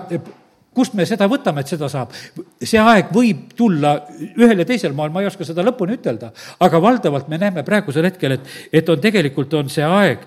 kust 0.75 0.95
me 0.95 1.07
seda 1.07 1.27
võtame, 1.31 1.65
et 1.65 1.73
seda 1.73 1.89
saab? 1.91 2.13
see 2.63 2.79
aeg 2.79 3.11
võib 3.15 3.55
tulla 3.59 3.97
ühel 4.39 4.63
ja 4.63 4.67
teisel 4.69 4.95
maal, 4.97 5.11
ma 5.11 5.23
ei 5.25 5.31
oska 5.31 5.47
seda 5.47 5.65
lõpuni 5.67 5.99
ütelda, 5.99 6.31
aga 6.61 6.83
valdavalt 6.83 7.29
me 7.29 7.41
näeme 7.41 7.65
praegusel 7.67 8.07
hetkel, 8.07 8.37
et, 8.39 8.53
et 8.73 8.89
on 8.89 9.01
tegelikult, 9.01 9.55
on 9.59 9.73
see 9.73 9.87
aeg, 9.87 10.23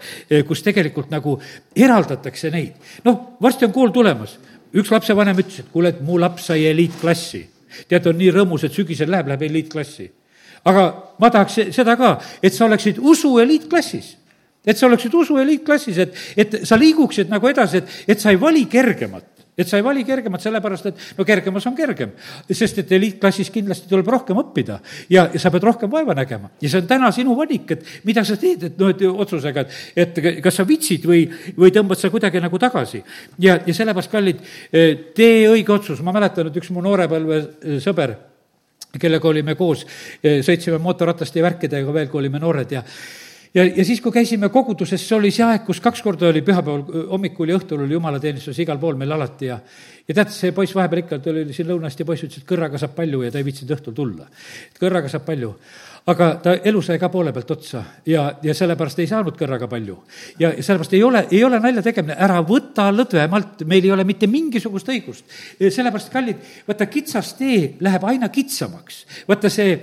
kus 0.48 0.66
tegelikult 0.66 1.14
nagu 1.14 1.38
eraldatakse 1.76 2.52
neid. 2.52 2.76
noh, 3.08 3.38
varsti 3.42 3.70
on 3.70 3.76
kool 3.76 3.96
tulemas. 3.96 4.38
üks 4.74 4.92
lapsevanem 4.92 5.38
ütles, 5.38 5.60
et 5.62 5.72
kuule, 5.72 5.94
et 5.94 6.02
mu 6.02 6.20
laps 6.20 6.50
sai 6.50 6.66
eliitklassi 6.66 7.53
tead, 7.88 8.08
on 8.08 8.18
nii 8.18 8.32
rõõmus, 8.36 8.66
et 8.66 8.76
sügisel 8.76 9.12
läheb, 9.12 9.32
läheb 9.32 9.48
eliitklassi. 9.50 10.10
aga 10.66 10.84
ma 11.20 11.30
tahaks 11.30 11.60
seda 11.76 11.96
ka, 12.00 12.18
et 12.44 12.54
sa 12.54 12.66
oleksid 12.66 13.00
usu 13.00 13.38
eliitklassis 13.40 14.18
et 14.66 14.78
sa 14.78 14.88
oleksid 14.88 15.14
usu 15.14 15.38
eliitklassis, 15.38 15.98
et, 15.98 16.14
et 16.38 16.54
sa 16.64 16.78
liiguksid 16.80 17.30
nagu 17.32 17.48
edasi, 17.50 17.82
et, 17.82 17.90
et 18.08 18.20
sa 18.20 18.32
ei 18.32 18.40
vali 18.40 18.64
kergemat 18.72 19.33
et 19.58 19.70
sa 19.70 19.78
ei 19.78 19.86
vali 19.86 20.04
kergemat, 20.06 20.42
sellepärast 20.42 20.90
et 20.90 21.02
no 21.18 21.26
kergemas 21.26 21.66
on 21.70 21.76
kergem. 21.78 22.12
sest 22.50 22.80
et 22.82 22.92
eliitklassis 22.98 23.52
kindlasti 23.54 23.90
tuleb 23.90 24.08
rohkem 24.10 24.40
õppida 24.42 24.80
ja, 25.10 25.28
ja 25.34 25.40
sa 25.40 25.52
pead 25.54 25.68
rohkem 25.68 25.92
vaeva 25.92 26.16
nägema. 26.18 26.50
ja 26.62 26.70
see 26.70 26.82
on 26.82 26.90
täna 26.90 27.12
sinu 27.12 27.38
valik, 27.38 27.72
et 27.76 27.86
mida 28.04 28.24
sa 28.26 28.38
teed, 28.40 28.64
et 28.70 28.82
noh, 28.82 28.90
et 28.90 29.06
otsusega, 29.08 29.66
et, 29.96 30.20
et 30.20 30.42
kas 30.44 30.60
sa 30.60 30.68
vitsid 30.68 31.06
või, 31.10 31.26
või 31.58 31.74
tõmbad 31.76 32.02
sa 32.02 32.10
kuidagi 32.14 32.42
nagu 32.42 32.60
tagasi. 32.60 33.04
ja, 33.40 33.60
ja 33.66 33.74
sellepärast, 33.74 34.12
kallid, 34.12 34.44
tee 35.16 35.50
õige 35.50 35.76
otsus, 35.76 36.02
ma 36.02 36.16
mäletan, 36.16 36.50
et 36.50 36.62
üks 36.62 36.72
mu 36.74 36.82
noorepõlve 36.86 37.80
sõber, 37.84 38.16
kellega 39.00 39.30
olime 39.30 39.56
koos, 39.58 39.86
sõitsime 40.22 40.80
mootorrataste 40.82 41.40
ja 41.40 41.46
värkidega 41.48 41.94
veel, 41.94 42.10
kui 42.10 42.22
olime 42.22 42.42
noored 42.42 42.74
ja 42.74 42.84
ja, 43.54 43.66
ja 43.66 43.86
siis, 43.86 44.02
kui 44.02 44.12
käisime 44.12 44.50
koguduses, 44.54 45.08
see 45.08 45.18
oli 45.18 45.32
see 45.34 45.46
aeg, 45.46 45.66
kus 45.68 45.82
kaks 45.84 46.02
korda 46.06 46.30
oli 46.30 46.42
pühapäeval 46.46 47.08
hommikul 47.14 47.54
ja 47.54 47.60
õhtul 47.60 47.86
oli 47.86 47.98
jumalateenistus 47.98 48.60
igal 48.64 48.82
pool 48.82 49.00
meil 49.00 49.16
alati 49.16 49.52
ja 49.52 49.60
ja 50.08 50.18
tead, 50.18 50.34
see 50.36 50.52
poiss 50.52 50.76
vahepeal 50.76 51.04
ikka 51.06 51.20
tuli 51.24 51.46
siin 51.56 51.70
lõunast 51.70 52.00
ja 52.00 52.08
poiss 52.08 52.26
ütles, 52.26 52.44
et 52.44 52.50
kõrraga 52.50 52.80
saab 52.82 52.96
palju 52.98 53.24
ja 53.24 53.32
ta 53.32 53.40
ei 53.40 53.48
viitsinud 53.48 53.76
õhtul 53.78 53.96
tulla. 53.96 54.28
kõrraga 54.80 55.12
saab 55.12 55.26
palju 55.30 55.54
aga 56.06 56.28
ta 56.44 56.54
elu 56.68 56.82
sai 56.84 56.98
ka 57.00 57.08
poole 57.12 57.32
pealt 57.32 57.52
otsa 57.56 57.80
ja, 58.06 58.26
ja 58.44 58.54
sellepärast 58.56 59.00
ei 59.00 59.08
saanud 59.08 59.38
kõrraga 59.40 59.70
palju. 59.72 59.96
ja 60.40 60.52
sellepärast 60.58 60.96
ei 60.98 61.04
ole, 61.04 61.22
ei 61.32 61.44
ole 61.48 61.60
nalja 61.64 61.84
tegemine, 61.86 62.18
ära 62.20 62.42
võta 62.44 62.90
lõdvemalt, 62.92 63.64
meil 63.70 63.88
ei 63.88 63.94
ole 63.96 64.04
mitte 64.08 64.28
mingisugust 64.28 64.92
õigust. 64.92 65.24
sellepärast, 65.64 66.12
kallid, 66.12 66.44
vaata, 66.68 66.90
kitsas 66.92 67.34
tee 67.40 67.78
läheb 67.80 68.04
aina 68.12 68.28
kitsamaks. 68.34 69.00
vaata, 69.30 69.52
see 69.54 69.80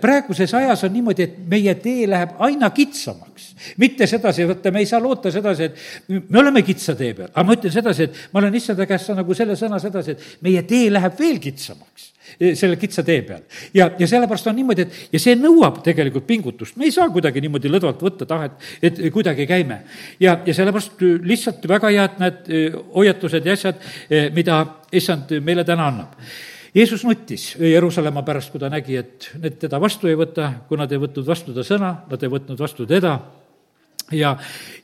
praeguses 0.00 0.54
ajas 0.56 0.86
on 0.88 0.96
niimoodi, 0.96 1.28
et 1.28 1.38
meie 1.52 1.76
tee 1.84 2.08
läheb 2.08 2.36
aina 2.48 2.72
kitsamaks. 2.72 3.52
mitte 3.76 4.08
sedasi, 4.08 4.48
vaata, 4.48 4.72
me 4.72 4.84
ei 4.84 4.88
saa 4.88 5.02
loota 5.04 5.32
sedasi, 5.34 5.68
et 5.68 6.28
me 6.30 6.40
oleme 6.40 6.64
kitsa 6.64 6.96
tee 6.96 7.12
peal, 7.12 7.28
aga 7.34 7.44
ma 7.44 7.58
ütlen 7.58 7.76
sedasi, 7.76 8.08
et 8.08 8.28
ma 8.32 8.40
olen 8.40 8.56
issanda 8.56 8.88
käest 8.88 9.12
nagu 9.12 9.36
selle 9.36 9.58
sõna 9.58 9.82
sedasi, 9.82 10.16
et 10.16 10.46
meie 10.48 10.64
tee 10.64 10.88
läheb 10.92 11.20
veel 11.20 11.42
kitsamaks 11.44 12.14
selle 12.54 12.76
kitsa 12.80 13.02
tee 13.06 13.22
peal. 13.26 13.42
ja, 13.74 13.90
ja 13.98 14.08
sellepärast 14.10 14.46
on 14.50 14.58
niimoodi, 14.58 14.86
et 14.86 15.14
ja 15.14 15.22
see 15.22 15.36
nõuab 15.38 15.80
tegelikult 15.86 16.26
pingutust, 16.26 16.76
me 16.76 16.88
ei 16.88 16.94
saa 16.94 17.08
kuidagi 17.14 17.42
niimoodi 17.44 17.70
lõdvalt 17.72 18.02
võtta 18.04 18.28
tahet, 18.28 18.58
et 18.82 19.00
kuidagi 19.14 19.46
käime. 19.46 19.82
ja, 20.20 20.38
ja 20.46 20.54
sellepärast 20.54 21.02
lihtsalt 21.22 21.66
väga 21.68 21.92
head 21.94 22.20
need 22.22 22.52
eh, 22.52 22.78
hoiatused 22.94 23.46
ja 23.46 23.56
asjad, 23.58 23.82
eh, 24.10 24.28
mida 24.34 24.60
issand 24.92 25.32
meile 25.44 25.64
täna 25.64 25.88
annab. 25.92 26.14
Jeesus 26.74 27.02
nuttis 27.04 27.54
Jeruusalemma 27.58 28.22
pärast, 28.22 28.52
kui 28.52 28.60
ta 28.60 28.68
nägi, 28.70 28.98
et 29.00 29.30
need 29.40 29.56
teda 29.62 29.80
vastu 29.80 30.08
ei 30.08 30.16
võta, 30.18 30.52
kui 30.68 30.78
nad 30.78 30.92
ei 30.92 31.00
võtnud 31.00 31.26
vastu 31.26 31.54
ta 31.56 31.64
sõna, 31.66 31.94
nad 32.10 32.22
ei 32.22 32.30
võtnud 32.32 32.60
vastu 32.60 32.86
teda 32.86 33.16
ja, 34.12 34.36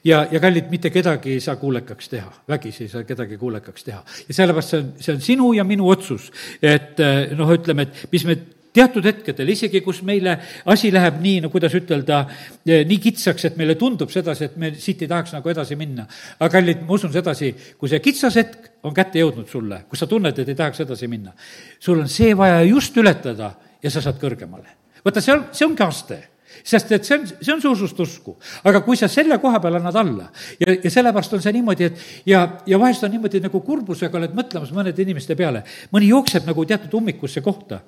ja, 0.05 0.27
ja 0.31 0.41
kallid, 0.41 0.69
mitte 0.71 0.91
kedagi 0.91 1.37
ei 1.37 1.41
saa 1.41 1.57
kuulekaks 1.57 2.09
teha, 2.09 2.33
vägisi 2.49 2.85
ei 2.85 2.89
saa 2.93 3.05
kedagi 3.05 3.39
kuulekaks 3.39 3.85
teha. 3.85 4.03
ja 4.29 4.35
sellepärast 4.35 4.75
see 4.75 4.81
on, 4.81 4.91
see 4.99 5.15
on 5.15 5.21
sinu 5.21 5.53
ja 5.53 5.65
minu 5.65 5.89
otsus, 5.89 6.31
et 6.63 7.01
eh, 7.01 7.33
noh, 7.37 7.53
ütleme, 7.55 7.89
et 7.89 8.13
mis 8.13 8.27
me 8.29 8.37
teatud 8.75 9.07
hetkedel, 9.07 9.49
isegi 9.55 9.81
kus 9.85 10.01
meile 10.07 10.35
asi 10.71 10.91
läheb 10.93 11.21
nii, 11.23 11.45
no 11.45 11.51
kuidas 11.53 11.77
ütelda, 11.79 12.25
eh, 12.67 12.83
nii 12.89 13.01
kitsaks, 13.01 13.49
et 13.49 13.57
meile 13.61 13.79
tundub 13.81 14.13
sedasi, 14.13 14.51
et 14.51 14.59
me 14.61 14.73
siit 14.75 15.07
ei 15.07 15.11
tahaks 15.11 15.37
nagu 15.37 15.53
edasi 15.53 15.79
minna. 15.79 16.07
aga 16.39 16.51
kallid, 16.59 16.83
ma 16.83 16.99
usun 16.99 17.13
sedasi, 17.13 17.55
kui 17.79 17.89
see 17.89 18.03
kitsas 18.05 18.37
hetk 18.41 18.71
on 18.85 18.95
kätte 18.95 19.23
jõudnud 19.23 19.49
sulle, 19.49 19.85
kus 19.89 20.05
sa 20.05 20.11
tunned, 20.11 20.39
et 20.39 20.49
ei 20.49 20.59
tahaks 20.59 20.85
edasi 20.85 21.09
minna, 21.09 21.33
sul 21.79 22.05
on 22.05 22.09
see 22.09 22.37
vaja 22.37 22.63
just 22.67 22.97
ületada 22.97 23.55
ja 23.83 23.91
sa 23.91 24.03
saad 24.03 24.21
kõrgemale. 24.21 24.81
vaata, 25.05 25.21
see 25.21 25.33
on, 25.33 25.49
see 25.53 25.67
ongi 25.67 25.85
aste 25.85 26.23
sest 26.65 26.93
et 26.97 27.05
see 27.05 27.19
on, 27.19 27.27
see 27.29 27.53
on 27.53 27.61
su 27.61 27.73
usust 27.75 27.99
usku. 28.01 28.37
aga 28.65 28.81
kui 28.87 28.97
sa 28.97 29.09
selle 29.13 29.39
koha 29.43 29.61
peal 29.61 29.79
annad 29.79 29.97
alla 30.01 30.29
ja, 30.61 30.73
ja 30.73 30.91
sellepärast 30.91 31.37
on 31.37 31.43
see 31.45 31.53
niimoodi, 31.59 31.91
et 31.91 32.05
ja, 32.31 32.45
ja 32.67 32.81
vahest 32.81 33.05
on 33.05 33.13
niimoodi 33.13 33.43
nagu 33.45 33.61
kurbusega 33.65 34.19
oled 34.21 34.37
mõtlemas 34.37 34.73
mõnede 34.73 35.05
inimeste 35.05 35.37
peale, 35.37 35.65
mõni 35.93 36.09
jookseb 36.13 36.49
nagu 36.49 36.65
teatud 36.65 37.01
ummikusse 37.01 37.45
kohta. 37.45 37.83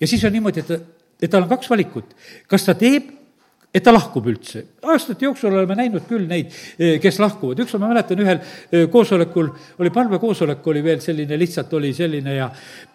ja 0.00 0.06
siis 0.10 0.24
on 0.24 0.34
niimoodi, 0.34 0.66
et, 0.66 0.90
et 1.22 1.30
tal 1.30 1.46
on 1.46 1.52
kaks 1.54 1.70
valikut, 1.70 2.16
kas 2.50 2.66
ta 2.66 2.74
teeb 2.78 3.17
et 3.78 3.84
ta 3.84 3.92
lahkub 3.94 4.26
üldse. 4.30 4.64
aastate 4.88 5.26
jooksul 5.26 5.52
oleme 5.52 5.76
näinud 5.78 6.06
küll 6.08 6.26
neid, 6.28 6.50
eh, 6.78 6.96
kes 7.02 7.18
lahkuvad, 7.22 7.60
ükskord 7.62 7.82
ma 7.82 7.90
mäletan, 7.92 8.20
ühel 8.24 8.38
eh, 8.40 8.86
koosolekul 8.90 9.50
oli 9.78 9.90
palvekoosolek, 9.94 10.66
oli 10.72 10.82
veel 10.84 11.02
selline, 11.04 11.38
lihtsalt 11.38 11.72
oli 11.78 11.92
selline 11.94 12.34
ja 12.34 12.48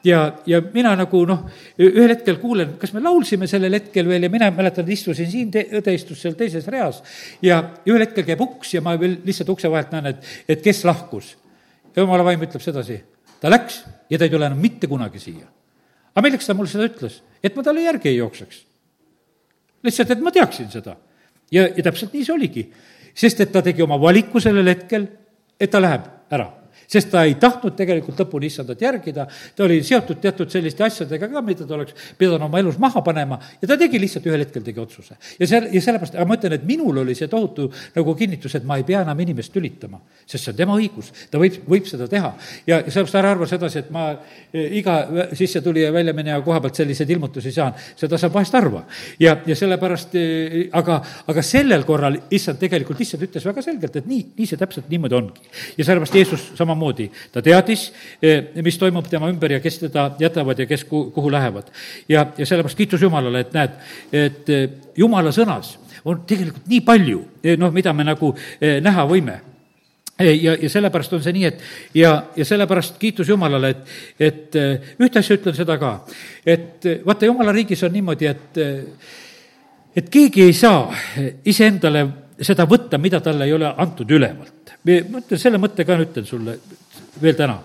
ja, 0.03 0.19
ja 0.49 0.61
mina 0.73 0.95
nagu 0.99 1.23
noh, 1.29 1.45
ühel 1.79 2.15
hetkel 2.15 2.39
kuulen, 2.41 2.75
kas 2.81 2.93
me 2.95 3.03
laulsime 3.03 3.47
sellel 3.47 3.77
hetkel 3.79 4.09
veel 4.09 4.27
ja 4.27 4.31
mina 4.33 4.49
mäletan, 4.51 4.87
et 4.87 4.97
istusin 4.97 5.29
siin, 5.31 5.53
õde 5.53 5.95
istus 5.95 6.23
seal 6.23 6.35
teises 6.39 6.67
reas 6.71 7.01
ja 7.41 7.61
ühel 7.87 8.03
hetkel 8.05 8.27
käib 8.27 8.43
uks 8.43 8.75
ja 8.75 8.83
ma 8.83 8.97
veel 8.99 9.19
lihtsalt 9.25 9.53
ukse 9.55 9.71
vahelt 9.71 9.95
näen, 9.95 10.11
et, 10.13 10.35
et 10.47 10.65
kes 10.65 10.83
lahkus. 10.89 11.35
ja 11.95 12.03
jumala 12.03 12.25
vaim 12.27 12.43
ütleb 12.43 12.63
sedasi, 12.63 12.99
ta 13.39 13.51
läks 13.53 13.83
ja 14.09 14.19
ta 14.19 14.27
ei 14.27 14.33
tule 14.33 14.49
enam 14.49 14.59
mitte 14.59 14.89
kunagi 14.91 15.21
siia. 15.21 15.47
aga 16.13 16.27
milleks 16.27 16.49
ta 16.49 16.57
mulle 16.57 16.71
seda 16.71 16.89
ütles? 16.89 17.21
et 17.43 17.55
ma 17.55 17.63
talle 17.63 17.87
järgi 17.87 18.11
ei 18.11 18.19
jookseks 18.19 18.72
lihtsalt, 19.83 20.11
et 20.15 20.23
ma 20.23 20.31
teaksin 20.31 20.69
seda. 20.71 20.97
ja, 21.51 21.67
ja 21.67 21.83
täpselt 21.83 22.13
nii 22.13 22.25
see 22.25 22.35
oligi. 22.35 22.65
sest 23.13 23.41
et 23.41 23.51
ta 23.51 23.61
tegi 23.61 23.83
oma 23.83 23.99
valiku 24.01 24.39
sellel 24.41 24.67
hetkel, 24.67 25.07
et 25.59 25.71
ta 25.71 25.81
läheb 25.81 26.07
ära. 26.33 26.49
Sest 26.87 27.11
ta 27.11 27.23
ei 27.27 27.35
tahtnud 27.39 27.75
tegelikult 27.77 28.19
lõpuni 28.23 28.49
issandat 28.51 28.81
järgida, 28.81 29.27
ta 29.55 29.65
oli 29.65 29.81
seotud 29.83 30.19
teatud 30.23 30.51
selliste 30.53 30.83
asjadega 30.85 31.29
ka, 31.31 31.41
mida 31.45 31.67
ta 31.67 31.75
oleks 31.77 31.95
pidanud 32.17 32.47
oma 32.47 32.59
elus 32.61 32.77
maha 32.81 33.01
panema 33.05 33.39
ja 33.61 33.67
ta 33.67 33.77
tegi 33.79 33.99
lihtsalt 34.01 34.27
ühel 34.29 34.43
hetkel 34.43 34.63
tegi 34.65 34.81
otsuse. 34.81 35.17
ja 35.39 35.47
seal, 35.47 35.67
ja 35.73 35.81
sellepärast, 35.81 36.15
aga 36.17 36.27
ma 36.29 36.37
ütlen, 36.37 36.55
et 36.57 36.65
minul 36.67 37.01
oli 37.03 37.15
see 37.17 37.29
tohutu 37.31 37.69
nagu 37.95 38.15
kinnitus, 38.19 38.55
et 38.59 38.67
ma 38.67 38.77
ei 38.79 38.85
pea 38.87 39.03
enam 39.05 39.19
inimest 39.19 39.53
tülitama, 39.53 39.99
sest 40.25 40.45
see 40.45 40.53
on 40.53 40.59
tema 40.59 40.77
õigus, 40.79 41.11
ta 41.31 41.41
võib, 41.41 41.59
võib 41.69 41.87
seda 41.89 42.07
teha. 42.11 42.33
ja 42.67 42.81
sellepärast 42.83 43.19
ära 43.19 43.33
arva 43.35 43.49
sedasi, 43.49 43.83
et 43.83 43.91
ma 43.93 44.09
e, 44.13 44.65
iga 44.79 44.97
sissetulija 45.37 45.89
ja 45.89 45.95
väljamineja 45.95 46.41
koha 46.45 46.61
pealt 46.63 46.79
selliseid 46.81 47.09
ilmutusi 47.15 47.53
saan, 47.55 47.75
seda 47.99 48.19
saab 48.21 48.35
vahest 48.37 48.57
harva. 48.57 48.83
ja, 49.19 49.37
ja 49.47 49.57
sellepärast, 49.57 50.15
e, 50.19 50.67
aga, 50.71 50.99
aga 51.27 51.45
sellel 51.45 51.85
korral 51.87 52.19
issand 52.33 52.61
tegelikult 52.61 52.99
lihtsalt 52.99 53.27
ütles 53.29 53.47
väga 53.49 53.65
selgelt, 53.65 53.95
et 53.99 54.09
nii, 54.09 54.25
nii 54.37 54.49
see 54.49 54.59
täpselt 54.59 54.89
niimoodi 54.91 55.19
ongi. 55.19 55.51
ja 55.77 55.87
sellepärast 55.87 56.19
Jeesus 56.19 56.49
samamoodi 56.57 56.82
samamoodi. 56.83 57.11
ta 57.31 57.41
teadis, 57.41 57.93
eh, 58.21 58.43
mis 58.63 58.77
toimub 58.77 59.07
tema 59.07 59.29
ümber 59.29 59.51
ja 59.51 59.59
kes 59.59 59.79
teda 59.79 60.15
jätavad 60.19 60.59
ja 60.59 60.65
kes 60.65 60.83
kuhu 60.83 61.31
lähevad. 61.31 61.71
ja, 62.09 62.27
ja 62.37 62.45
sellepärast 62.45 62.77
kiitus 62.77 63.01
Jumalale, 63.01 63.39
et 63.39 63.53
näed, 63.53 63.69
et 64.11 64.49
eh, 64.49 64.69
Jumala 64.97 65.31
sõnas 65.31 65.77
on 66.05 66.23
tegelikult 66.27 66.67
nii 66.67 66.81
palju, 66.81 67.27
eh, 67.43 67.57
noh, 67.57 67.71
mida 67.71 67.93
me 67.93 68.03
nagu 68.03 68.35
näha 68.61 69.05
võime 69.07 69.39
ja, 70.19 70.55
ja 70.61 70.69
sellepärast 70.69 71.13
on 71.13 71.23
see 71.23 71.33
nii, 71.33 71.45
et 71.45 71.61
ja, 71.93 72.25
ja 72.35 72.45
sellepärast 72.45 72.97
kiitus 72.99 73.29
Jumalale, 73.29 73.69
et, 73.69 73.85
et 74.19 74.55
ühte 74.99 75.19
asja 75.19 75.37
ütlen 75.37 75.55
seda 75.55 75.77
ka, 75.77 76.05
et 76.45 76.85
vaata, 77.05 77.25
Jumala 77.25 77.51
riigis 77.51 77.83
on 77.83 77.93
niimoodi, 77.93 78.27
et, 78.27 78.59
et 79.95 80.09
keegi 80.09 80.43
ei 80.43 80.53
saa 80.53 80.91
iseendale 81.45 82.07
seda 82.41 82.65
võtta, 82.65 82.97
mida 82.97 83.21
talle 83.21 83.45
ei 83.45 83.53
ole 83.53 83.73
antud 83.77 84.11
ülevalt 84.11 84.52
ma 84.83 85.21
ütlen, 85.21 85.39
selle 85.39 85.59
mõtte 85.61 85.85
ka 85.87 85.97
ütlen 85.99 86.25
sulle 86.27 86.57
veel 87.21 87.35
täna. 87.37 87.59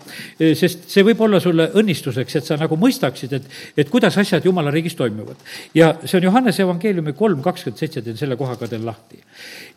sest 0.57 0.87
see 0.93 1.05
võib 1.07 1.21
olla 1.25 1.41
sulle 1.41 1.69
õnnistuseks, 1.81 2.37
et 2.39 2.47
sa 2.47 2.59
nagu 2.61 2.77
mõistaksid, 2.81 3.33
et, 3.39 3.49
et 3.77 3.91
kuidas 3.91 4.17
asjad 4.21 4.45
Jumala 4.45 4.71
riigis 4.75 4.97
toimuvad. 4.99 5.37
ja 5.75 5.95
see 6.05 6.19
on 6.19 6.29
Johannese 6.29 6.63
evangeeliumi 6.63 7.15
kolm 7.17 7.43
kakskümmend 7.43 7.81
seitse, 7.81 8.03
teen 8.03 8.17
selle 8.17 8.37
koha 8.37 8.57
ka 8.61 8.69
teil 8.69 8.85
lahti. 8.87 9.21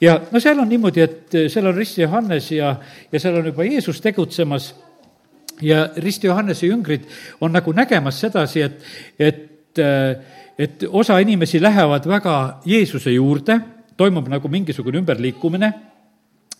ja 0.01 0.19
no 0.31 0.39
seal 0.39 0.59
on 0.59 0.69
niimoodi, 0.69 1.01
et 1.01 1.37
seal 1.49 1.67
on 1.67 1.75
risti 1.75 2.03
Johannes 2.03 2.51
ja, 2.51 2.75
ja 3.11 3.19
seal 3.19 3.39
on 3.39 3.51
juba 3.51 3.67
Jeesus 3.67 4.01
tegutsemas 4.01 4.73
ja 5.61 5.85
risti 5.97 6.27
Johannese 6.27 6.67
jüngrid 6.67 7.07
on 7.41 7.53
nagu 7.55 7.73
nägemas 7.73 8.19
sedasi, 8.19 8.61
et, 8.61 8.81
et, 9.19 9.79
et 10.59 10.83
osa 10.89 11.19
inimesi 11.19 11.61
lähevad 11.61 12.07
väga 12.09 12.35
Jeesuse 12.65 13.13
juurde, 13.15 13.59
toimub 13.97 14.27
nagu 14.27 14.49
mingisugune 14.49 14.99
ümberliikumine 14.99 15.71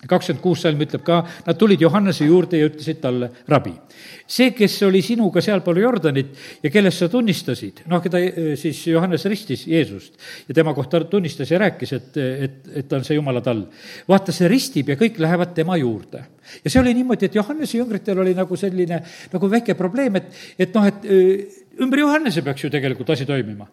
kakskümmend 0.08 0.42
kuus 0.42 0.64
salm 0.64 0.80
ütleb 0.82 1.04
ka, 1.06 1.20
nad 1.46 1.58
tulid 1.58 1.82
Johannese 1.82 2.26
juurde 2.26 2.58
ja 2.58 2.66
ütlesid 2.66 2.98
talle, 3.02 3.28
rabi, 3.48 3.72
see, 4.26 4.50
kes 4.56 4.74
oli 4.88 5.02
sinuga 5.04 5.42
sealpool 5.44 5.78
Jordanit 5.78 6.32
ja 6.62 6.70
kellest 6.74 7.04
sa 7.04 7.08
tunnistasid, 7.12 7.84
noh, 7.90 8.02
keda 8.02 8.18
eh, 8.22 8.52
siis 8.58 8.80
Johannes 8.90 9.24
ristis 9.30 9.62
Jeesust 9.70 10.18
ja 10.48 10.56
tema 10.58 10.74
kohta 10.74 11.04
tunnistas 11.06 11.52
ja 11.52 11.60
rääkis, 11.62 11.92
et, 11.98 12.18
et, 12.18 12.56
et 12.82 12.88
ta 12.88 12.98
on 12.98 13.06
see 13.06 13.18
jumala 13.18 13.42
tall. 13.44 13.62
vaata, 14.08 14.34
see 14.34 14.50
ristib 14.50 14.90
ja 14.90 14.98
kõik 14.98 15.20
lähevad 15.22 15.54
tema 15.54 15.78
juurde. 15.78 16.24
ja 16.64 16.70
see 16.70 16.80
oli 16.82 16.94
niimoodi, 16.98 17.30
et 17.30 17.38
Johannese 17.38 17.78
jüngritel 17.78 18.18
oli 18.18 18.34
nagu 18.34 18.58
selline 18.58 18.98
nagu 19.32 19.50
väike 19.50 19.76
probleem, 19.78 20.18
et, 20.18 20.32
et 20.58 20.74
noh, 20.74 20.88
et 20.88 21.06
eh, 21.06 21.60
ümber 21.82 22.02
Johannese 22.02 22.42
peaks 22.42 22.64
ju 22.66 22.72
tegelikult 22.74 23.14
asi 23.14 23.28
toimima 23.28 23.68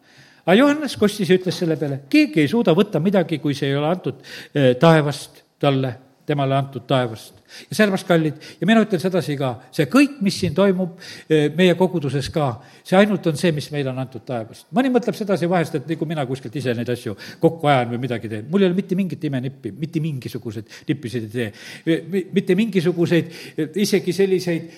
aga 0.46 0.58
Johannes 0.58 0.94
kostis 0.98 1.30
ja 1.30 1.40
ütles 1.40 1.58
selle 1.58 1.76
peale, 1.78 2.04
keegi 2.10 2.46
ei 2.46 2.52
suuda 2.52 2.78
võtta 2.78 3.02
midagi, 3.02 3.42
kui 3.42 3.58
see 3.58 3.74
ei 3.74 3.80
ole 3.82 3.90
antud 3.90 4.22
eh, 4.54 4.76
taevast 4.78 5.44
talle 5.60 5.96
temale 6.30 6.56
antud 6.58 6.86
taevast. 6.88 7.40
ja 7.70 7.76
sellepärast, 7.76 8.08
kallid, 8.08 8.36
ja 8.62 8.68
mina 8.70 8.84
ütlen 8.86 9.02
sedasi 9.02 9.36
ka, 9.40 9.56
see 9.74 9.88
kõik, 9.90 10.20
mis 10.26 10.38
siin 10.38 10.54
toimub 10.58 11.00
eh, 11.30 11.48
meie 11.58 11.74
koguduses 11.80 12.30
ka, 12.34 12.52
see 12.86 12.98
ainult 13.00 13.26
on 13.32 13.40
see, 13.40 13.52
mis 13.56 13.72
meile 13.74 13.90
on 13.90 14.04
antud 14.04 14.26
taevast. 14.28 14.68
mõni 14.76 14.92
mõtleb 14.94 15.18
sedasi 15.18 15.50
vahest, 15.50 15.80
et 15.80 15.90
nagu 15.90 16.10
mina 16.10 16.28
kuskilt 16.30 16.56
ise 16.62 16.76
neid 16.78 16.92
asju 16.94 17.16
kokku 17.42 17.72
ajan 17.72 17.96
või 17.96 18.04
midagi 18.06 18.30
teen. 18.30 18.46
mul 18.52 18.66
ei 18.66 18.70
ole 18.70 18.78
mitte 18.78 19.00
mingit 19.00 19.26
imenippi, 19.32 19.74
mitte 19.74 20.04
mingisuguseid 20.04 20.78
nippisid 20.88 21.26
ei 21.26 21.34
tee. 21.34 21.50
Eh, 21.86 22.24
mitte 22.34 22.56
mingisuguseid, 22.60 23.36
eh, 23.58 23.74
isegi 23.82 24.14
selliseid 24.14 24.72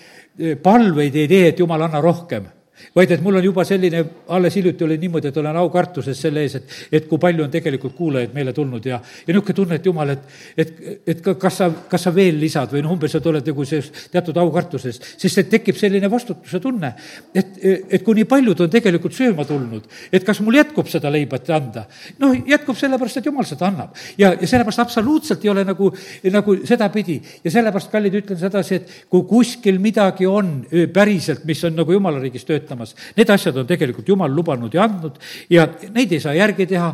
palveid 0.64 1.16
ei 1.20 1.28
tee, 1.28 1.48
et 1.52 1.60
jumal, 1.60 1.90
anna 1.90 2.00
rohkem 2.02 2.48
vaid 2.96 3.12
et 3.12 3.22
mul 3.24 3.40
on 3.40 3.46
juba 3.46 3.66
selline, 3.68 4.04
alles 4.36 4.56
hiljuti 4.56 4.84
oli 4.84 4.98
niimoodi, 5.02 5.32
et 5.32 5.38
olen 5.38 5.60
aukartuses 5.62 6.22
selle 6.22 6.44
ees, 6.46 6.58
et, 6.60 6.76
et 7.00 7.08
kui 7.10 7.20
palju 7.22 7.46
on 7.46 7.52
tegelikult 7.54 7.96
kuulajaid 7.98 8.34
meile 8.36 8.54
tulnud 8.54 8.86
ja, 8.86 9.00
ja 9.00 9.34
niisugune 9.34 9.58
tunne, 9.58 9.80
et 9.80 9.86
jumal, 9.86 10.14
et, 10.14 10.26
et, 10.58 10.74
et 11.14 11.22
kas 11.24 11.60
sa, 11.62 11.70
kas 11.90 12.08
sa 12.08 12.14
veel 12.16 12.40
lisad 12.42 12.72
või 12.74 12.84
noh, 12.86 12.96
umbes, 12.96 13.16
et 13.18 13.30
oled 13.32 13.48
nagu 13.52 13.66
selles 13.68 14.10
teatud 14.12 14.38
aukartuses, 14.42 15.00
sest 15.22 15.44
et 15.44 15.52
tekib 15.56 15.78
selline 15.80 16.10
vastutuse 16.12 16.62
tunne, 16.64 16.94
et, 17.36 17.58
et 17.62 18.06
kui 18.06 18.18
nii 18.20 18.28
paljud 18.30 18.66
on 18.66 18.72
tegelikult 18.72 19.16
sööma 19.16 19.46
tulnud, 19.48 19.88
et 20.12 20.26
kas 20.28 20.42
mul 20.44 20.60
jätkub 20.60 20.90
seda 20.92 21.12
leiba, 21.14 21.40
et 21.40 21.52
anda. 21.56 21.86
noh, 22.22 22.36
jätkub 22.48 22.78
sellepärast, 22.80 23.22
et 23.22 23.30
jumal 23.30 23.48
seda 23.48 23.68
annab. 23.70 23.96
ja, 24.18 24.34
ja 24.34 24.48
sellepärast 24.48 24.84
absoluutselt 24.86 25.46
ei 25.46 25.54
ole 25.54 25.66
nagu, 25.68 25.92
nagu 26.32 26.58
sedapidi 26.68 27.20
ja 27.44 27.52
sellepärast, 27.54 27.92
kallid, 27.92 28.18
ütlen 28.22 28.40
sedasi, 28.40 28.80
et 28.82 28.96
kui 29.10 29.26
kuskil 29.30 29.80
midagi 29.82 30.28
on 30.28 30.62
päriselt, 30.94 31.46
mis 31.46 31.64
on 31.68 31.76
nagu 31.78 31.94
jumala 31.94 32.22
riigis 32.22 32.46
töötanud, 32.48 32.71
töötamas. 32.72 32.96
Need 33.18 33.30
asjad 33.30 33.58
on 33.58 33.68
tegelikult 33.68 34.08
Jumal 34.08 34.32
lubanud 34.34 34.74
ja 34.74 34.86
andnud 34.88 35.20
ja 35.50 35.68
neid 35.94 36.12
ei 36.12 36.20
saa 36.20 36.34
järgi 36.34 36.68
teha, 36.72 36.94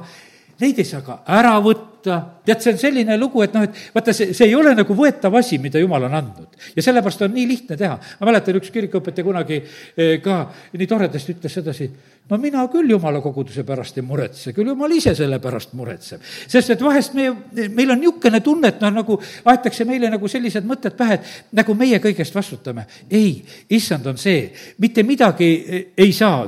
neid 0.61 0.79
ei 0.81 0.87
saa 0.87 1.03
ka 1.05 1.19
ära 1.37 1.53
võtta, 1.63 2.17
tead, 2.45 2.61
see 2.63 2.73
on 2.73 2.79
selline 2.81 3.17
lugu, 3.19 3.41
et 3.45 3.53
noh, 3.55 3.65
et 3.67 3.79
vaata, 3.93 4.13
see, 4.15 4.33
see 4.37 4.47
ei 4.49 4.55
ole 4.57 4.73
nagu 4.77 4.95
võetav 4.97 5.35
asi, 5.37 5.59
mida 5.61 5.81
Jumal 5.81 6.07
on 6.07 6.17
andnud. 6.17 6.57
ja 6.75 6.83
sellepärast 6.83 7.25
on 7.27 7.33
nii 7.35 7.47
lihtne 7.49 7.77
teha. 7.77 7.97
ma 8.19 8.29
mäletan, 8.29 8.57
üks 8.57 8.71
kirikuõpetaja 8.73 9.25
kunagi 9.27 9.59
eh, 9.61 10.17
ka 10.23 10.39
nii 10.73 10.89
toredasti 10.89 11.35
ütles 11.35 11.57
sedasi, 11.59 11.89
no 12.29 12.39
mina 12.41 12.63
küll 12.73 12.89
jumala 12.91 13.21
koguduse 13.21 13.65
pärast 13.67 13.99
ei 13.99 14.05
muretse, 14.07 14.53
küll 14.55 14.71
jumal 14.73 14.97
ise 14.97 15.13
selle 15.17 15.39
pärast 15.43 15.75
muretseb. 15.77 16.23
sest 16.23 16.73
et 16.73 16.85
vahest 16.85 17.17
me, 17.17 17.29
meil 17.67 17.93
on 17.93 18.01
niisugune 18.01 18.41
tunne, 18.45 18.73
et 18.73 18.81
noh, 18.81 18.95
nagu 19.01 19.19
aetakse 19.45 19.85
meile 19.85 20.09
nagu 20.13 20.31
sellised 20.31 20.65
mõtted 20.67 20.97
pähe, 20.97 21.19
et 21.19 21.59
nagu 21.59 21.77
meie 21.77 22.01
kõigest 22.03 22.35
vastutame. 22.35 22.87
ei, 23.11 23.43
issand 23.69 24.07
on 24.07 24.17
see, 24.17 24.47
mitte 24.81 25.03
midagi 25.03 25.51
ei 25.97 26.13
saa 26.15 26.47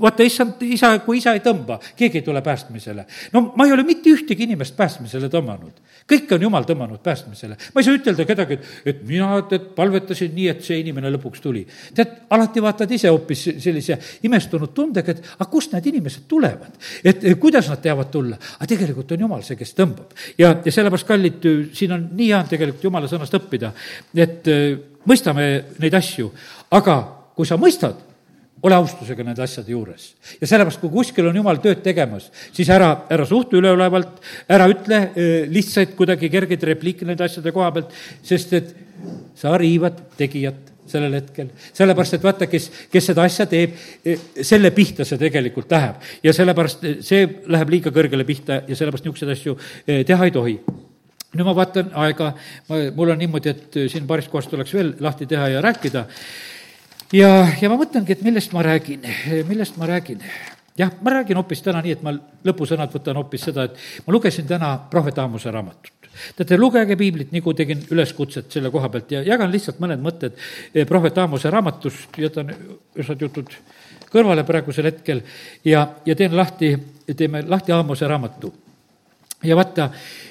vaata, 0.00 0.24
issand, 0.26 0.62
isa, 0.66 0.90
kui 1.04 1.20
isa 1.20 1.34
ei 1.36 1.42
tõmba, 1.44 1.78
keegi 1.96 2.20
ei 2.20 2.24
tule 2.26 2.42
päästmisele. 2.44 3.06
no 3.32 3.42
ma 3.56 3.66
ei 3.66 3.72
ole 3.72 3.84
mitte 3.86 4.10
ühtegi 4.12 4.46
inimest 4.46 4.76
päästmisele 4.76 5.28
tõmmanud. 5.32 5.82
kõik 6.10 6.32
on 6.34 6.42
jumal 6.42 6.64
tõmmanud 6.68 7.02
päästmisele. 7.02 7.56
ma 7.74 7.80
ei 7.80 7.84
saa 7.84 7.98
ütelda 7.98 8.26
kedagi, 8.28 8.54
et, 8.54 8.66
et 8.92 9.02
mina, 9.08 9.42
tead, 9.50 9.70
palvetasin 9.76 10.34
nii, 10.34 10.48
et 10.52 10.62
see 10.64 10.80
inimene 10.80 11.10
lõpuks 11.16 11.42
tuli. 11.42 11.66
tead, 11.94 12.16
alati 12.30 12.62
vaatad 12.62 12.92
ise 12.92 13.12
hoopis 13.12 13.46
sellise 13.62 13.98
imestunud 14.28 14.74
tundega, 14.74 15.12
et 15.12 15.22
aga 15.38 15.50
kust 15.50 15.72
need 15.76 15.90
inimesed 15.92 16.26
tulevad? 16.28 16.76
et 17.04 17.24
kuidas 17.40 17.70
nad 17.72 17.82
teavad 17.82 18.10
tulla? 18.10 18.38
aga 18.58 18.70
tegelikult 18.74 19.12
on 19.12 19.26
jumal 19.26 19.46
see, 19.46 19.56
kes 19.56 19.74
tõmbab. 19.78 20.16
ja, 20.38 20.56
ja 20.64 20.72
sellepärast, 20.72 21.08
kallid, 21.08 21.48
siin 21.72 21.96
on 21.96 22.10
nii 22.16 22.32
hea 22.32 22.42
tegelikult 22.50 22.84
jumala 22.90 23.10
sõnast 23.10 23.34
õppida, 23.38 23.72
et 24.16 24.50
mõistame 25.06 25.46
neid 25.78 25.94
asju, 25.94 26.30
aga 26.74 26.98
kui 27.36 27.46
sa 27.48 27.58
mõistad, 27.60 28.00
ole 28.64 28.76
austusega 28.76 29.24
nende 29.24 29.42
asjade 29.44 29.72
juures. 29.72 30.14
ja 30.40 30.46
sellepärast, 30.46 30.80
kui 30.80 30.92
kuskil 30.92 31.28
on 31.28 31.36
jumal 31.36 31.60
tööd 31.62 31.82
tegemas, 31.84 32.30
siis 32.56 32.70
ära, 32.72 32.92
ära 33.12 33.26
suhtu 33.28 33.60
üleolevalt, 33.60 34.22
ära 34.48 34.68
ütle 34.72 35.02
eh, 35.08 35.34
lihtsaid 35.52 35.92
kuidagi 35.98 36.30
kergeid 36.32 36.64
repliike 36.70 37.08
nende 37.08 37.26
asjade 37.26 37.52
koha 37.52 37.68
pealt, 37.74 37.92
sest 38.24 38.56
et 38.56 38.72
sa 39.36 39.52
riivad 39.60 40.00
tegijat 40.16 40.72
sellel 40.86 41.18
hetkel. 41.18 41.50
sellepärast, 41.74 42.16
et 42.16 42.24
vaata, 42.24 42.46
kes, 42.48 42.70
kes 42.92 43.10
seda 43.10 43.26
asja 43.26 43.48
teeb, 43.50 43.76
eh, 44.06 44.26
selle 44.40 44.72
pihta 44.72 45.04
see 45.04 45.20
tegelikult 45.20 45.70
läheb. 45.76 46.00
ja 46.24 46.32
sellepärast 46.32 46.84
eh, 46.84 46.98
see 47.04 47.28
läheb 47.52 47.76
liiga 47.76 47.92
kõrgele 47.92 48.24
pihta 48.24 48.62
ja 48.64 48.74
sellepärast 48.74 49.04
niisuguseid 49.04 49.36
asju 49.36 49.58
teha 50.06 50.24
ei 50.24 50.34
tohi 50.34 50.58
nüüd 51.36 51.44
ma 51.44 51.52
vaatan 51.52 51.90
aega, 52.00 52.32
ma, 52.70 52.78
mul 52.96 53.12
on 53.12 53.18
niimoodi, 53.20 53.52
et 53.52 53.78
siin 53.92 54.06
paarist 54.08 54.30
kohast 54.32 54.48
tuleks 54.48 54.72
veel 54.72 54.94
lahti 55.04 55.26
teha 55.28 55.50
ja 55.52 55.60
rääkida 55.60 56.06
ja, 57.12 57.30
ja 57.60 57.70
ma 57.70 57.78
mõtlengi, 57.78 58.16
et 58.16 58.22
millest 58.26 58.52
ma 58.56 58.62
räägin, 58.66 59.06
millest 59.48 59.76
ma 59.78 59.86
räägin 59.86 60.22
jah, 60.78 60.90
ma 61.02 61.10
räägin 61.10 61.36
hoopis 61.36 61.62
täna 61.62 61.82
nii, 61.82 61.96
et 61.96 62.02
ma 62.04 62.12
lõpusõnad 62.46 62.92
võtan 62.94 63.18
hoopis 63.20 63.46
seda, 63.48 63.66
et 63.68 64.06
ma 64.06 64.14
lugesin 64.14 64.46
täna 64.48 64.76
prohvet 64.90 65.18
Aamuse 65.18 65.50
raamatut. 65.50 65.92
teate, 66.36 66.56
lugege 66.56 66.96
piiblit, 66.96 67.32
nagu 67.32 67.52
tegin 67.54 67.82
üleskutset 67.90 68.52
selle 68.52 68.70
koha 68.70 68.88
pealt 68.88 69.10
ja 69.12 69.22
jagan 69.22 69.50
lihtsalt 69.52 69.80
mõned 69.80 70.00
mõtted 70.02 70.36
eh, 70.74 70.86
prohvet 70.86 71.18
Aamuse 71.18 71.50
raamatust, 71.50 72.18
jätan 72.18 72.54
osad 72.98 73.20
jutud 73.20 73.52
kõrvale 74.12 74.44
praegusel 74.44 74.88
hetkel 74.90 75.22
ja, 75.64 75.86
ja 76.06 76.16
teen 76.16 76.36
lahti, 76.36 76.76
teeme 77.16 77.42
lahti 77.46 77.72
Aamuse 77.72 78.08
raamatu. 78.08 78.54
ja 79.42 79.56
vaata, 79.56 79.90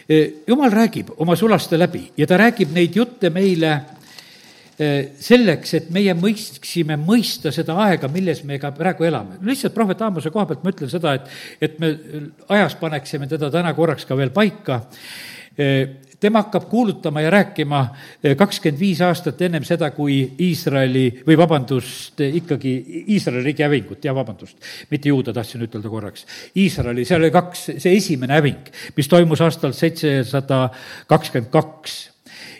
eh, 0.10 0.32
jumal 0.48 0.72
räägib 0.72 1.12
oma 1.18 1.36
sulaste 1.36 1.80
läbi 1.80 2.12
ja 2.18 2.28
ta 2.28 2.38
räägib 2.38 2.74
neid 2.74 2.96
jutte 2.96 3.30
meile 3.30 3.82
selleks, 4.76 5.74
et 5.78 5.92
meie 5.96 6.14
mõistsime 6.18 6.98
mõista 7.00 7.52
seda 7.56 7.78
aega, 7.86 8.10
milles 8.12 8.42
me 8.44 8.60
ka 8.60 8.74
praegu 8.76 9.08
elame. 9.08 9.38
lihtsalt 9.42 9.74
prohvet 9.74 10.02
Aamose 10.04 10.32
koha 10.34 10.50
pealt 10.50 10.64
ma 10.64 10.74
ütlen 10.74 10.92
seda, 10.92 11.14
et, 11.16 11.30
et 11.62 11.78
me 11.80 11.94
ajas 12.50 12.76
paneksime 12.80 13.30
teda 13.32 13.52
täna 13.52 13.74
korraks 13.74 14.06
ka 14.06 14.18
veel 14.18 14.34
paika. 14.36 14.82
Tema 16.20 16.42
hakkab 16.42 16.66
kuulutama 16.68 17.22
ja 17.22 17.30
rääkima 17.32 17.80
kakskümmend 18.38 18.80
viis 18.80 19.00
aastat 19.04 19.42
ennem 19.46 19.64
seda, 19.68 19.92
kui 19.96 20.18
Iisraeli 20.44 21.22
või 21.28 21.38
vabandust, 21.40 22.20
ikkagi 22.20 22.74
Iisraeli 23.16 23.44
riigi 23.46 23.64
hävingut, 23.64 24.04
jah, 24.04 24.16
vabandust, 24.16 24.58
mitte 24.92 25.12
juuda 25.12 25.32
tahtsin 25.36 25.64
ütelda 25.64 25.92
korraks. 25.92 26.26
Iisraeli, 26.60 27.06
seal 27.08 27.24
oli 27.24 27.32
kaks, 27.36 27.70
see 27.78 27.96
esimene 27.96 28.36
häving, 28.40 28.72
mis 28.98 29.12
toimus 29.12 29.44
aastal 29.46 29.76
seitsesada 29.78 30.66
kakskümmend 31.08 31.52
kaks 31.54 31.98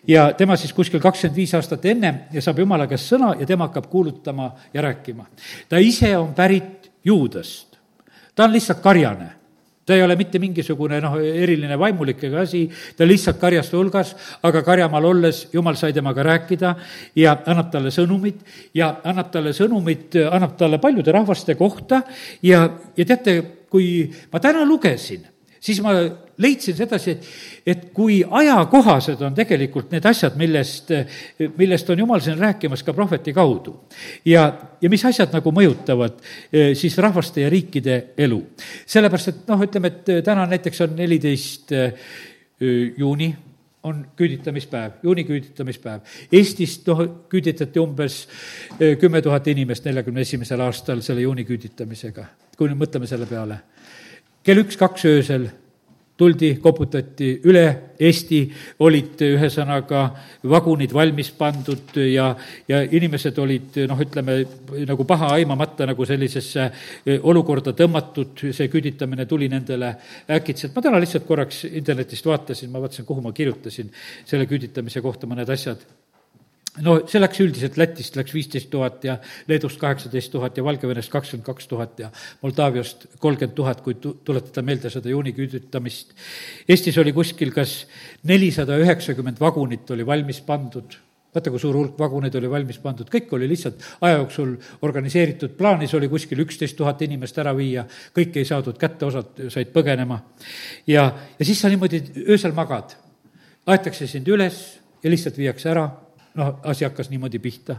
ja 0.08 0.34
tema 0.34 0.58
siis 0.58 0.74
kuskil 0.74 1.02
kakskümmend 1.04 1.38
viis 1.38 1.54
aastat 1.58 1.86
ennem 1.90 2.26
ja 2.34 2.42
saab 2.44 2.60
jumala 2.62 2.88
käest 2.90 3.14
sõna 3.14 3.34
ja 3.40 3.48
tema 3.48 3.70
hakkab 3.70 3.88
kuulutama 3.90 4.52
ja 4.74 4.82
rääkima. 4.82 5.26
ta 5.70 5.78
ise 5.78 6.18
on 6.18 6.34
pärit 6.34 6.92
juudast, 7.06 7.78
ta 8.36 8.44
on 8.44 8.54
lihtsalt 8.54 8.80
karjane. 8.82 9.32
Ta 9.86 9.94
ei 9.94 10.02
ole 10.02 10.16
mitte 10.18 10.40
mingisugune 10.42 10.98
noh, 10.98 11.20
eriline 11.22 11.76
vaimulik 11.78 12.24
ega 12.26 12.40
asi, 12.42 12.64
ta 12.98 13.06
lihtsalt 13.06 13.38
karjaste 13.38 13.78
hulgas, 13.78 14.16
aga 14.42 14.64
karjamaal 14.66 15.06
olles 15.12 15.44
jumal 15.54 15.78
sai 15.78 15.94
temaga 15.94 16.24
rääkida 16.26 16.72
ja 17.22 17.36
annab 17.46 17.70
talle 17.70 17.92
sõnumit 17.94 18.42
ja 18.74 18.96
annab 19.04 19.30
talle 19.30 19.54
sõnumit, 19.54 20.18
annab 20.26 20.58
talle 20.58 20.82
paljude 20.82 21.14
rahvaste 21.14 21.54
kohta 21.56 22.02
ja, 22.42 22.66
ja 22.98 23.06
teate, 23.06 23.38
kui 23.70 24.10
ma 24.34 24.42
täna 24.42 24.66
lugesin 24.66 25.28
siis 25.66 25.82
ma 25.82 25.94
leidsin 26.38 26.76
sedasi, 26.76 27.12
et, 27.12 27.28
et 27.66 27.86
kui 27.96 28.20
ajakohased 28.24 29.22
on 29.26 29.36
tegelikult 29.36 29.94
need 29.94 30.06
asjad, 30.06 30.36
millest, 30.40 30.92
millest 31.58 31.90
on 31.90 32.04
Jumal 32.04 32.24
siin 32.24 32.40
rääkimas 32.40 32.84
ka 32.84 32.94
prohveti 32.94 33.34
kaudu. 33.34 33.76
ja, 34.26 34.46
ja 34.82 34.90
mis 34.90 35.06
asjad 35.06 35.34
nagu 35.34 35.52
mõjutavad 35.56 36.20
eh, 36.52 36.74
siis 36.76 36.98
rahvaste 36.98 37.46
ja 37.46 37.50
riikide 37.50 37.98
elu. 38.18 38.42
sellepärast, 38.86 39.32
et 39.32 39.50
noh, 39.52 39.66
ütleme, 39.68 39.94
et 39.94 40.24
täna 40.26 40.46
näiteks 40.52 40.82
on 40.88 40.96
neliteist 40.96 41.72
eh, 41.72 41.94
juuni, 42.98 43.34
on 43.86 44.02
küüditamispäev, 44.18 45.02
juuni 45.04 45.24
küüditamispäev. 45.28 46.16
Eestist 46.34 46.88
noh, 46.90 47.04
küüditati 47.30 47.80
umbes 47.80 48.24
eh, 48.80 48.98
kümme 49.00 49.22
tuhat 49.22 49.48
inimest 49.48 49.86
neljakümne 49.86 50.26
esimesel 50.26 50.64
aastal 50.66 51.04
selle 51.06 51.22
juuni 51.22 51.46
küüditamisega, 51.46 52.28
kui 52.58 52.72
nüüd 52.72 52.82
mõtleme 52.82 53.08
selle 53.08 53.30
peale 53.30 53.62
kell 54.46 54.62
üks-kaks 54.62 55.08
öösel 55.10 55.48
tuldi, 56.18 56.56
koputati 56.64 57.32
üle 57.48 57.66
Eesti, 57.96 58.42
olid 58.84 59.22
ühesõnaga 59.24 60.02
vagunid 60.52 60.92
valmis 60.96 61.30
pandud 61.36 61.96
ja, 61.96 62.30
ja 62.68 62.82
inimesed 62.84 63.38
olid 63.40 63.80
noh, 63.88 64.02
ütleme 64.04 64.38
nagu 64.88 65.06
paha 65.08 65.32
aimamata 65.38 65.88
nagu 65.88 66.08
sellisesse 66.08 66.66
e, 66.68 67.18
olukorda 67.20 67.72
tõmmatud, 67.76 68.48
see 68.52 68.72
küüditamine 68.72 69.28
tuli 69.28 69.48
nendele 69.52 69.94
äkitselt. 70.38 70.76
ma 70.76 70.84
täna 70.84 71.00
lihtsalt 71.04 71.28
korraks 71.28 71.64
internetist 71.72 72.28
vaatasin, 72.28 72.72
ma 72.72 72.84
vaatasin, 72.84 73.08
kuhu 73.08 73.24
ma 73.24 73.32
kirjutasin 73.36 73.92
selle 74.26 74.48
küüditamise 74.52 75.04
kohta 75.04 75.32
mõned 75.32 75.52
asjad 75.56 75.88
no 76.84 76.96
see 77.08 77.22
läks 77.22 77.40
üldiselt, 77.44 77.78
Lätist 77.80 78.18
läks 78.20 78.34
viisteist 78.36 78.70
tuhat 78.72 79.04
ja 79.08 79.18
Leedust 79.48 79.80
kaheksateist 79.80 80.32
tuhat 80.34 80.58
ja 80.58 80.64
Valgevenest 80.66 81.12
kakskümmend 81.14 81.46
kaks 81.48 81.70
tuhat 81.72 82.00
ja 82.00 82.12
Moldaaviast 82.42 83.08
kolmkümmend 83.20 83.56
tuhat, 83.56 83.82
kui 83.86 83.96
tuletada 84.02 84.64
meelde 84.66 84.92
seda 84.92 85.12
juuniküüditamist. 85.14 86.14
Eestis 86.68 86.98
oli 87.02 87.14
kuskil 87.16 87.54
kas 87.56 87.86
nelisada 88.28 88.80
üheksakümmend 88.82 89.40
vagunit 89.40 89.92
oli 89.96 90.06
valmis 90.08 90.42
pandud, 90.46 90.98
vaata, 91.36 91.52
kui 91.52 91.62
suur 91.62 91.80
hulk 91.80 92.00
vaguneid 92.00 92.36
oli 92.40 92.52
valmis 92.52 92.80
pandud, 92.84 93.10
kõik 93.12 93.32
oli 93.36 93.50
lihtsalt 93.52 93.84
aja 94.08 94.20
jooksul 94.20 94.56
organiseeritud, 94.88 95.56
plaanis 95.58 95.96
oli 95.96 96.10
kuskil 96.12 96.44
üksteist 96.44 96.78
tuhat 96.80 97.04
inimest 97.08 97.40
ära 97.44 97.56
viia, 97.56 97.86
kõiki 98.16 98.44
ei 98.44 98.48
saadud 98.48 98.80
kätte, 98.80 99.08
osad 99.08 99.48
said 99.52 99.72
põgenema. 99.76 100.22
ja, 100.88 101.12
ja 101.40 101.46
siis 101.46 101.62
sa 101.62 101.72
niimoodi 101.72 102.04
öösel 102.28 102.56
magad, 102.56 102.98
aetakse 103.68 104.08
sind 104.08 104.28
üles 104.28 104.66
ja 105.04 105.12
lihtsalt 105.12 105.38
viiakse 105.38 105.72
ära 105.72 105.90
noh, 106.36 106.60
asi 106.64 106.86
hakkas 106.86 107.10
niimoodi 107.10 107.40
pihta. 107.40 107.78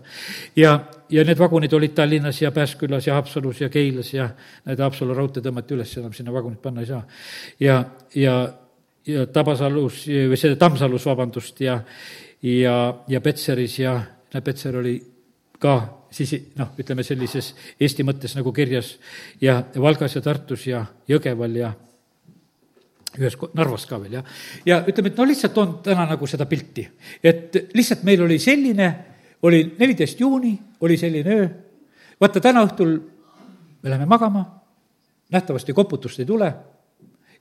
ja, 0.56 0.80
ja 1.10 1.24
need 1.24 1.38
vagunid 1.38 1.72
olid 1.72 1.94
Tallinnas 1.94 2.42
ja 2.42 2.52
Pääskülas 2.52 3.06
ja 3.06 3.14
Haapsalus 3.14 3.60
ja 3.60 3.68
Keilas 3.68 4.12
ja 4.14 4.28
need 4.66 4.80
Haapsalu 4.80 5.14
raudtee 5.14 5.42
tõmmati 5.44 5.76
üles, 5.76 5.96
enam 5.98 6.12
sinna 6.16 6.32
vagunit 6.32 6.62
panna 6.62 6.84
ei 6.84 6.90
saa. 6.90 7.02
ja, 7.60 7.82
ja, 8.14 8.36
ja 9.06 9.26
Tabasalus 9.26 10.06
või 10.06 10.40
see 10.40 10.56
Tammsalus, 10.56 11.06
vabandust, 11.06 11.60
ja, 11.60 11.80
ja, 12.42 12.76
ja 13.08 13.20
Petseris 13.20 13.78
ja, 13.78 14.00
näe, 14.34 14.42
Petser 14.42 14.76
oli 14.76 14.98
ka 15.58 15.76
siis 16.10 16.34
noh, 16.56 16.72
ütleme 16.78 17.04
sellises 17.04 17.52
Eesti 17.80 18.04
mõttes 18.06 18.36
nagu 18.36 18.52
kirjas 18.52 18.96
ja 19.40 19.62
Valgas 19.76 20.16
ja 20.16 20.22
Tartus 20.24 20.66
ja 20.68 20.84
Jõgeval 21.08 21.56
ja 21.58 21.72
ühes, 23.20 23.36
Narvas 23.56 23.86
ka 23.88 23.98
veel, 24.02 24.18
jah. 24.18 24.38
ja 24.66 24.80
ütleme, 24.86 25.12
et 25.12 25.20
no 25.20 25.26
lihtsalt 25.28 25.54
toon 25.54 25.76
täna 25.84 26.06
nagu 26.08 26.28
seda 26.30 26.46
pilti, 26.50 26.86
et 27.22 27.58
lihtsalt 27.74 28.04
meil 28.08 28.22
oli 28.26 28.38
selline, 28.42 28.88
oli 29.46 29.62
neliteist 29.78 30.20
juuni, 30.20 30.54
oli 30.80 30.96
selline 31.00 31.36
öö, 31.36 31.48
vaata 32.20 32.40
täna 32.40 32.64
õhtul 32.66 32.96
me 33.82 33.90
läheme 33.90 34.06
magama, 34.06 34.44
nähtavasti 35.32 35.74
koputust 35.76 36.20
ei 36.22 36.26
tule 36.28 36.52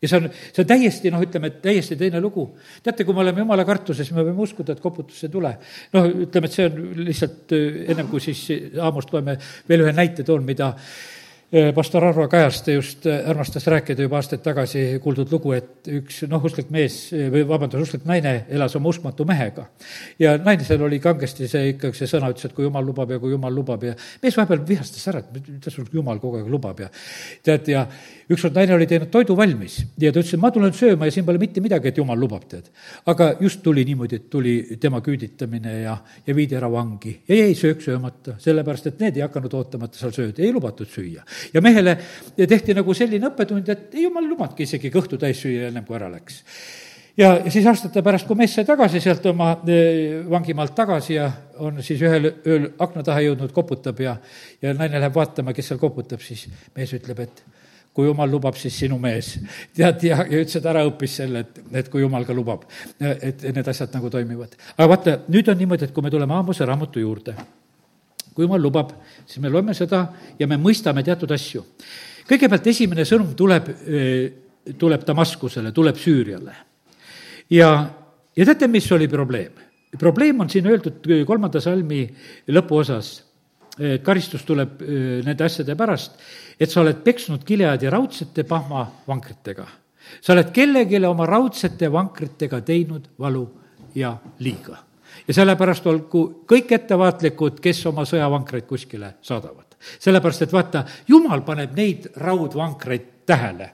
ja 0.01 0.09
see 0.09 0.19
on, 0.19 0.29
see 0.53 0.63
on 0.63 0.69
täiesti 0.69 1.11
noh, 1.13 1.23
ütleme, 1.23 1.49
et 1.51 1.59
täiesti 1.63 1.97
teine 1.99 2.21
lugu. 2.21 2.45
teate, 2.83 3.05
kui 3.05 3.15
me 3.15 3.23
oleme 3.23 3.43
jumala 3.43 3.65
kartuses, 3.67 4.11
me 4.13 4.25
võime 4.27 4.43
uskuda, 4.45 4.75
et 4.75 4.83
koputust 4.83 5.27
ei 5.27 5.33
tule. 5.33 5.51
noh, 5.95 6.07
ütleme, 6.25 6.49
et 6.49 6.57
see 6.57 6.67
on 6.69 6.79
lihtsalt 7.05 7.55
ennem 7.55 8.09
kui 8.11 8.23
siis 8.23 8.45
Aamost 8.81 9.13
loeme 9.13 9.37
veel 9.69 9.85
ühe 9.85 9.93
näite 9.95 10.25
toon, 10.27 10.45
mida 10.45 10.73
pastor 11.75 12.03
Arvo 12.03 12.27
Kajast 12.27 12.67
just 12.67 13.05
eh, 13.05 13.29
armastas 13.29 13.67
rääkida 13.67 14.03
juba 14.03 14.17
aastaid 14.19 14.41
tagasi 14.43 14.81
kuuldud 15.03 15.31
lugu, 15.31 15.53
et 15.55 15.87
üks 15.87 16.23
noh, 16.27 16.43
usklik 16.43 16.71
mees 16.73 16.97
eh, 17.15 17.29
või 17.31 17.45
vabandust, 17.47 17.85
usklik 17.85 18.03
naine 18.09 18.33
elas 18.51 18.75
oma 18.75 18.91
uskmatu 18.91 19.23
mehega. 19.27 19.67
ja 20.19 20.35
naisel 20.37 20.83
oli 20.83 20.99
kangesti 20.99 21.47
see 21.47 21.69
ikkagi 21.71 22.01
see 22.01 22.09
sõna, 22.11 22.33
ütles, 22.33 22.49
et 22.49 22.55
kui 22.57 22.67
jumal 22.67 22.83
lubab 22.85 23.13
ja 23.15 23.19
kui 23.23 23.31
jumal 23.31 23.55
lubab 23.55 23.85
ja 23.87 23.95
mees 24.23 24.35
vahepeal 24.35 24.65
vihastas 24.67 25.07
ära, 25.11 25.21
et 25.23 25.47
mida 25.47 25.71
sul 25.71 25.87
jumal 25.93 26.19
kogu 26.19 26.41
aeg 26.41 26.51
lubab 26.51 26.81
ja 26.83 26.89
tead, 27.45 27.71
ja 27.71 27.85
ükskord 28.31 28.55
naine 28.57 28.73
oli 28.75 28.87
teinud 28.89 29.11
toidu 29.13 29.35
valmis 29.37 29.77
ja 30.01 30.11
ta 30.11 30.21
ütles, 30.21 30.33
et 30.33 30.41
ma 30.41 30.51
tulen 30.53 30.73
sööma 30.75 31.09
ja 31.09 31.13
siin 31.13 31.25
pole 31.27 31.41
mitte 31.41 31.61
midagi, 31.63 31.91
et 31.91 31.99
jumal 31.99 32.19
lubab, 32.19 32.47
tead. 32.49 32.71
aga 33.11 33.31
just 33.41 33.61
tuli 33.63 33.85
niimoodi, 33.85 34.21
et 34.21 34.29
tuli 34.29 34.55
tema 34.81 35.01
küüditamine 35.05 35.75
ja, 35.83 35.97
ja 36.25 36.35
viidi 36.35 36.57
ära 36.57 36.71
vangi. 36.71 37.17
Ja 37.27 37.37
jäi 37.41 37.53
söök 37.57 37.83
söömata, 37.85 38.37
sellepärast 38.41 38.89
et 38.91 39.03
need 39.03 39.19
ei 39.19 39.25
hakanud 39.25 39.53
ootamata 39.53 39.99
seal 39.99 40.15
sööda, 40.15 40.41
ei 40.43 40.53
lubatud 40.53 40.89
süüa. 40.89 41.25
Ja 41.53 41.61
mehele 41.61 41.97
tehti 42.37 42.73
nagu 42.77 42.93
selline 42.97 43.29
õppetund, 43.29 43.69
et 43.69 43.93
ei 43.95 44.07
jumal 44.07 44.25
lubanudki 44.29 44.65
isegi 44.65 44.93
kõhtu 44.93 45.21
täis 45.21 45.41
süüa 45.43 45.69
ennem 45.69 45.85
kui 45.85 45.99
ära 45.99 46.09
läks. 46.13 46.41
Ja 47.17 47.29
siis 47.47 47.63
aastate 47.69 48.01
pärast, 48.03 48.27
kui 48.27 48.35
mees 48.35 48.51
sai 48.57 48.65
tagasi 48.67 48.99
sealt 48.99 49.23
oma 49.31 49.53
e, 49.71 49.75
vangimaalt 50.27 50.73
tagasi 50.75 51.13
ja 51.15 51.29
on 51.63 51.79
siis 51.83 52.01
ühel 52.03 52.27
ööl 52.43 52.65
akna 52.83 53.05
taha 53.07 53.21
jõudnud, 53.23 53.53
koputab 53.55 54.01
ja, 54.03 54.17
ja 54.61 54.73
naine 54.75 54.99
läheb 54.99 55.15
vaatama, 55.15 55.53
kes 55.55 55.71
seal 55.71 55.79
koputab, 55.79 56.19
siis 56.25 56.49
mees 56.75 56.91
ütleb, 56.97 57.21
et 57.23 57.39
kui 57.95 58.09
jumal 58.09 58.29
lubab, 58.29 58.57
siis 58.59 58.75
sinu 58.75 58.97
mees. 58.99 59.37
tead, 59.75 60.03
ja, 60.03 60.17
ja 60.27 60.39
ütles, 60.43 60.57
et 60.59 60.65
ära 60.67 60.83
õppis 60.87 61.19
selle, 61.21 61.45
et, 61.45 61.61
et 61.81 61.91
kui 61.91 62.03
jumal 62.03 62.25
ka 62.27 62.35
lubab, 62.35 62.65
et 62.99 63.45
need 63.55 63.67
asjad 63.71 63.93
nagu 63.95 64.11
toimivad. 64.11 64.57
aga 64.75 64.89
vaata, 64.91 65.19
nüüd 65.31 65.51
on 65.51 65.61
niimoodi, 65.63 65.87
et 65.87 65.95
kui 65.95 66.03
me 66.03 66.11
tuleme 66.11 66.35
Aamose 66.35 66.67
raamatu 66.67 67.03
juurde 67.03 67.35
kui 68.35 68.43
jumal 68.43 68.59
lubab, 68.59 68.89
siis 69.23 69.39
me 69.39 69.49
loeme 69.49 69.73
seda 69.73 70.01
ja 70.39 70.47
me 70.47 70.57
mõistame 70.59 71.03
teatud 71.07 71.31
asju. 71.31 71.63
kõigepealt 72.27 72.67
esimene 72.67 73.05
sõnum 73.07 73.31
tuleb, 73.37 73.69
tuleb 74.77 75.05
Damaskusele, 75.07 75.71
tuleb 75.71 75.95
Süüriale. 75.95 76.55
ja, 77.49 77.69
ja 78.35 78.45
teate, 78.45 78.67
mis 78.67 78.91
oli 78.91 79.07
probleem? 79.07 79.63
probleem 79.99 80.39
on 80.43 80.49
siin 80.49 80.67
öeldud 80.67 81.07
kolmanda 81.25 81.61
salmi 81.61 82.03
lõpuosas, 82.51 83.21
karistus 84.03 84.45
tuleb 84.47 84.81
nende 85.25 85.43
asjade 85.43 85.75
pärast, 85.75 86.19
et 86.59 86.71
sa 86.71 86.81
oled 86.81 87.01
peksnud 87.03 87.43
Gileadi 87.45 87.89
raudsete 87.91 88.43
pahmavankritega. 88.47 89.67
sa 90.21 90.33
oled 90.33 90.51
kellelegi 90.53 91.05
oma 91.05 91.25
raudsete 91.25 91.91
vankritega 91.91 92.61
teinud 92.61 93.09
valu 93.19 93.47
ja 93.95 94.17
liiga 94.39 94.77
ja 95.27 95.33
sellepärast 95.33 95.87
olgu 95.87 96.25
kõik 96.49 96.71
ettevaatlikud, 96.77 97.59
kes 97.63 97.85
oma 97.91 98.05
sõjavankreid 98.05 98.67
kuskile 98.67 99.15
saadavad. 99.21 99.65
sellepärast, 99.99 100.41
et 100.41 100.53
vaata, 100.53 100.85
jumal 101.07 101.41
paneb 101.41 101.75
neid 101.75 102.09
raudvankreid 102.15 103.25
tähele 103.25 103.71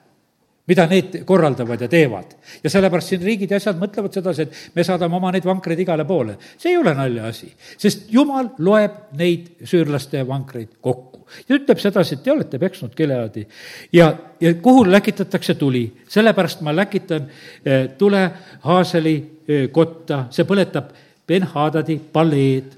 mida 0.72 0.88
need 0.88 1.22
korraldavad 1.28 1.82
ja 1.82 1.89
teevad. 1.91 2.36
ja 2.63 2.69
sellepärast 2.69 3.11
siin 3.11 3.24
riigid 3.26 3.51
ja 3.51 3.59
asjad 3.59 3.80
mõtlevad 3.80 4.15
sedasi, 4.15 4.47
et 4.47 4.76
me 4.76 4.86
saadame 4.88 5.17
oma 5.17 5.32
neid 5.36 5.45
vankreid 5.47 5.80
igale 5.84 6.05
poole. 6.07 6.38
see 6.57 6.72
ei 6.72 6.78
ole 6.80 6.93
naljaasi, 6.95 7.51
sest 7.78 8.07
jumal 8.13 8.53
loeb 8.59 9.15
neid 9.19 9.51
süürlaste 9.67 10.24
vankreid 10.28 10.78
kokku. 10.82 11.26
ja 11.47 11.57
ütleb 11.59 11.80
sedasi, 11.84 12.15
et 12.15 12.24
te 12.24 12.32
olete 12.32 12.59
peksnud 12.59 12.95
Gileadi 12.95 13.45
ja, 13.93 14.13
ja 14.39 14.53
kuhu 14.63 14.86
läkitatakse 14.88 15.55
tuli, 15.59 15.86
sellepärast 16.07 16.61
ma 16.61 16.76
läkitan 16.76 17.28
eh, 17.65 17.89
tule 17.97 18.24
Haaseli 18.67 19.15
eh, 19.47 19.69
kotta, 19.72 20.26
see 20.32 20.47
põletab 20.47 20.93
Ben-Hadadi 21.28 21.99
paleed 22.11 22.78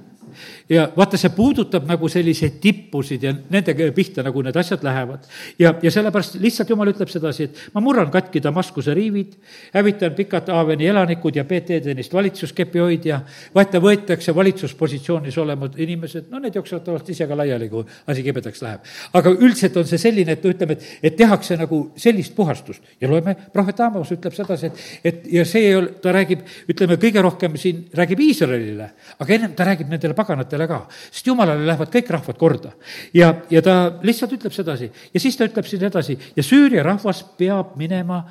ja 0.69 0.85
vaata, 0.97 1.17
see 1.19 1.31
puudutab 1.35 1.87
nagu 1.87 2.07
selliseid 2.09 2.59
tippusid 2.63 3.23
ja 3.23 3.33
nende 3.33 3.73
pihta 3.95 4.23
nagu 4.23 4.41
need 4.45 4.55
asjad 4.59 4.83
lähevad. 4.83 5.25
ja, 5.59 5.73
ja 5.81 5.91
sellepärast 5.91 6.39
lihtsalt 6.41 6.69
jumal 6.69 6.91
ütleb 6.91 7.11
sedasi, 7.11 7.43
et 7.49 7.61
ma 7.73 7.81
murran 7.83 8.11
katki 8.11 8.41
Damaskuse 8.43 8.93
riivid, 8.93 9.35
hävitan 9.73 10.13
pikad 10.15 10.49
Aaveni 10.49 10.87
elanikud 10.87 11.35
ja 11.35 11.43
Peet 11.45 11.71
Edenist 11.71 12.13
valitsuskepi 12.13 12.79
hoidja, 12.79 13.21
vaata, 13.55 13.81
võetakse 13.83 14.35
valitsuspositsioonis 14.35 15.37
olevad 15.37 15.77
inimesed, 15.77 16.29
no 16.31 16.39
need 16.39 16.55
jooksevad 16.55 16.85
tavaliselt 16.87 17.13
ise 17.15 17.27
ka 17.27 17.37
laiali, 17.37 17.69
kui 17.69 17.83
asi 18.07 18.23
kibedaks 18.23 18.61
läheb. 18.63 18.87
aga 19.13 19.35
üldiselt 19.35 19.77
on 19.77 19.87
see 19.87 20.01
selline, 20.01 20.37
et 20.37 20.45
ütleme, 20.45 20.77
et, 20.77 20.87
et 21.03 21.17
tehakse 21.17 21.57
nagu 21.59 21.83
sellist 21.95 22.35
puhastust 22.35 22.83
ja 23.01 23.09
loeme, 23.11 23.35
prohvet 23.53 23.79
Amos 23.83 24.11
ütleb 24.15 24.33
sedasi, 24.35 24.71
et, 24.71 24.83
et 25.03 25.31
ja 25.39 25.45
see 25.45 25.67
ei 25.67 25.75
ole, 25.75 25.93
ta 26.01 26.13
räägib, 26.15 26.43
ütleme, 26.71 26.97
kõige 27.01 27.21
rohkem 27.23 27.57
siin 27.59 27.85
räägib 27.93 28.23
Iisraelile, 28.23 28.89
aga 29.19 29.35
ennem 29.35 29.55
ta 29.57 29.67
räägib 29.67 29.91
nendele 29.91 30.15
paganatele 30.17 30.52
ka, 30.69 30.79
sest 31.11 31.27
jumalale 31.27 31.65
lähevad 31.67 31.91
kõik 31.93 32.09
rahvad 32.15 32.37
korda. 32.37 32.71
ja, 33.13 33.33
ja 33.49 33.61
ta 33.61 33.75
lihtsalt 34.01 34.33
ütleb 34.37 34.53
sedasi. 34.53 34.89
Ja 35.13 35.19
siis 35.19 35.37
ta 35.37 35.47
ütleb 35.47 35.67
siin 35.67 35.83
edasi 35.83 36.17
ja 36.35 36.43
Süüria 36.43 36.83
rahvas 36.83 37.23
peab 37.37 37.75
minema 37.77 38.23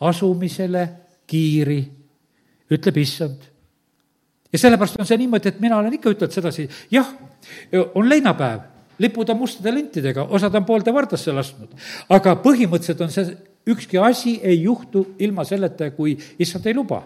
asumisele 0.00 0.88
kiiri, 1.26 1.80
ütleb 2.70 2.96
issand. 3.02 3.40
ja 4.52 4.58
sellepärast 4.58 5.00
on 5.00 5.06
see 5.06 5.18
niimoodi, 5.18 5.48
et 5.48 5.60
mina 5.60 5.78
olen 5.78 5.98
ikka 5.98 6.10
ütelnud 6.14 6.32
sedasi, 6.32 6.68
jah, 6.90 7.08
on 7.94 8.08
leinapäev, 8.08 8.60
lipud 8.98 9.28
on 9.28 9.40
mustade 9.40 9.74
lintidega, 9.74 10.24
osad 10.30 10.54
on 10.54 10.64
poolde 10.64 10.94
vardasse 10.94 11.32
lasknud, 11.32 11.74
aga 12.08 12.36
põhimõtteliselt 12.44 13.02
on 13.04 13.12
see, 13.12 13.36
ükski 13.66 13.98
asi 13.98 14.38
ei 14.42 14.62
juhtu 14.62 15.04
ilma 15.18 15.44
selleta, 15.44 15.90
kui 15.90 16.14
issand 16.38 16.66
ei 16.66 16.74
luba 16.74 17.02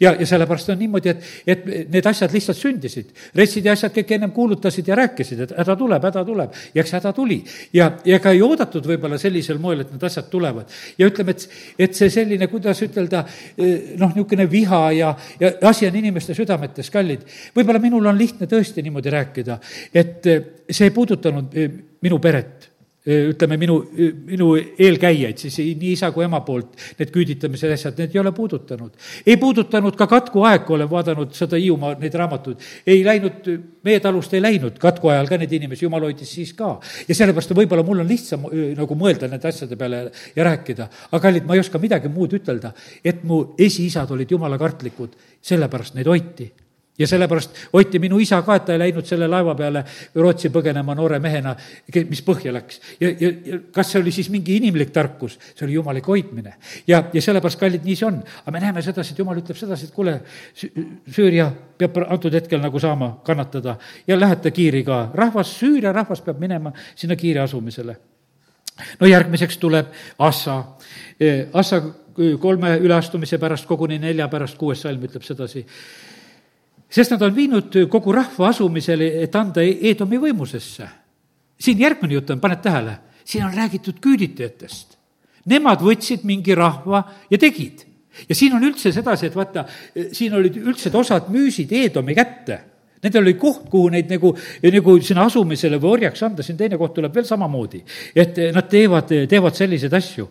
ja, 0.00 0.14
ja 0.18 0.26
sellepärast 0.26 0.72
on 0.72 0.78
niimoodi, 0.78 1.12
et, 1.12 1.24
et 1.46 1.66
need 1.92 2.06
asjad 2.06 2.32
lihtsalt 2.34 2.58
sündisid. 2.58 3.10
retsid 3.36 3.66
ja 3.66 3.74
asjad 3.76 3.94
kõik 3.94 4.14
ennem 4.16 4.32
kuulutasid 4.36 4.88
ja 4.88 4.96
rääkisid, 4.98 5.42
et 5.44 5.54
häda 5.58 5.76
tuleb, 5.78 6.06
häda 6.10 6.24
tuleb 6.26 6.56
ja 6.74 6.82
eks 6.82 6.94
häda 6.98 7.12
tuli. 7.16 7.42
ja, 7.72 7.90
ja 8.04 8.18
ega 8.18 8.32
ei 8.34 8.42
oodatud 8.42 8.86
võib-olla 8.86 9.18
sellisel 9.18 9.60
moel, 9.62 9.84
et 9.84 9.92
need 9.92 10.08
asjad 10.10 10.30
tulevad. 10.30 10.70
ja 10.98 11.10
ütleme, 11.10 11.36
et, 11.36 11.48
et 11.78 11.98
see 11.98 12.10
selline, 12.12 12.48
kuidas 12.52 12.82
ütelda, 12.86 13.24
noh, 13.58 14.14
niisugune 14.14 14.48
viha 14.50 14.82
ja, 14.96 15.12
ja 15.40 15.52
asi 15.68 15.86
on 15.88 16.00
inimeste 16.00 16.34
südametes 16.34 16.90
kallid. 16.90 17.26
võib-olla 17.56 17.82
minul 17.82 18.06
on 18.06 18.18
lihtne 18.18 18.50
tõesti 18.50 18.82
niimoodi 18.86 19.14
rääkida, 19.14 19.60
et 19.94 20.32
see 20.70 20.88
ei 20.88 20.94
puudutanud 20.94 21.54
minu 22.02 22.18
peret 22.22 22.77
ütleme, 23.08 23.56
minu, 23.60 23.78
minu 24.28 24.50
eelkäijaid, 24.58 25.40
siis 25.40 25.56
nii 25.58 25.94
isa 25.94 26.10
kui 26.12 26.26
ema 26.26 26.40
poolt, 26.44 26.74
need 26.98 27.12
küüditamise 27.14 27.70
asjad, 27.72 27.96
need 28.00 28.14
ei 28.14 28.20
ole 28.20 28.32
puudutanud. 28.36 28.92
ei 29.26 29.36
puudutanud 29.40 29.96
ka 29.96 30.06
katkuaeg, 30.10 30.66
kui 30.66 30.76
olen 30.76 30.90
vaadanud 30.90 31.32
seda 31.36 31.60
Hiiumaa 31.60 31.94
neid 32.02 32.14
raamatuid, 32.20 32.68
ei 32.86 33.02
läinud, 33.06 33.48
meie 33.86 34.02
talust 34.04 34.34
ei 34.36 34.44
läinud 34.44 34.78
katku 34.82 35.12
ajal 35.12 35.30
ka 35.30 35.40
neid 35.40 35.56
inimesi, 35.56 35.86
jumal 35.86 36.04
hoidis 36.08 36.34
siis 36.36 36.52
ka. 36.58 36.76
ja 37.08 37.14
sellepärast 37.14 37.56
võib-olla 37.56 37.86
mul 37.86 38.04
on 38.04 38.08
lihtsam 38.08 38.46
nagu 38.76 39.00
mõelda 39.00 39.30
nende 39.30 39.48
asjade 39.48 39.76
peale 39.80 40.04
ja 40.36 40.48
rääkida, 40.50 40.88
aga 41.10 41.22
kallid, 41.28 41.48
ma 41.48 41.56
ei 41.56 41.64
oska 41.64 41.80
midagi 41.82 42.12
muud 42.12 42.36
ütelda, 42.36 42.74
et 43.04 43.24
mu 43.24 43.44
esiisad 43.58 44.10
olid 44.12 44.36
jumala 44.36 44.58
kartlikud, 44.60 45.16
sellepärast 45.40 45.96
neid 45.96 46.10
hoiti 46.10 46.52
ja 46.98 47.06
sellepärast 47.06 47.56
hoiti 47.72 47.98
minu 47.98 48.18
isa 48.18 48.40
ka, 48.42 48.56
et 48.58 48.64
ta 48.66 48.74
ei 48.74 48.82
läinud 48.82 49.06
selle 49.06 49.28
laeva 49.30 49.54
peale 49.58 49.84
Rootsi 50.14 50.50
põgenema 50.54 50.94
noore 50.98 51.20
mehena, 51.22 51.54
mis 52.08 52.22
põhja 52.26 52.52
läks. 52.54 52.80
ja, 53.00 53.10
ja, 53.20 53.30
ja 53.44 53.58
kas 53.72 53.92
see 53.92 54.00
oli 54.00 54.12
siis 54.12 54.30
mingi 54.34 54.56
inimlik 54.58 54.90
tarkus, 54.94 55.38
see 55.54 55.66
oli 55.66 55.78
jumalik 55.78 56.06
hoidmine. 56.06 56.54
ja, 56.86 57.04
ja 57.12 57.22
sellepärast, 57.22 57.60
kallid, 57.60 57.84
nii 57.84 57.96
see 57.96 58.08
on. 58.08 58.18
aga 58.42 58.54
me 58.54 58.62
näeme 58.64 58.82
sedasi, 58.82 59.14
et 59.14 59.22
jumal 59.22 59.38
ütleb 59.38 59.58
sedasi, 59.58 59.88
et 59.88 59.94
kuule, 59.94 60.18
Süüria 61.14 61.48
peab 61.78 62.00
antud 62.08 62.34
hetkel 62.34 62.60
nagu 62.60 62.80
saama 62.82 63.18
kannatada 63.24 63.76
ja 64.06 64.18
lähete 64.20 64.50
kiiri 64.50 64.84
ka. 64.84 65.08
rahvas, 65.14 65.54
Süüria 65.60 65.92
rahvas 65.92 66.22
peab 66.26 66.40
minema 66.42 66.72
sinna 66.94 67.16
kiiri 67.16 67.38
asumisele. 67.44 67.96
no 69.00 69.06
järgmiseks 69.06 69.58
tuleb 69.58 69.86
Assa. 70.18 70.64
Assa 71.52 71.82
kolme 72.40 72.76
üleastumise 72.82 73.38
pärast, 73.38 73.66
koguni 73.66 73.98
nelja 73.98 74.28
pärast, 74.28 74.58
kuues 74.58 74.82
salm 74.82 75.02
ütleb 75.06 75.22
sedasi 75.22 75.64
sest 76.90 77.12
nad 77.14 77.22
on 77.22 77.34
viinud 77.34 77.74
kogu 77.90 78.12
rahva 78.12 78.48
asumisele, 78.48 79.10
et 79.22 79.36
anda 79.36 79.62
Eedomi 79.62 80.20
võimusesse. 80.28 80.88
siin 81.58 81.78
järgmine 81.78 82.14
jutt 82.14 82.30
on, 82.30 82.40
paned 82.40 82.62
tähele, 82.62 82.98
siin 83.24 83.44
on 83.44 83.54
räägitud 83.54 83.98
küüditajatest. 84.00 84.96
Nemad 85.46 85.80
võtsid 85.82 86.24
mingi 86.24 86.54
rahva 86.54 87.02
ja 87.30 87.38
tegid. 87.38 87.84
ja 88.28 88.34
siin 88.34 88.54
on 88.54 88.64
üldse 88.64 88.92
sedasi, 88.92 89.26
et 89.26 89.36
vaata, 89.36 89.64
siin 90.12 90.34
olid 90.34 90.56
üldse, 90.56 90.90
osad 90.96 91.28
müüsid 91.30 91.72
Eedomi 91.72 92.14
kätte 92.14 92.60
Nendel 93.02 93.22
oli 93.22 93.34
koht, 93.38 93.68
kuhu 93.70 93.92
neid 93.94 94.10
nagu, 94.10 94.32
nagu 94.74 94.96
sinna 95.04 95.26
asumisele 95.28 95.78
või 95.78 95.92
orjaks 95.98 96.22
anda, 96.26 96.42
siin 96.42 96.58
teine 96.58 96.78
koht 96.80 96.96
tuleb 96.96 97.14
veel 97.14 97.26
samamoodi. 97.28 97.82
et 98.14 98.40
nad 98.54 98.68
teevad, 98.68 99.12
teevad 99.30 99.54
selliseid 99.54 99.94
asju. 99.94 100.28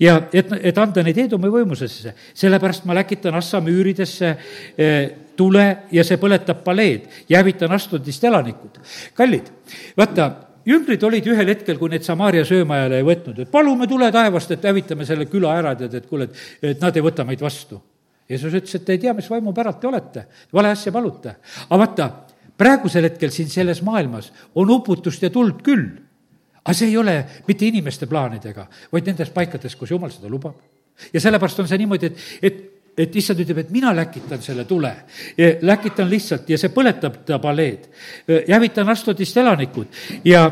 ja 0.00 0.18
et, 0.32 0.52
et 0.60 0.78
anda 0.78 1.02
neid 1.02 1.18
Eedomi 1.18 1.48
võimusesse, 1.52 2.14
sellepärast 2.34 2.84
ma 2.84 2.94
läkitan 3.00 3.34
Assa 3.34 3.60
müüridesse 3.60 4.34
eh, 4.76 5.10
tule 5.36 5.66
ja 5.92 6.04
see 6.04 6.20
põletab 6.20 6.62
paleed 6.64 7.08
ja 7.28 7.40
hävitan 7.40 7.72
Astudist 7.72 8.24
elanikud. 8.24 8.82
kallid, 9.14 9.48
vaata, 9.96 10.28
jüngrid 10.68 11.02
olid 11.08 11.30
ühel 11.32 11.54
hetkel, 11.54 11.78
kui 11.78 11.90
neid 11.92 12.04
Samaaria 12.04 12.44
söömajale 12.44 13.00
ei 13.00 13.06
võtnud, 13.08 13.40
et 13.40 13.50
palume 13.50 13.88
tule 13.88 14.12
taevast, 14.12 14.52
et 14.52 14.68
hävitame 14.68 15.08
selle 15.08 15.26
küla 15.32 15.56
ära, 15.62 15.74
tead, 15.78 15.96
et 15.96 16.06
kuule, 16.10 16.28
et, 16.28 16.44
et 16.74 16.84
nad 16.84 16.96
ei 16.96 17.08
võta 17.08 17.24
meid 17.24 17.40
vastu 17.40 17.80
Jeesus 18.32 18.54
ütles, 18.56 18.74
et 18.78 18.84
te 18.86 18.96
ei 18.96 19.00
tea, 19.02 19.14
mis 19.16 19.28
vaimu 19.30 19.52
päralt 19.56 19.80
te 19.82 19.90
olete, 19.90 20.26
vale 20.54 20.72
asja 20.72 20.92
palute. 20.94 21.36
aga 21.68 21.80
vaata, 21.84 22.08
praegusel 22.58 23.08
hetkel 23.10 23.32
siin 23.34 23.50
selles 23.52 23.82
maailmas 23.84 24.32
on 24.54 24.70
uputust 24.70 25.22
ja 25.22 25.30
tuld 25.30 25.62
küll. 25.66 25.88
aga 26.62 26.74
see 26.78 26.92
ei 26.92 26.96
ole 26.96 27.16
mitte 27.48 27.66
inimeste 27.66 28.06
plaanidega, 28.06 28.68
vaid 28.92 29.08
nendes 29.10 29.32
paikades, 29.34 29.76
kus 29.76 29.90
jumal 29.90 30.10
seda 30.10 30.30
lubab. 30.32 30.56
ja 31.12 31.20
sellepärast 31.20 31.60
on 31.60 31.68
see 31.68 31.82
niimoodi, 31.82 32.12
et, 32.12 32.28
et 32.42 32.68
et 32.92 33.14
issand 33.16 33.40
ütleb, 33.40 33.62
et 33.62 33.70
mina 33.72 33.92
läkitan 33.96 34.42
selle 34.44 34.66
tule. 34.68 34.90
läkitan 35.62 36.10
lihtsalt 36.10 36.50
ja 36.52 36.58
see 36.60 36.68
põletab 36.68 37.22
ta 37.24 37.38
paleed. 37.40 37.88
hävitan 38.48 38.88
Astodist 38.92 39.36
elanikud 39.36 39.86
ja 40.24 40.44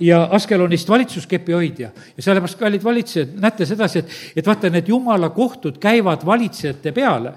ja 0.00 0.28
Askelonist 0.30 0.88
valitsuskepi 0.88 1.52
hoidja. 1.52 1.90
ja 2.16 2.22
sellepärast, 2.22 2.58
kallid 2.58 2.84
valitsejad, 2.84 3.34
näete 3.40 3.66
sedasi, 3.66 3.98
et, 3.98 4.16
et 4.36 4.46
vaata, 4.46 4.70
need 4.70 4.88
jumala 4.88 5.30
kohtud 5.30 5.78
käivad 5.82 6.26
valitsejate 6.26 6.92
peale 6.92 7.32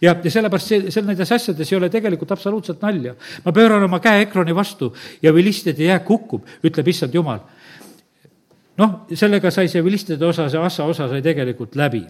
ja, 0.00 0.14
ja 0.24 0.30
sellepärast 0.30 0.72
see, 0.72 0.90
seal 0.90 1.06
nendes 1.08 1.32
asjades 1.32 1.72
ei 1.72 1.78
ole 1.78 1.90
tegelikult 1.92 2.32
absoluutselt 2.32 2.82
nalja. 2.82 3.14
ma 3.44 3.52
pööran 3.52 3.84
oma 3.84 4.00
käe 4.00 4.24
ekrani 4.26 4.54
vastu 4.54 4.92
ja 5.22 5.34
vilistide 5.34 5.90
jääk 5.90 6.08
hukkub, 6.08 6.46
ütleb 6.64 6.88
issand 6.88 7.14
jumal. 7.14 7.40
noh, 8.78 8.94
sellega 9.14 9.50
sai 9.50 9.68
see 9.68 9.84
vilistide 9.84 10.26
osa, 10.26 10.48
see 10.48 10.60
assa 10.60 10.84
osa 10.84 11.08
sai 11.08 11.22
tegelikult 11.22 11.76
läbi 11.76 12.04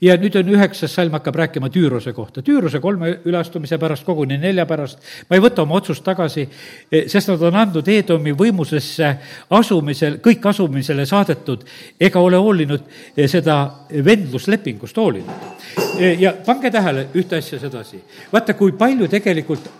ja 0.00 0.16
nüüd 0.20 0.36
on 0.38 0.48
üheksas 0.54 0.94
salm 0.94 1.12
hakkab 1.16 1.36
rääkima 1.38 1.70
Tüürose 1.72 2.12
kohta. 2.12 2.42
Tüürose 2.42 2.80
kolme 2.80 3.18
üleastumise 3.24 3.78
pärast, 3.78 4.04
koguni 4.04 4.38
nelja 4.38 4.66
pärast, 4.66 4.98
ma 5.30 5.36
ei 5.36 5.42
võta 5.42 5.62
oma 5.62 5.78
otsust 5.78 6.04
tagasi, 6.04 6.46
eh, 6.92 7.08
sest 7.08 7.28
nad 7.32 7.42
on 7.42 7.56
andnud 7.56 7.88
Eedomi 7.88 8.34
võimusesse 8.36 9.14
asumisel, 9.50 10.18
kõik 10.24 10.46
asumisele 10.50 11.06
saadetud, 11.06 11.64
ega 12.00 12.20
ole 12.20 12.40
hoolinud 12.40 12.82
eh, 13.16 13.28
seda 13.28 13.58
vendluslepingust 14.04 14.96
hoolinud. 14.96 15.50
Eh, 15.98 16.20
ja 16.20 16.34
pange 16.46 16.70
tähele 16.70 17.08
ühte 17.14 17.36
asja 17.36 17.58
sedasi. 17.58 18.02
vaata, 18.32 18.54
kui 18.54 18.72
palju 18.72 19.08
tegelikult 19.08 19.70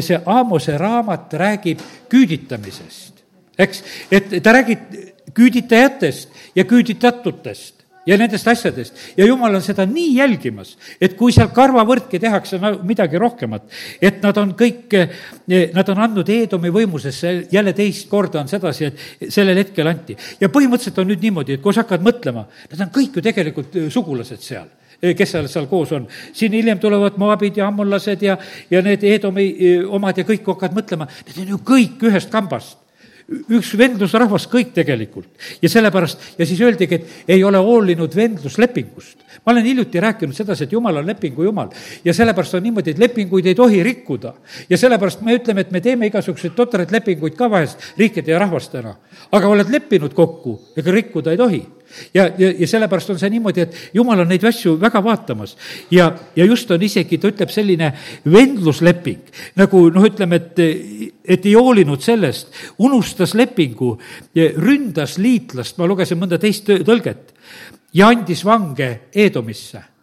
see 0.00 0.18
Aamose 0.26 0.78
raamat 0.78 1.32
räägib 1.32 1.80
küüditamisest, 2.08 3.22
eks, 3.58 3.82
et 4.10 4.42
ta 4.42 4.52
räägib 4.52 4.78
küüditajatest 5.34 6.28
ja 6.56 6.64
küüditatutest 6.64 7.83
ja 8.06 8.16
nendest 8.18 8.48
asjadest. 8.48 8.96
ja 9.16 9.26
jumal 9.26 9.54
on 9.54 9.62
seda 9.62 9.86
nii 9.88 10.16
jälgimas, 10.18 10.74
et 11.00 11.16
kui 11.18 11.32
seal 11.32 11.50
karvavõrdki 11.54 12.20
tehakse 12.20 12.60
midagi 12.84 13.18
rohkemat, 13.20 13.66
et 14.02 14.22
nad 14.22 14.38
on 14.40 14.54
kõik, 14.58 14.92
eh, 14.98 15.70
nad 15.74 15.88
on 15.88 16.02
andnud 16.06 16.28
Eedomi 16.28 16.72
võimusesse, 16.74 17.34
jälle 17.52 17.72
teist 17.72 18.08
korda 18.08 18.40
on 18.40 18.48
sedasi, 18.48 18.84
et 18.90 19.32
sellel 19.32 19.58
hetkel 19.62 19.86
anti. 19.86 20.16
ja 20.40 20.48
põhimõtteliselt 20.48 20.98
on 20.98 21.08
nüüd 21.08 21.22
niimoodi, 21.22 21.54
et 21.54 21.62
kui 21.62 21.72
sa 21.72 21.84
hakkad 21.84 22.02
mõtlema, 22.02 22.46
nad 22.70 22.80
on 22.80 22.92
kõik 22.92 23.16
ju 23.16 23.22
tegelikult 23.22 23.76
eh, 23.76 23.90
sugulased 23.90 24.40
seal 24.40 24.68
eh, 25.02 25.14
kes 25.14 25.30
seal, 25.30 25.48
seal 25.48 25.66
koos 25.66 25.92
on. 25.92 26.08
siin 26.32 26.52
hiljem 26.52 26.78
tulevad 26.78 27.18
moabid 27.18 27.56
ja 27.56 27.68
ammullased 27.68 28.22
ja, 28.22 28.38
ja 28.70 28.82
need 28.82 29.04
Eedomi 29.04 29.84
omad 29.88 30.18
ja 30.18 30.24
kõik 30.24 30.46
hakkavad 30.46 30.76
mõtlema, 30.76 31.08
need 31.26 31.44
on 31.44 31.54
ju 31.56 31.62
kõik 31.64 32.08
ühest 32.10 32.30
kambast 32.30 32.83
üks 33.28 33.72
vendlusrahvas 33.78 34.46
kõik 34.52 34.74
tegelikult. 34.76 35.28
ja 35.62 35.68
sellepärast, 35.68 36.20
ja 36.38 36.46
siis 36.46 36.60
öeldigi, 36.60 36.94
et 36.94 37.30
ei 37.36 37.44
ole 37.44 37.58
hoolinud 37.58 38.16
vendluslepingust. 38.16 39.18
ma 39.46 39.52
olen 39.52 39.64
hiljuti 39.64 40.00
rääkinud 40.00 40.34
sedasi, 40.34 40.64
et 40.64 40.72
jumal 40.72 40.96
on 40.96 41.06
lepingu 41.06 41.44
jumal 41.44 41.70
ja 42.04 42.14
sellepärast 42.14 42.54
on 42.54 42.62
niimoodi, 42.62 42.90
et 42.90 42.98
lepinguid 42.98 43.46
ei 43.46 43.54
tohi 43.54 43.82
rikkuda. 43.82 44.34
ja 44.68 44.78
sellepärast 44.78 45.22
me 45.22 45.38
ütleme, 45.38 45.60
et 45.60 45.70
me 45.70 45.80
teeme 45.80 46.06
igasuguseid 46.06 46.54
totraid 46.54 46.92
lepinguid 46.92 47.36
ka 47.36 47.50
vahest 47.50 47.94
riikide 47.98 48.32
ja 48.32 48.38
rahvastena. 48.38 48.96
aga 49.32 49.48
oled 49.48 49.70
leppinud 49.70 50.14
kokku, 50.14 50.60
ega 50.76 50.90
rikkuda 50.90 51.30
ei 51.30 51.36
tohi 51.36 51.62
ja, 52.14 52.28
ja, 52.38 52.50
ja 52.58 52.68
sellepärast 52.68 53.14
on 53.14 53.20
see 53.20 53.30
niimoodi, 53.34 53.64
et 53.64 53.94
jumal 53.96 54.24
on 54.24 54.30
neid 54.30 54.44
asju 54.44 54.76
väga 54.80 55.02
vaatamas. 55.04 55.56
ja, 55.90 56.10
ja 56.36 56.44
just 56.44 56.70
on 56.70 56.82
isegi, 56.82 57.18
ta 57.18 57.30
ütleb, 57.32 57.52
selline 57.54 57.92
vendlusleping, 58.30 59.32
nagu 59.60 59.86
noh, 59.94 60.08
ütleme, 60.08 60.40
et, 60.42 60.60
et 61.24 61.46
ei 61.46 61.54
hoolinud 61.54 62.02
sellest, 62.02 62.52
unustas 62.78 63.34
lepingu, 63.38 63.94
ründas 64.56 65.18
liitlast, 65.18 65.78
ma 65.78 65.88
lugesin 65.90 66.20
mõnda 66.20 66.40
teist 66.42 66.70
tõlget, 66.70 67.34
ja 67.94 68.10
andis 68.12 68.44
vange 68.46 68.94
Eedomisse 69.14 69.94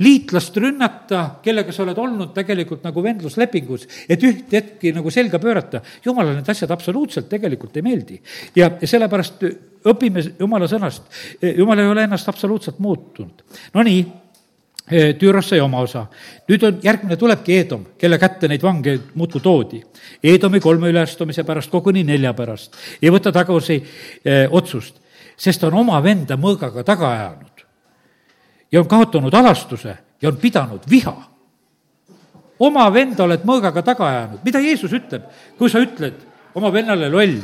liitlast 0.00 0.56
rünnata, 0.56 1.24
kellega 1.44 1.72
sa 1.74 1.84
oled 1.84 1.98
olnud 2.00 2.32
tegelikult 2.36 2.84
nagu 2.86 3.02
vendluslepingus, 3.04 3.86
et 4.08 4.22
üht 4.24 4.52
hetki 4.56 4.94
nagu 4.96 5.12
selga 5.12 5.38
pöörata. 5.42 5.82
jumalale 6.04 6.38
need 6.38 6.48
asjad 6.48 6.70
absoluutselt 6.72 7.28
tegelikult 7.28 7.76
ei 7.76 7.82
meeldi. 7.84 8.20
ja, 8.56 8.70
ja 8.80 8.88
sellepärast 8.88 9.44
õpime 9.86 10.24
jumala 10.38 10.68
sõnast, 10.68 11.06
jumal 11.56 11.78
ei 11.78 11.88
ole 11.88 12.04
ennast 12.04 12.28
absoluutselt 12.28 12.78
muutunud. 12.78 13.44
Nonii, 13.74 14.02
Tüüros 14.90 15.46
sai 15.46 15.60
oma 15.62 15.78
osa. 15.84 16.06
nüüd 16.48 16.64
on, 16.66 16.78
järgmine 16.82 17.16
tulebki 17.16 17.54
Eedom, 17.54 17.84
kelle 17.98 18.18
kätte 18.18 18.48
neid 18.50 18.62
vange 18.62 18.96
muudkui 19.14 19.40
toodi. 19.40 19.78
Eedomi 20.22 20.60
kolme 20.60 20.90
üleastumise 20.90 21.44
pärast, 21.46 21.70
koguni 21.70 22.02
nelja 22.04 22.32
pärast. 22.34 22.74
ei 23.02 23.10
võta 23.10 23.30
tagasi 23.32 23.76
eh, 24.24 24.48
otsust, 24.50 24.98
sest 25.36 25.60
ta 25.60 25.68
on 25.70 25.78
oma 25.84 26.02
venda 26.02 26.34
mõõgaga 26.34 26.82
taga 26.84 27.12
ajanud 27.12 27.50
ja 28.72 28.80
on 28.80 28.88
kaotanud 28.88 29.34
alastuse 29.34 29.96
ja 30.22 30.28
on 30.28 30.36
pidanud 30.36 30.80
viha. 30.90 31.16
oma 32.58 32.90
venda 32.92 33.24
oled 33.24 33.44
mõõgaga 33.44 33.82
taga 33.82 34.08
ajanud, 34.08 34.40
mida 34.44 34.60
Jeesus 34.60 34.92
ütleb, 34.92 35.22
kui 35.58 35.70
sa 35.70 35.80
ütled 35.80 36.18
oma 36.54 36.72
vennale 36.72 37.08
loll, 37.08 37.38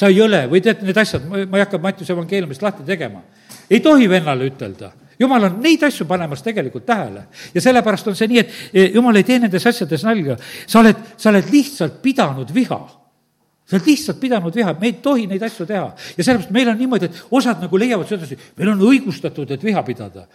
sa 0.00 0.08
ei 0.08 0.20
õle 0.24 0.46
või 0.48 0.62
tead 0.64 0.80
need 0.86 0.96
asjad, 1.00 1.26
ma 1.28 1.44
ei 1.44 1.64
hakka 1.64 1.80
Mattiuse 1.82 2.14
evangeeliumist 2.16 2.64
lahti 2.64 2.86
tegema. 2.86 3.22
ei 3.70 3.80
tohi 3.84 4.08
vennale 4.08 4.48
ütelda 4.48 4.92
jumal 5.20 5.44
on 5.50 5.58
neid 5.60 5.82
asju 5.84 6.06
panemas 6.08 6.42
tegelikult 6.42 6.86
tähele 6.88 7.26
ja 7.54 7.60
sellepärast 7.60 8.08
on 8.08 8.16
see 8.16 8.30
nii, 8.30 8.40
et 8.40 8.54
eh, 8.72 8.94
jumal 8.94 9.16
ei 9.20 9.26
tee 9.28 9.38
nendes 9.42 9.66
asjades 9.66 10.04
nalja. 10.06 10.38
sa 10.66 10.80
oled, 10.80 11.04
sa 11.16 11.30
oled 11.30 11.52
lihtsalt 11.52 12.00
pidanud 12.02 12.54
viha 12.54 12.80
sa 13.70 13.76
oled 13.76 13.86
lihtsalt 13.86 14.20
pidanud 14.20 14.54
viha, 14.54 14.72
me 14.80 14.88
ei 14.88 14.96
tohi 15.02 15.26
neid 15.30 15.42
asju 15.46 15.66
teha. 15.66 15.90
ja 16.16 16.24
sellepärast 16.24 16.54
meil 16.56 16.72
on 16.72 16.80
niimoodi, 16.80 17.10
et 17.10 17.20
osad 17.30 17.60
nagu 17.62 17.78
leiavad 17.78 18.08
sedasi, 18.08 18.38
meil 18.58 18.72
on 18.72 18.88
õigustatud, 18.88 19.52
et 19.54 19.64
viha 19.64 19.82
pidada. 19.86 20.26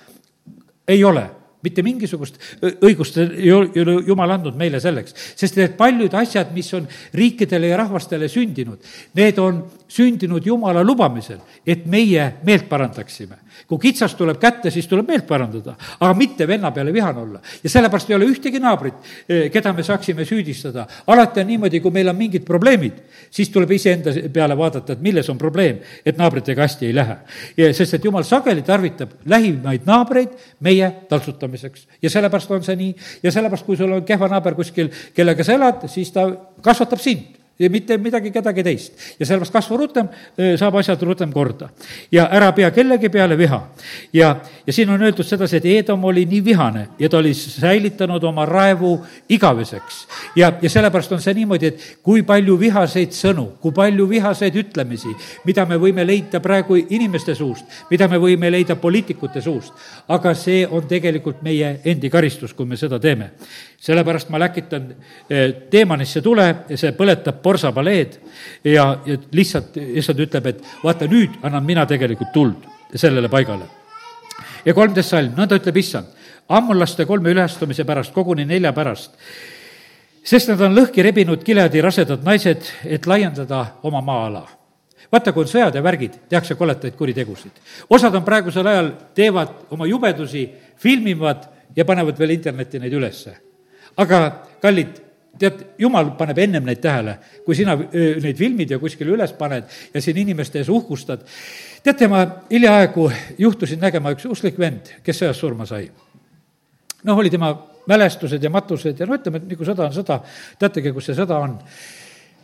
ei 0.87 1.03
ole 1.03 1.25
mitte 1.65 1.83
mingisugust 1.85 2.39
õigust 2.61 3.19
ei 3.21 3.51
ole 3.51 3.97
Jumal 4.05 4.37
andnud 4.37 4.57
meile 4.59 4.81
selleks, 4.83 5.15
sest 5.35 5.57
need 5.59 5.75
paljud 5.79 6.13
asjad, 6.17 6.53
mis 6.55 6.71
on 6.77 6.87
riikidele 7.17 7.71
ja 7.71 7.79
rahvastele 7.83 8.29
sündinud, 8.31 8.79
need 9.17 9.41
on 9.41 9.63
sündinud 9.91 10.45
Jumala 10.45 10.83
lubamisel, 10.85 11.41
et 11.65 11.85
meie 11.89 12.31
meelt 12.45 12.69
parandaksime 12.69 13.44
kui 13.67 13.79
kitsas 13.81 14.15
tuleb 14.15 14.39
kätte, 14.41 14.71
siis 14.71 14.87
tuleb 14.87 15.07
meelt 15.09 15.27
parandada, 15.27 15.75
aga 15.99 16.13
mitte 16.17 16.47
venna 16.47 16.71
peale 16.71 16.93
vihane 16.93 17.21
olla. 17.21 17.39
ja 17.63 17.69
sellepärast 17.69 18.09
ei 18.09 18.15
ole 18.15 18.25
ühtegi 18.29 18.59
naabrit, 18.59 18.95
eh, 19.29 19.51
keda 19.51 19.73
me 19.73 19.83
saaksime 19.83 20.25
süüdistada. 20.25 20.87
alati 21.07 21.41
on 21.41 21.47
niimoodi, 21.47 21.79
kui 21.79 21.91
meil 21.91 22.09
on 22.09 22.15
mingid 22.15 22.45
probleemid, 22.45 22.99
siis 23.31 23.49
tuleb 23.49 23.71
iseenda 23.71 24.11
peale 24.33 24.57
vaadata, 24.57 24.93
et 24.93 25.01
milles 25.01 25.29
on 25.29 25.37
probleem, 25.37 25.79
et 26.05 26.17
naabritega 26.17 26.61
hästi 26.61 26.85
ei 26.85 26.95
lähe. 26.95 27.17
sest 27.73 27.93
et 27.93 28.05
jumal 28.05 28.23
sageli 28.23 28.61
tarvitab 28.61 29.09
lähimaid 29.25 29.85
naabreid 29.85 30.29
meie 30.59 30.91
taltsutamiseks. 31.09 31.87
ja 32.01 32.09
sellepärast 32.09 32.51
on 32.51 32.63
see 32.63 32.75
nii 32.75 32.95
ja 33.23 33.31
sellepärast, 33.31 33.65
kui 33.65 33.77
sul 33.77 33.91
on 33.91 34.03
kehva 34.03 34.27
naaber 34.27 34.55
kuskil, 34.55 34.89
kellega 35.13 35.43
sa 35.43 35.53
elad, 35.53 35.87
siis 35.87 36.11
ta 36.11 36.29
kasvatab 36.61 36.99
sind 36.99 37.44
ja 37.59 37.69
mitte 37.69 37.97
midagi 37.97 38.31
kedagi 38.31 38.63
teist. 38.63 38.93
ja 39.19 39.25
sellepärast 39.25 39.53
kasva 39.53 39.77
rutem, 39.77 40.07
saab 40.59 40.75
asjad 40.75 41.01
rutem 41.07 41.31
korda. 41.33 41.69
ja 42.11 42.27
ära 42.31 42.51
pea 42.51 42.71
kellegi 42.71 43.09
peale 43.09 43.37
viha. 43.37 43.61
ja, 44.13 44.35
ja 44.67 44.73
siin 44.73 44.89
on 44.89 45.01
öeldud 45.01 45.25
sedasi, 45.25 45.57
et 45.57 45.65
Eedom 45.65 46.03
oli 46.03 46.25
nii 46.25 46.43
vihane 46.45 46.87
ja 46.99 47.09
ta 47.09 47.17
oli 47.17 47.33
säilitanud 47.33 48.23
oma 48.23 48.45
raevu 48.45 48.99
igaveseks. 49.29 50.07
ja, 50.35 50.51
ja 50.61 50.69
sellepärast 50.69 51.11
on 51.11 51.21
see 51.21 51.33
niimoodi, 51.33 51.71
et 51.71 51.85
kui 52.03 52.23
palju 52.23 52.59
vihaseid 52.59 53.15
sõnu, 53.15 53.47
kui 53.61 53.71
palju 53.71 54.09
vihaseid 54.09 54.55
ütlemisi, 54.55 55.15
mida 55.45 55.65
me 55.65 55.79
võime 55.79 56.05
leida 56.07 56.39
praegu 56.43 56.75
inimeste 56.75 57.35
suust, 57.35 57.65
mida 57.89 58.07
me 58.11 58.19
võime 58.19 58.51
leida 58.51 58.75
poliitikute 58.75 59.41
suust, 59.41 59.73
aga 60.07 60.35
see 60.35 60.67
on 60.67 60.87
tegelikult 60.87 61.41
meie 61.41 61.79
endi 61.85 62.09
karistus, 62.11 62.53
kui 62.53 62.65
me 62.65 62.75
seda 62.77 62.99
teeme 62.99 63.31
sellepärast 63.79 64.29
ma 64.29 64.39
läkitan 64.39 64.87
eh, 65.29 65.53
teemanisse 65.69 66.21
tule 66.21 66.47
ja 66.69 66.77
see 66.77 66.93
põletab 66.97 67.41
porsapaleed 67.43 68.17
ja, 68.63 68.87
ja 69.05 69.17
lihtsalt, 69.35 69.77
issand 69.77 70.21
ütleb, 70.25 70.51
et 70.51 70.63
vaata, 70.83 71.09
nüüd 71.11 71.39
annan 71.45 71.65
mina 71.65 71.85
tegelikult 71.89 72.33
tuld 72.33 72.69
sellele 72.95 73.29
paigale. 73.29 73.67
ja 74.65 74.73
kolmteist 74.73 75.13
salm, 75.13 75.35
nõnda 75.37 75.59
ütleb 75.59 75.77
issand, 75.77 76.11
ammullaste 76.49 77.05
kolme 77.05 77.33
üleastumise 77.33 77.85
pärast, 77.85 78.13
koguni 78.13 78.45
nelja 78.45 78.73
pärast, 78.73 79.17
sest 80.25 80.49
nad 80.53 80.61
on 80.61 80.75
lõhki 80.77 81.03
rebinud 81.05 81.43
Gileadi 81.45 81.81
rasedad 81.81 82.23
naised, 82.25 82.69
et 82.85 83.07
laiendada 83.07 83.65
oma 83.83 84.01
maa-ala 84.01 84.45
vaata, 85.11 85.31
kui 85.31 85.45
on 85.45 85.49
sõjad 85.49 85.75
ja 85.77 85.83
värgid, 85.85 86.15
tehakse 86.29 86.55
koletaid 86.57 86.95
kuritegusid. 86.97 87.51
osad 87.89 88.15
on 88.15 88.23
praegusel 88.25 88.67
ajal, 88.67 88.91
teevad 89.15 89.71
oma 89.71 89.85
jubedusi, 89.85 90.49
filmivad 90.81 91.45
ja 91.75 91.85
panevad 91.85 92.19
veel 92.19 92.33
internetti 92.35 92.79
neid 92.79 92.93
ülesse 92.93 93.44
aga 94.01 94.21
kallid, 94.61 95.01
tead, 95.39 95.61
jumal 95.79 96.13
paneb 96.19 96.39
ennem 96.45 96.65
neid 96.67 96.81
tähele, 96.83 97.17
kui 97.45 97.57
sina 97.57 97.75
neid 97.75 98.37
filmid 98.39 98.71
ja 98.71 98.79
kuskile 98.79 99.13
üles 99.15 99.33
paned 99.37 99.67
ja 99.93 100.01
siin 100.01 100.17
inimeste 100.23 100.61
ees 100.61 100.71
uhkustad. 100.71 101.25
teate, 101.83 102.07
ma 102.07 102.23
hiljaaegu 102.51 103.09
juhtusin 103.37 103.79
nägema 103.79 104.15
üks 104.15 104.27
usklik 104.31 104.59
vend, 104.59 104.93
kes 105.03 105.21
sõjas 105.21 105.39
surma 105.39 105.67
sai. 105.67 105.89
noh, 107.03 107.17
oli 107.17 107.29
tema 107.29 107.53
mälestused 107.87 108.43
ja 108.43 108.49
matused 108.49 108.99
ja 108.99 109.05
no 109.05 109.19
ütleme, 109.19 109.37
et 109.37 109.51
nagu 109.51 109.67
sõda 109.67 109.89
on 109.89 109.93
sõda, 109.93 110.19
teategi, 110.59 110.93
kus 110.95 111.11
see 111.11 111.19
sõda 111.19 111.37
on 111.37 111.59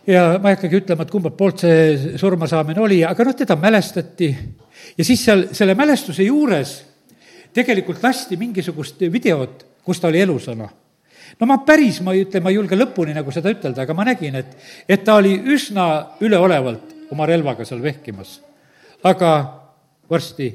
ja 0.07 0.37
ma 0.41 0.51
ei 0.51 0.57
hakkagi 0.57 0.81
ütlema, 0.81 1.05
et 1.05 1.13
kumbalt 1.13 1.37
poolt 1.37 1.63
see 1.63 2.17
surmasaamine 2.19 2.81
oli, 2.81 3.01
aga 3.05 3.25
noh, 3.25 3.35
teda 3.37 3.57
mälestati 3.59 4.29
ja 4.97 5.05
siis 5.05 5.23
seal 5.25 5.47
selle 5.55 5.75
mälestuse 5.77 6.27
juures 6.27 6.75
tegelikult 7.53 8.03
lasti 8.03 8.37
mingisugust 8.39 9.01
videot, 9.11 9.65
kus 9.83 9.99
ta 9.99 10.09
oli 10.11 10.21
elusana 10.21 10.69
no 11.39 11.49
ma 11.49 11.61
päris, 11.67 12.01
ma 12.01 12.15
ei 12.15 12.25
ütle, 12.25 12.41
ma 12.41 12.51
ei 12.51 12.57
julge 12.59 12.79
lõpuni 12.79 13.15
nagu 13.17 13.31
seda 13.31 13.53
ütelda, 13.53 13.85
aga 13.85 13.95
ma 13.97 14.07
nägin, 14.07 14.35
et, 14.41 14.57
et 14.89 15.05
ta 15.05 15.19
oli 15.21 15.35
üsna 15.53 15.87
üleolevalt 16.23 17.11
oma 17.11 17.27
relvaga 17.29 17.65
seal 17.67 17.83
vehkimas. 17.83 18.39
aga 19.03 19.31
varsti 20.09 20.51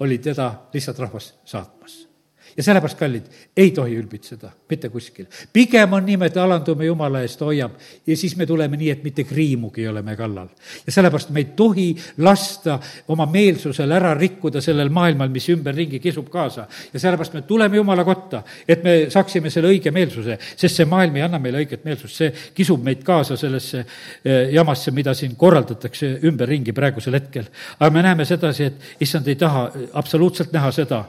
oli 0.00 0.18
teda 0.18 0.52
lihtsalt 0.72 0.98
rahvas 0.98 1.34
saatmas 1.44 2.09
ja 2.56 2.62
sellepärast, 2.62 2.98
kallid, 2.98 3.26
ei 3.56 3.70
tohi 3.70 3.96
ülbitseda 3.96 4.50
mitte 4.70 4.88
kuskil. 4.88 5.26
pigem 5.52 5.92
on 5.92 6.04
niimoodi, 6.06 6.38
alandume 6.38 6.84
Jumala 6.84 7.22
eest, 7.22 7.40
hoiab 7.40 7.72
ja 8.06 8.16
siis 8.16 8.36
me 8.36 8.46
tuleme 8.46 8.76
nii, 8.76 8.90
et 8.90 9.04
mitte 9.04 9.24
kriimugi 9.24 9.82
ei 9.84 9.88
ole 9.88 10.02
me 10.02 10.16
kallal. 10.16 10.48
ja 10.86 10.92
sellepärast 10.92 11.30
me 11.30 11.40
ei 11.40 11.48
tohi 11.56 11.88
lasta 12.18 12.78
oma 13.08 13.26
meelsusel 13.26 13.90
ära 13.90 14.14
rikkuda 14.14 14.60
sellel 14.60 14.88
maailmal, 14.88 15.28
mis 15.28 15.48
ümberringi 15.48 16.00
kisub 16.00 16.28
kaasa. 16.30 16.66
ja 16.92 17.00
sellepärast 17.00 17.34
me 17.34 17.42
tuleme 17.42 17.76
Jumala 17.76 18.04
kotta, 18.04 18.42
et 18.68 18.84
me 18.84 18.96
saaksime 19.10 19.50
selle 19.50 19.72
õige 19.72 19.90
meelsuse, 19.90 20.38
sest 20.56 20.76
see 20.76 20.88
maailm 20.88 21.16
ei 21.16 21.26
anna 21.26 21.38
meile 21.38 21.64
õiget 21.64 21.84
meelsust, 21.84 22.16
see 22.16 22.32
kisub 22.54 22.82
meid 22.84 23.04
kaasa 23.06 23.36
sellesse 23.36 23.84
eh, 23.84 24.50
jamasse, 24.54 24.90
mida 24.90 25.14
siin 25.14 25.36
korraldatakse 25.36 26.16
ümberringi 26.30 26.72
praegusel 26.72 27.18
hetkel. 27.18 27.50
aga 27.78 27.90
me 27.90 28.02
näeme 28.02 28.24
sedasi, 28.24 28.64
et 28.64 29.00
issand 29.00 29.28
ei 29.28 29.36
taha 29.36 29.70
absoluutselt 29.92 30.52
näha 30.52 30.72
seda, 30.74 31.04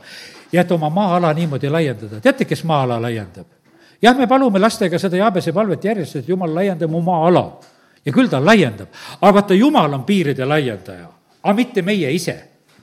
ja 0.51 0.61
et 0.61 0.71
oma 0.71 0.89
maa-ala 0.89 1.33
niimoodi 1.33 1.69
laiendada. 1.69 2.19
teate, 2.21 2.45
kes 2.45 2.63
maa-ala 2.63 3.01
laiendab? 3.01 3.47
jah, 4.01 4.17
me 4.17 4.27
palume 4.27 4.59
lastega 4.59 4.99
seda 4.99 5.17
Jaabese 5.17 5.53
palvet 5.53 5.83
järjest, 5.83 6.15
et 6.15 6.29
jumal, 6.29 6.55
laienda 6.55 6.87
mu 6.87 7.01
maa-ala. 7.01 7.59
ja 8.05 8.11
küll 8.11 8.29
ta 8.29 8.43
laiendab. 8.45 8.87
aga 9.21 9.33
vaata, 9.33 9.53
jumal 9.53 9.93
on 9.93 10.03
piiride 10.03 10.45
laiendaja, 10.45 11.09
aga 11.43 11.53
mitte 11.53 11.81
meie 11.81 12.11
ise 12.11 12.37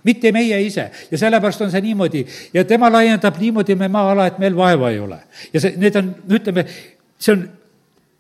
mitte 0.04 0.32
meie 0.32 0.60
ise 0.62 0.90
ja 1.10 1.18
sellepärast 1.18 1.62
on 1.66 1.70
see 1.70 1.80
niimoodi 1.84 2.24
ja 2.54 2.64
tema 2.64 2.90
laiendab 2.92 3.38
niimoodi 3.40 3.74
me 3.74 3.88
maa-ala, 3.88 4.26
et 4.26 4.38
meil 4.38 4.56
vaeva 4.56 4.90
ei 4.90 4.98
ole. 4.98 5.18
ja 5.52 5.60
see, 5.60 5.74
need 5.76 5.96
on, 5.96 6.14
ütleme, 6.30 6.64
see 7.18 7.34
on 7.34 7.48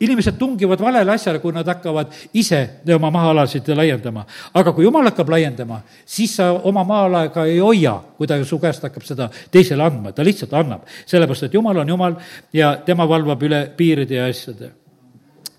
inimesed 0.00 0.38
tungivad 0.38 0.80
valele 0.80 1.12
asjale, 1.12 1.40
kui 1.42 1.52
nad 1.52 1.66
hakkavad 1.66 2.12
ise 2.38 2.60
oma 2.94 3.10
maa-alasid 3.10 3.68
laiendama. 3.74 4.24
aga 4.54 4.72
kui 4.72 4.84
jumal 4.84 5.10
hakkab 5.10 5.28
laiendama, 5.28 5.80
siis 6.06 6.36
sa 6.36 6.52
oma 6.52 6.84
maa-ala 6.84 7.28
ka 7.34 7.44
ei 7.44 7.58
hoia, 7.58 7.98
kui 8.16 8.26
ta 8.26 8.38
su 8.44 8.58
käest 8.58 8.82
hakkab 8.82 9.02
seda 9.02 9.30
teisele 9.50 9.82
andma, 9.82 10.12
ta 10.12 10.24
lihtsalt 10.24 10.54
annab. 10.54 10.86
sellepärast, 11.06 11.42
et 11.42 11.54
jumal 11.54 11.76
on 11.76 11.88
jumal 11.88 12.14
ja 12.52 12.76
tema 12.86 13.08
valvab 13.08 13.42
üle 13.42 13.64
piiride 13.76 14.14
ja 14.14 14.26
asjade. 14.26 14.70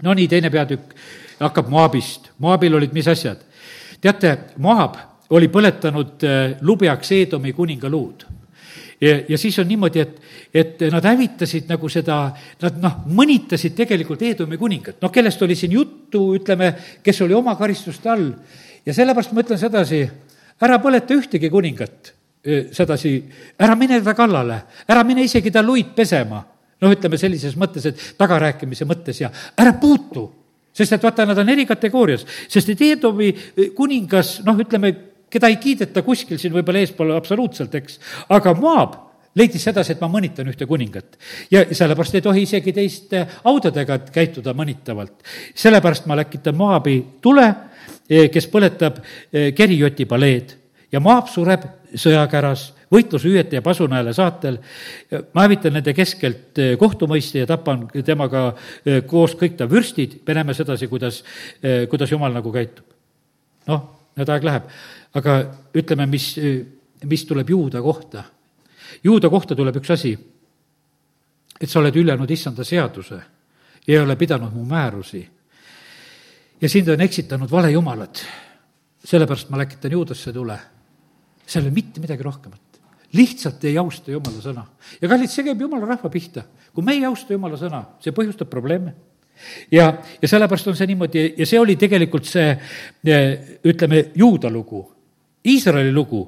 no 0.03 0.13
nii, 0.13 0.27
teine 0.27 0.49
peatükk 0.49 0.95
hakkab 1.39 1.67
Moabist. 1.69 2.31
Moabil 2.39 2.75
olid 2.75 2.93
mis 2.93 3.07
asjad? 3.07 3.37
teate, 4.01 4.37
Moab 4.57 4.95
oli 5.29 5.47
põletanud 5.47 6.23
eh, 6.23 6.57
lubjaks 6.61 7.11
Eedomi 7.11 7.53
kuninga 7.53 7.89
luud 7.89 8.38
ja, 9.01 9.15
ja 9.29 9.37
siis 9.37 9.59
on 9.59 9.67
niimoodi, 9.67 9.99
et, 9.99 10.21
et 10.53 10.85
nad 10.91 11.05
hävitasid 11.05 11.69
nagu 11.71 11.89
seda, 11.89 12.19
nad 12.61 12.79
noh, 12.83 13.01
mõnitasid 13.15 13.75
tegelikult 13.77 14.21
Eedomi 14.27 14.59
kuningat, 14.59 14.99
noh, 15.01 15.11
kellest 15.11 15.41
oli 15.45 15.55
siin 15.55 15.75
juttu, 15.77 16.23
ütleme, 16.39 16.73
kes 17.03 17.21
oli 17.25 17.37
oma 17.37 17.55
karistuste 17.59 18.09
all. 18.11 18.31
ja 18.85 18.93
sellepärast 18.95 19.33
ma 19.33 19.43
ütlen 19.45 19.59
sedasi, 19.61 20.05
ära 20.61 20.79
põleta 20.83 21.15
ühtegi 21.15 21.49
kuningat 21.49 22.15
sedasi, 22.71 23.23
ära 23.59 23.75
mine 23.75 23.99
ta 24.03 24.13
kallale, 24.15 24.61
ära 24.87 25.03
mine 25.03 25.23
isegi 25.23 25.51
ta 25.51 25.63
luid 25.63 25.93
pesema. 25.95 26.45
noh, 26.79 26.93
ütleme 26.95 27.17
sellises 27.19 27.57
mõttes, 27.59 27.83
et 27.89 28.03
tagarääkimise 28.15 28.85
mõttes 28.87 29.17
ja 29.19 29.27
ära 29.59 29.73
puutu, 29.75 30.21
sest 30.71 30.93
et 30.95 31.03
vaata, 31.03 31.25
nad 31.27 31.37
on 31.41 31.49
eri 31.51 31.65
kategoorias, 31.67 32.23
sest 32.47 32.69
et 32.71 32.81
Eedomi 32.81 33.33
kuningas, 33.75 34.37
noh, 34.47 34.55
ütleme, 34.63 34.93
keda 35.29 35.47
ei 35.47 35.59
kiideta 35.61 36.01
kuskil 36.05 36.39
siin 36.41 36.53
võib-olla 36.53 36.83
eespool 36.83 37.15
absoluutselt, 37.15 37.75
eks, 37.75 37.99
aga 38.29 38.53
Moab 38.57 38.97
leidis 39.39 39.63
sedasi, 39.63 39.93
et 39.93 40.01
ma 40.01 40.09
mõnitan 40.11 40.47
ühte 40.49 40.65
kuningat. 40.67 41.17
ja 41.51 41.65
sellepärast 41.71 42.15
ei 42.15 42.25
tohi 42.25 42.43
isegi 42.47 42.73
teiste 42.73 43.25
haudadega 43.43 43.99
käituda 44.11 44.53
mõnitavalt. 44.53 45.23
sellepärast 45.55 46.05
ma 46.05 46.15
läkitan 46.15 46.55
Moabi 46.55 47.05
tule, 47.21 47.53
kes 48.07 48.47
põletab 48.47 49.03
Kerijoti 49.55 50.05
paleed 50.05 50.55
ja 50.91 50.99
Moab 50.99 51.29
sureb 51.29 51.65
sõjakäras, 51.97 52.69
võitlusüüete 52.93 53.59
ja 53.59 53.61
pasunahäle 53.65 54.13
saatel. 54.13 54.59
ma 55.33 55.45
hävitan 55.45 55.73
nende 55.73 55.93
keskelt 55.93 56.57
eh, 56.57 56.75
kohtumõistja 56.77 57.43
ja 57.43 57.47
tapan 57.49 57.87
temaga 58.05 58.53
eh, 58.85 59.01
koos 59.05 59.35
kõik 59.35 59.57
ta 59.57 59.69
vürstid, 59.69 60.19
me 60.27 60.33
näeme 60.33 60.53
sedasi, 60.53 60.87
kuidas, 60.87 61.23
eh, 61.63 61.87
kuidas 61.87 62.11
jumal 62.11 62.33
nagu 62.33 62.51
käitub. 62.51 62.85
noh, 63.67 63.81
nüüd 64.17 64.29
aeg 64.29 64.43
läheb, 64.43 64.69
aga 65.13 65.39
ütleme, 65.73 66.05
mis, 66.05 66.35
mis 67.03 67.25
tuleb 67.25 67.49
juuda 67.49 67.81
kohta. 67.81 68.23
juuda 69.03 69.29
kohta 69.29 69.55
tuleb 69.55 69.75
üks 69.75 69.91
asi, 69.91 70.17
et 71.59 71.69
sa 71.69 71.79
oled 71.79 71.95
ülenud 71.95 72.29
issanda 72.31 72.63
seaduse 72.63 73.15
ja 73.87 73.93
ei 73.93 73.99
ole 73.99 74.15
pidanud 74.15 74.53
mu 74.53 74.65
määrusi. 74.65 75.27
ja 76.61 76.69
sind 76.69 76.87
on 76.87 77.01
eksitanud 77.01 77.51
valejumalad, 77.51 78.19
sellepärast 79.03 79.49
ma 79.49 79.57
läkitan 79.57 79.91
juudasse 79.91 80.33
tule 80.33 80.59
seal 81.49 81.65
ei 81.65 81.69
ole 81.69 81.75
mitte 81.75 82.01
midagi 82.01 82.23
rohkemat. 82.23 82.61
lihtsalt 83.13 83.63
ei 83.65 83.77
austa 83.77 84.11
jumala 84.11 84.41
sõna. 84.43 84.65
ja 85.01 85.09
kallid, 85.09 85.31
see 85.33 85.45
käib 85.47 85.61
jumala 85.61 85.87
rahva 85.89 86.09
pihta. 86.13 86.43
kui 86.73 86.85
me 86.85 86.93
ei 86.93 87.05
austa 87.05 87.33
jumala 87.33 87.57
sõna, 87.57 87.83
see 88.03 88.13
põhjustab 88.13 88.49
probleeme 88.49 88.93
ja, 89.71 89.93
ja 90.21 90.27
sellepärast 90.27 90.69
on 90.69 90.77
see 90.77 90.89
niimoodi 90.91 91.25
ja 91.37 91.47
see 91.49 91.59
oli 91.59 91.75
tegelikult 91.79 92.29
see, 92.29 92.53
ütleme, 93.65 94.03
juuda 94.15 94.51
lugu, 94.53 94.83
Iisraeli 95.45 95.93
lugu. 95.93 96.25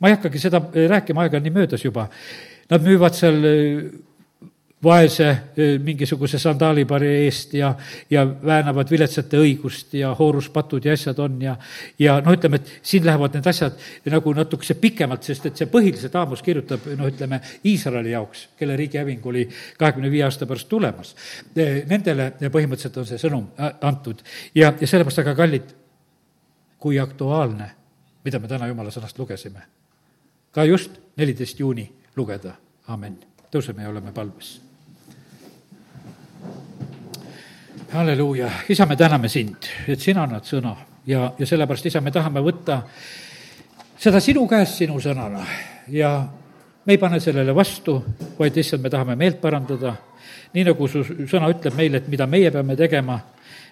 ma 0.00 0.08
ei 0.08 0.16
hakkagi 0.16 0.38
seda 0.38 0.60
rääkima, 0.88 1.22
aega 1.22 1.38
on 1.38 1.44
nii 1.46 1.54
möödas 1.54 1.84
juba. 1.84 2.08
Nad 2.70 2.82
müüvad 2.82 3.14
seal 3.14 3.44
vaese 4.84 5.28
mingisuguse 5.84 6.38
sandaalipari 6.40 7.10
eest 7.24 7.54
ja, 7.56 7.70
ja 8.10 8.24
väänavad 8.26 8.90
viletsate 8.90 9.38
õigust 9.40 9.94
ja 9.98 10.12
hooruspatud 10.18 10.84
ja 10.84 10.94
asjad 10.96 11.20
on 11.24 11.38
ja, 11.42 11.54
ja 11.98 12.16
noh, 12.24 12.34
ütleme, 12.36 12.60
et 12.60 12.72
siin 12.84 13.06
lähevad 13.06 13.36
need 13.36 13.48
asjad 13.50 13.78
nagu 14.12 14.34
natukese 14.36 14.76
pikemalt, 14.80 15.24
sest 15.26 15.48
et 15.50 15.60
see 15.60 15.70
põhiliselt 15.70 16.16
Aamos 16.20 16.42
kirjutab, 16.44 16.84
noh, 16.98 17.08
ütleme, 17.10 17.40
Iisraeli 17.70 18.12
jaoks, 18.14 18.48
kelle 18.58 18.76
riigi 18.80 19.00
häving 19.00 19.24
oli 19.30 19.46
kahekümne 19.78 20.10
viie 20.12 20.26
aasta 20.26 20.48
pärast 20.50 20.68
tulemas. 20.70 21.14
Nendele 21.54 22.32
põhimõtteliselt 22.42 23.00
on 23.00 23.08
see 23.08 23.22
sõnum 23.22 23.48
antud 23.80 24.20
ja, 24.54 24.72
ja 24.72 24.86
sellepärast 24.86 25.24
väga 25.24 25.38
kallid, 25.38 25.72
kui 26.84 27.00
aktuaalne, 27.00 27.70
mida 28.24 28.38
me 28.40 28.48
täna 28.48 28.66
jumala 28.66 28.90
sõnast 28.90 29.18
lugesime. 29.18 29.62
ka 30.52 30.64
just 30.64 30.90
neliteist 31.16 31.60
juuni 31.60 31.90
lugeda, 32.16 32.54
amin. 32.88 33.18
tõuseme 33.50 33.82
ja 33.82 33.88
oleme 33.88 34.12
palves. 34.12 34.60
Halleluuja, 37.92 38.48
isa, 38.68 38.86
me 38.86 38.96
täname 38.96 39.28
sind, 39.28 39.68
et 39.88 40.00
sina 40.00 40.24
annad 40.24 40.44
sõna. 40.44 40.74
Ja, 41.06 41.32
ja 41.38 41.46
sellepärast, 41.46 41.86
isa, 41.86 42.00
me 42.00 42.10
tahame 42.10 42.40
võtta 42.42 42.80
seda 43.98 44.20
sinu 44.20 44.48
käest 44.50 44.80
sinu 44.80 44.98
sõnana. 45.00 45.44
Ja 45.88 46.26
me 46.86 46.92
ei 46.92 46.98
pane 46.98 47.20
sellele 47.20 47.54
vastu, 47.54 48.00
vaid 48.38 48.56
lihtsalt 48.56 48.82
me 48.82 48.90
tahame 48.90 49.14
meelt 49.16 49.40
parandada, 49.40 49.94
nii 50.54 50.64
nagu 50.64 50.88
su 50.88 51.04
sõna 51.30 51.52
ütleb 51.52 51.76
meile, 51.76 52.00
et 52.00 52.08
mida 52.10 52.26
meie 52.26 52.50
peame 52.50 52.76
tegema, 52.76 53.20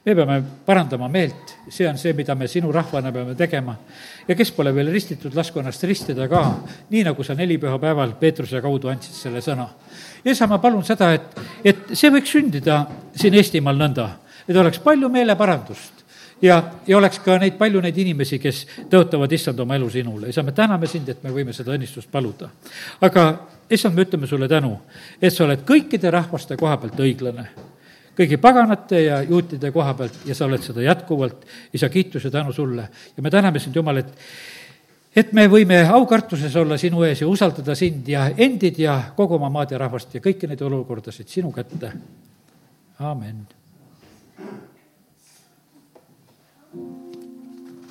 me 0.05 0.15
peame 0.15 0.43
parandama 0.67 1.09
meelt, 1.09 1.55
see 1.71 1.87
on 1.87 1.99
see, 1.99 2.13
mida 2.19 2.35
me 2.35 2.49
sinu 2.51 2.73
rahvana 2.73 3.13
peame 3.13 3.35
tegema. 3.39 3.77
ja 4.29 4.35
kes 4.35 4.51
pole 4.53 4.75
veel 4.75 4.91
ristitud, 4.93 5.35
lasku 5.35 5.61
ennast 5.61 5.83
ristida 5.87 6.29
ka, 6.29 6.43
nii 6.91 7.05
nagu 7.07 7.25
sa 7.25 7.35
nelipühapäeval 7.39 8.17
Peetruse 8.21 8.61
kaudu 8.61 8.91
andsid 8.91 9.15
selle 9.15 9.43
sõna 9.43 9.69
ja 10.25 10.33
isa, 10.33 10.47
ma 10.47 10.59
palun 10.59 10.85
seda, 10.85 11.13
et, 11.15 11.41
et 11.65 11.95
see 11.95 12.11
võiks 12.11 12.35
sündida 12.35 12.85
siin 13.15 13.35
Eestimaal 13.39 13.79
nõnda, 13.79 14.09
et 14.49 14.57
oleks 14.57 14.83
palju 14.83 15.11
meeleparandust 15.13 16.03
ja, 16.43 16.59
ja 16.87 16.99
oleks 16.99 17.23
ka 17.23 17.39
neid, 17.39 17.55
palju 17.59 17.83
neid 17.85 17.99
inimesi, 18.03 18.41
kes 18.43 18.65
tõotavad 18.91 19.33
issand 19.33 19.61
oma 19.63 19.79
elu 19.79 19.91
sinule. 19.91 20.31
isa, 20.35 20.43
me 20.43 20.53
täname 20.53 20.91
sind, 20.91 21.09
et 21.09 21.23
me 21.23 21.31
võime 21.31 21.55
seda 21.55 21.77
õnnistust 21.77 22.11
paluda. 22.11 22.51
aga 23.01 23.29
issand, 23.71 23.95
me 23.95 24.03
ütleme 24.03 24.27
sulle 24.27 24.49
tänu, 24.51 24.77
et 25.21 25.31
sa 25.33 25.45
oled 25.47 25.63
kõikide 25.69 26.11
rahvaste 26.11 26.59
koha 26.59 26.77
pealt 26.83 26.99
õiglane 27.07 27.47
kõigi 28.17 28.39
paganate 28.41 29.05
ja 29.07 29.21
juutide 29.23 29.71
koha 29.73 29.95
pealt 29.99 30.25
ja 30.29 30.35
sa 30.37 30.47
oled 30.47 30.63
seda 30.65 30.85
jätkuvalt, 30.85 31.47
isa, 31.73 31.89
kiitus 31.89 32.25
ja 32.25 32.31
tänu 32.31 32.53
sulle. 32.53 32.89
ja 33.17 33.23
me 33.23 33.31
täname 33.31 33.59
sind, 33.59 33.77
Jumal, 33.77 34.03
et 34.03 34.13
et 35.17 35.33
me 35.33 35.47
võime 35.49 35.83
aukartuses 35.93 36.57
olla 36.57 36.79
sinu 36.81 37.03
ees 37.05 37.21
ja 37.21 37.29
usaldada 37.29 37.75
sind 37.77 38.09
ja 38.09 38.31
endid 38.37 38.79
ja 38.81 38.99
kogu 39.17 39.37
oma 39.37 39.51
maad 39.53 39.75
ja 39.75 39.81
rahvast 39.85 40.15
ja 40.15 40.25
kõiki 40.25 40.49
neid 40.49 40.63
olukordasid 40.63 41.29
sinu 41.29 41.53
kätte. 41.53 41.93
amin. 42.99 43.47